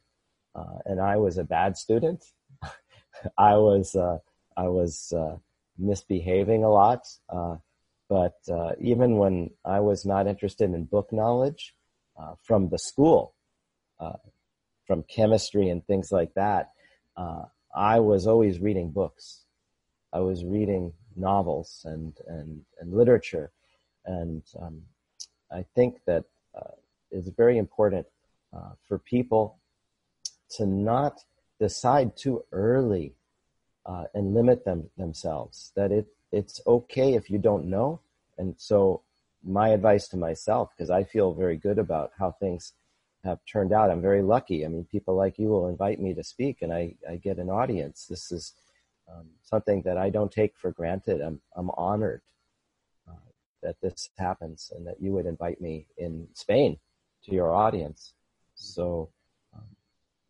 [0.55, 2.25] Uh, and I was a bad student.
[3.39, 4.19] I was, uh,
[4.57, 5.37] I was, uh,
[5.79, 7.07] misbehaving a lot.
[7.29, 7.57] Uh,
[8.09, 11.75] but, uh, even when I was not interested in book knowledge,
[12.21, 13.35] uh, from the school,
[14.87, 16.73] from chemistry and things like that,
[17.75, 19.45] I was always reading books.
[20.13, 23.51] I was reading novels and and and literature,
[24.05, 24.83] and um,
[25.55, 26.25] I think that
[26.55, 26.75] uh,
[27.11, 28.07] it's very important
[28.55, 29.59] uh, for people
[30.57, 31.25] to not
[31.59, 33.15] decide too early
[33.87, 35.73] uh, and limit them themselves.
[35.77, 38.01] That it it's okay if you don't know,
[38.39, 39.03] and so
[39.45, 42.73] my advice to myself because I feel very good about how things
[43.25, 43.91] have turned out.
[43.91, 44.65] I'm very lucky.
[44.65, 47.51] I mean, people like you will invite me to speak, and I I get an
[47.51, 48.07] audience.
[48.07, 48.55] This is
[49.13, 51.21] um, something that I don't take for granted.
[51.21, 52.23] I'm I'm honored
[53.63, 56.79] that this happens and that you would invite me in Spain
[57.25, 58.13] to your audience.
[58.55, 59.11] So
[59.55, 59.63] um,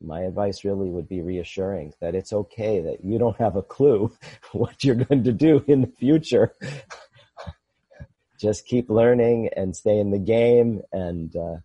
[0.00, 4.12] my advice really would be reassuring that it's okay that you don't have a clue
[4.52, 6.52] what you're going to do in the future.
[8.38, 11.58] Just keep learning and stay in the game and uh,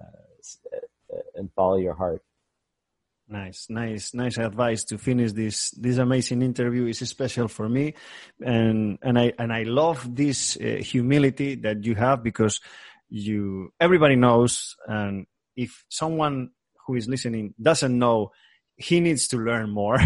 [0.00, 2.22] uh, and follow your heart.
[3.32, 6.84] Nice, nice, nice advice to finish this this amazing interview.
[6.84, 7.94] is special for me,
[8.44, 12.60] and and I and I love this uh, humility that you have because
[13.08, 15.24] you everybody knows, and
[15.56, 16.50] if someone
[16.86, 18.32] who is listening doesn't know,
[18.76, 19.98] he needs to learn more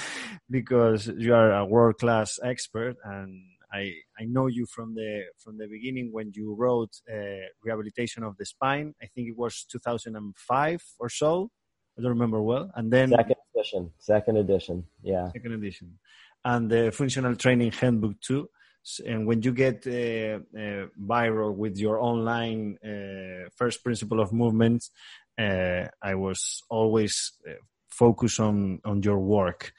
[0.50, 5.56] because you are a world class expert, and I I know you from the from
[5.56, 8.96] the beginning when you wrote uh, rehabilitation of the spine.
[9.00, 11.52] I think it was 2005 or so
[11.98, 12.70] I don't remember well.
[12.74, 15.98] And then second edition, second edition, yeah, second edition,
[16.44, 18.48] and the functional training handbook too.
[19.06, 24.88] And when you get uh, uh, viral with your online uh, first principle of movement,
[25.38, 27.52] uh, I was always uh,
[27.88, 29.72] focused on on your work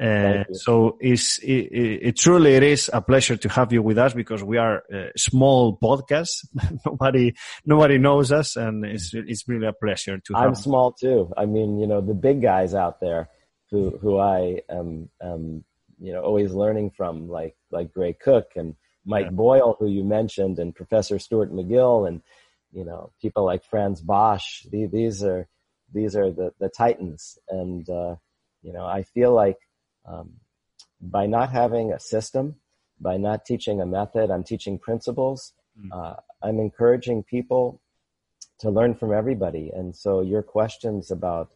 [0.00, 4.14] uh, so it's, it, it, truly it is a pleasure to have you with us
[4.14, 6.46] because we are a small podcast.
[6.86, 7.34] nobody
[7.66, 10.34] nobody knows us, and it's it's really a pleasure to.
[10.34, 11.32] Have I'm small too.
[11.36, 13.28] I mean, you know, the big guys out there
[13.70, 15.64] who who I am, am
[15.98, 19.32] you know always learning from, like like Gray Cook and Mike yeah.
[19.32, 22.22] Boyle, who you mentioned, and Professor Stuart McGill, and
[22.72, 24.64] you know people like Frans Bosch.
[24.70, 25.46] These are
[25.92, 28.16] these are the the titans, and uh,
[28.62, 29.58] you know I feel like
[30.10, 30.32] um,
[31.00, 32.56] by not having a system,
[33.00, 35.52] by not teaching a method, I'm teaching principles.
[35.80, 35.88] Mm.
[35.92, 37.80] Uh, I'm encouraging people
[38.58, 39.70] to learn from everybody.
[39.74, 41.50] And so your questions about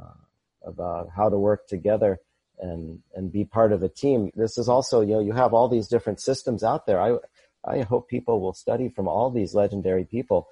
[0.00, 0.20] uh,
[0.62, 2.18] about how to work together
[2.58, 4.30] and and be part of a team.
[4.34, 7.00] This is also you know you have all these different systems out there.
[7.00, 7.16] I
[7.64, 10.48] I hope people will study from all these legendary people.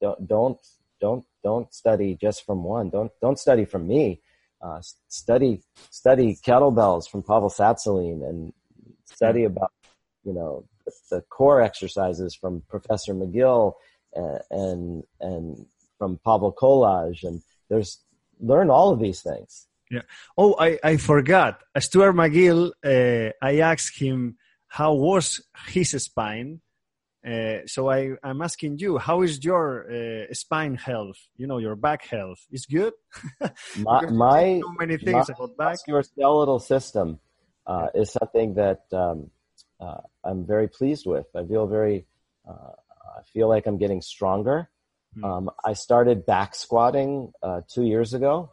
[0.00, 0.58] Don't don't
[1.00, 2.88] don't don't study just from one.
[2.88, 4.22] Don't don't study from me
[4.64, 5.60] uh, study
[5.90, 8.52] study kettlebells from Pavel Tsatsouline and
[9.04, 9.52] study hmm.
[9.52, 9.72] about
[10.24, 10.64] you know
[11.10, 13.74] the, core exercises from Professor McGill
[14.14, 15.66] and and, and
[15.98, 17.98] from Pavel Kolar and there's
[18.40, 19.66] learn all of these things.
[19.90, 20.02] Yeah.
[20.36, 21.62] Oh, I, I forgot.
[21.78, 24.36] Stuart McGill, uh, I asked him
[24.66, 26.60] how was his spine
[27.24, 31.16] uh, so I, I'm asking you, how is your uh, spine health?
[31.36, 32.92] You know, your back health is good.
[33.78, 35.78] my my so many things my about back.
[35.86, 37.20] Your skeletal system
[37.66, 39.30] uh, is something that um,
[39.80, 41.26] uh, I'm very pleased with.
[41.34, 42.06] I feel very,
[42.46, 42.72] uh,
[43.18, 44.68] I feel like I'm getting stronger.
[45.14, 45.24] Hmm.
[45.24, 47.32] Um, I started back squatting
[47.72, 48.52] two years ago,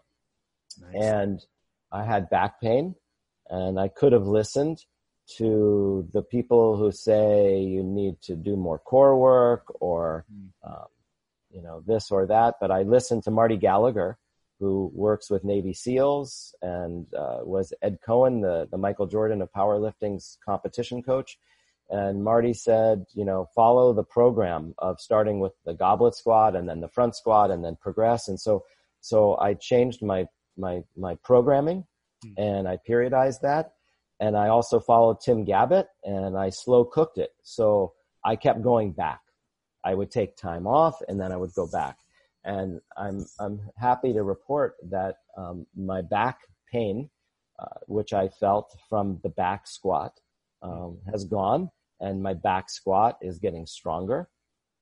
[0.80, 1.04] nice.
[1.04, 1.46] and
[1.92, 2.96] I had back pain,
[3.50, 4.86] and I could have listened
[5.38, 10.72] to the people who say you need to do more core work or hmm.
[10.72, 10.86] um,
[11.50, 14.18] you know this or that but i listened to marty gallagher
[14.60, 19.52] who works with navy seals and uh, was ed coan the, the michael jordan of
[19.52, 21.38] powerlifting's competition coach
[21.90, 26.68] and marty said you know follow the program of starting with the goblet squat and
[26.68, 28.64] then the front squat and then progress and so
[29.02, 30.26] so i changed my
[30.58, 31.86] my my programming
[32.26, 32.34] mm.
[32.38, 33.74] and i periodized that
[34.22, 37.32] and I also followed Tim Gabbett and I slow cooked it.
[37.42, 37.94] So
[38.24, 39.20] I kept going back.
[39.84, 41.98] I would take time off and then I would go back.
[42.44, 46.42] And I'm, I'm happy to report that um, my back
[46.72, 47.10] pain,
[47.60, 50.20] uh, which I felt from the back squat,
[50.62, 54.30] um, has gone and my back squat is getting stronger.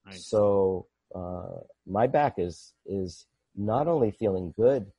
[0.05, 0.27] Nice.
[0.29, 3.25] So uh, my back is, is
[3.55, 4.91] not only feeling good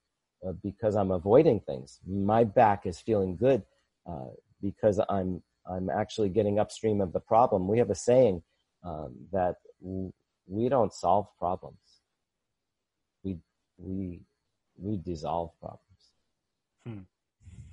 [0.47, 3.65] uh, because I'm avoiding things, my back is feeling good
[4.63, 7.69] because I'm I'm actually getting upstream of the problem.
[7.69, 8.43] We have a saying
[8.85, 10.13] um, that w-
[10.47, 11.79] we don't solve problems.
[13.23, 13.39] We
[13.79, 14.21] we
[14.77, 15.81] we dissolve problems.
[16.87, 17.01] Hmm.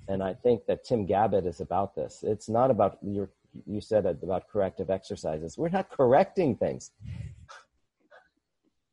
[0.06, 2.22] And I think that Tim Gabbett is about this.
[2.22, 3.30] It's not about your
[3.66, 5.56] you said about corrective exercises.
[5.58, 6.90] We're not correcting things.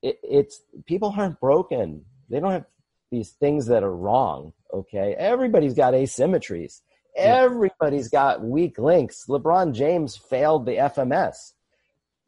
[0.02, 2.06] It, it's people aren't broken.
[2.30, 2.66] They don't have
[3.10, 4.54] these things that are wrong.
[4.72, 6.82] Okay, everybody's got asymmetries
[7.16, 9.26] Everybody's got weak links.
[9.28, 11.54] LeBron James failed the FMS.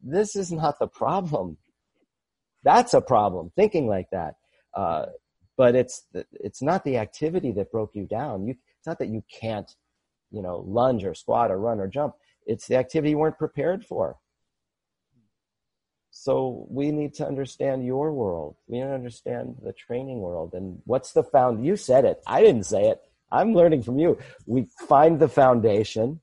[0.02, 1.58] This is not the problem.
[2.62, 4.36] That's a problem, thinking like that.
[4.74, 5.06] Uh,
[5.56, 8.46] but it's, it's not the activity that broke you down.
[8.46, 9.70] You, it's not that you can't,
[10.30, 12.14] you know, lunge or squat or run or jump.
[12.46, 14.16] It's the activity you weren't prepared for.
[16.10, 18.56] So we need to understand your world.
[18.66, 20.52] We need to understand the training world.
[20.54, 21.64] And what's the found?
[21.64, 22.22] You said it.
[22.26, 23.00] I didn't say it.
[23.30, 24.18] I'm learning from you.
[24.46, 26.20] We find the foundation.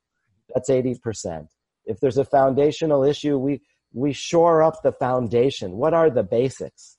[0.53, 1.47] That's 80%.
[1.85, 3.61] If there's a foundational issue, we,
[3.93, 5.73] we shore up the foundation.
[5.73, 6.97] What are the basics?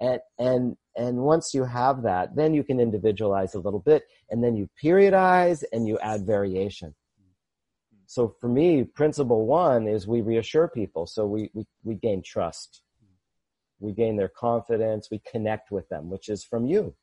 [0.00, 4.42] And, and, and once you have that, then you can individualize a little bit and
[4.42, 6.94] then you periodize and you add variation.
[8.06, 11.06] So for me, principle one is we reassure people.
[11.06, 12.82] So we, we, we gain trust.
[13.78, 15.08] We gain their confidence.
[15.10, 16.94] We connect with them, which is from you,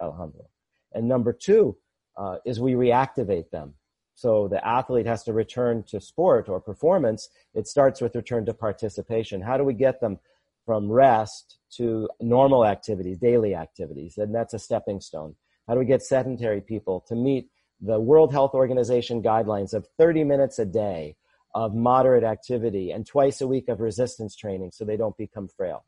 [0.00, 0.48] Alejandro.
[0.96, 1.76] And number two
[2.16, 3.74] uh, is we reactivate them.
[4.14, 7.28] So the athlete has to return to sport or performance.
[7.54, 9.42] It starts with return to participation.
[9.42, 10.18] How do we get them
[10.64, 14.16] from rest to normal activities, daily activities?
[14.16, 15.36] And that's a stepping stone.
[15.68, 17.50] How do we get sedentary people to meet
[17.80, 21.16] the World Health Organization guidelines of 30 minutes a day
[21.54, 25.84] of moderate activity and twice a week of resistance training so they don't become frail.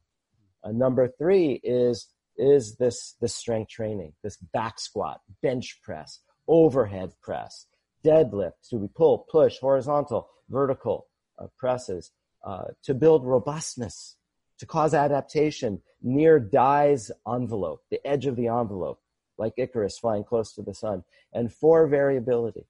[0.62, 2.08] Uh, number three is,
[2.38, 7.66] is this, this strength training, this back squat, bench press, overhead press,
[8.04, 8.70] deadlift.
[8.70, 11.06] Do we pull, push, horizontal, vertical
[11.38, 12.12] uh, presses
[12.44, 14.16] uh, to build robustness,
[14.58, 19.00] to cause adaptation near Dye's envelope, the edge of the envelope
[19.38, 21.04] like Icarus flying close to the sun.
[21.32, 22.66] And for variability,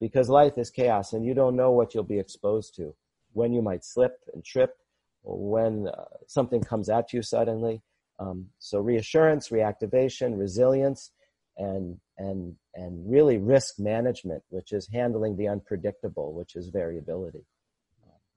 [0.00, 2.94] because life is chaos and you don't know what you'll be exposed to,
[3.32, 4.76] when you might slip and trip,
[5.22, 7.82] or when uh, something comes at you suddenly.
[8.20, 11.10] Um, so reassurance, reactivation, resilience,
[11.56, 17.44] and and and really risk management, which is handling the unpredictable, which is variability.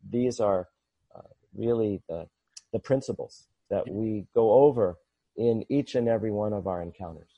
[0.10, 0.69] These are
[1.15, 1.22] uh,
[1.53, 2.27] really the
[2.72, 4.97] the principles that we go over
[5.35, 7.30] in each and every one of our encounters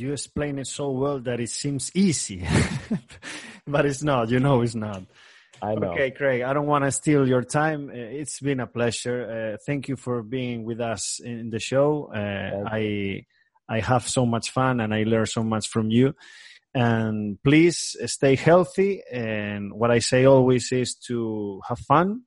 [0.00, 2.46] you explain it so well that it seems easy,
[3.66, 4.30] but it's not.
[4.30, 5.02] You know, it's not.
[5.62, 5.92] I know.
[5.92, 7.90] Okay, Craig, I don't want to steal your time.
[7.90, 9.54] Uh, it's been a pleasure.
[9.54, 12.10] Uh, thank you for being with us in the show.
[12.14, 13.26] Uh, I
[13.68, 16.14] I have so much fun and I learn so much from you.
[16.74, 19.02] And please stay healthy.
[19.10, 22.22] And what I say always is to have fun.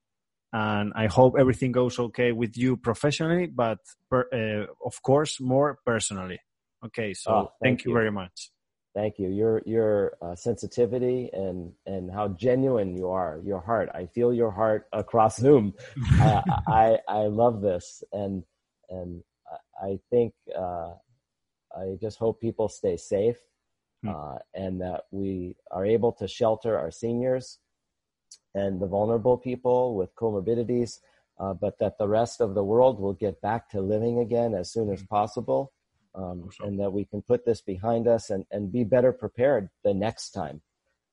[0.53, 3.79] And I hope everything goes okay with you professionally, but
[4.09, 6.39] per, uh, of course, more personally.
[6.85, 7.93] Okay, so oh, thank, thank you.
[7.93, 8.51] very much.
[8.95, 9.29] Thank you.
[9.29, 13.41] Your your uh, sensitivity and and how genuine you are.
[13.43, 13.89] Your heart.
[13.93, 15.73] I feel your heart across Zoom.
[15.97, 18.43] I, I, I love this, and
[18.89, 19.23] and
[19.81, 20.91] I think uh,
[21.75, 23.37] I just hope people stay safe,
[24.03, 24.09] hmm.
[24.09, 27.57] uh, and that we are able to shelter our seniors
[28.53, 30.99] and the vulnerable people with comorbidities,
[31.39, 34.71] uh, but that the rest of the world will get back to living again as
[34.71, 35.07] soon as hmm.
[35.07, 35.73] possible
[36.15, 36.65] um, so.
[36.65, 40.31] and that we can put this behind us and, and be better prepared the next
[40.31, 40.61] time.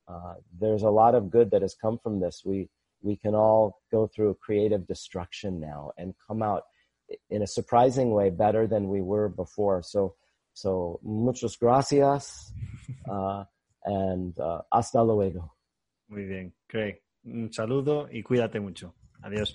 [0.09, 2.43] Uh, there's a lot of good that has come from this.
[2.44, 2.68] We
[3.02, 6.64] we can all go through creative destruction now and come out
[7.31, 9.82] in a surprising way better than we were before.
[9.82, 10.14] So
[10.52, 12.52] so muchas gracias
[13.10, 13.44] uh,
[13.85, 15.55] and uh, hasta luego.
[16.09, 17.02] Muy bien, Craig.
[17.24, 18.94] Un saludo y cuídate mucho.
[19.22, 19.55] Adiós.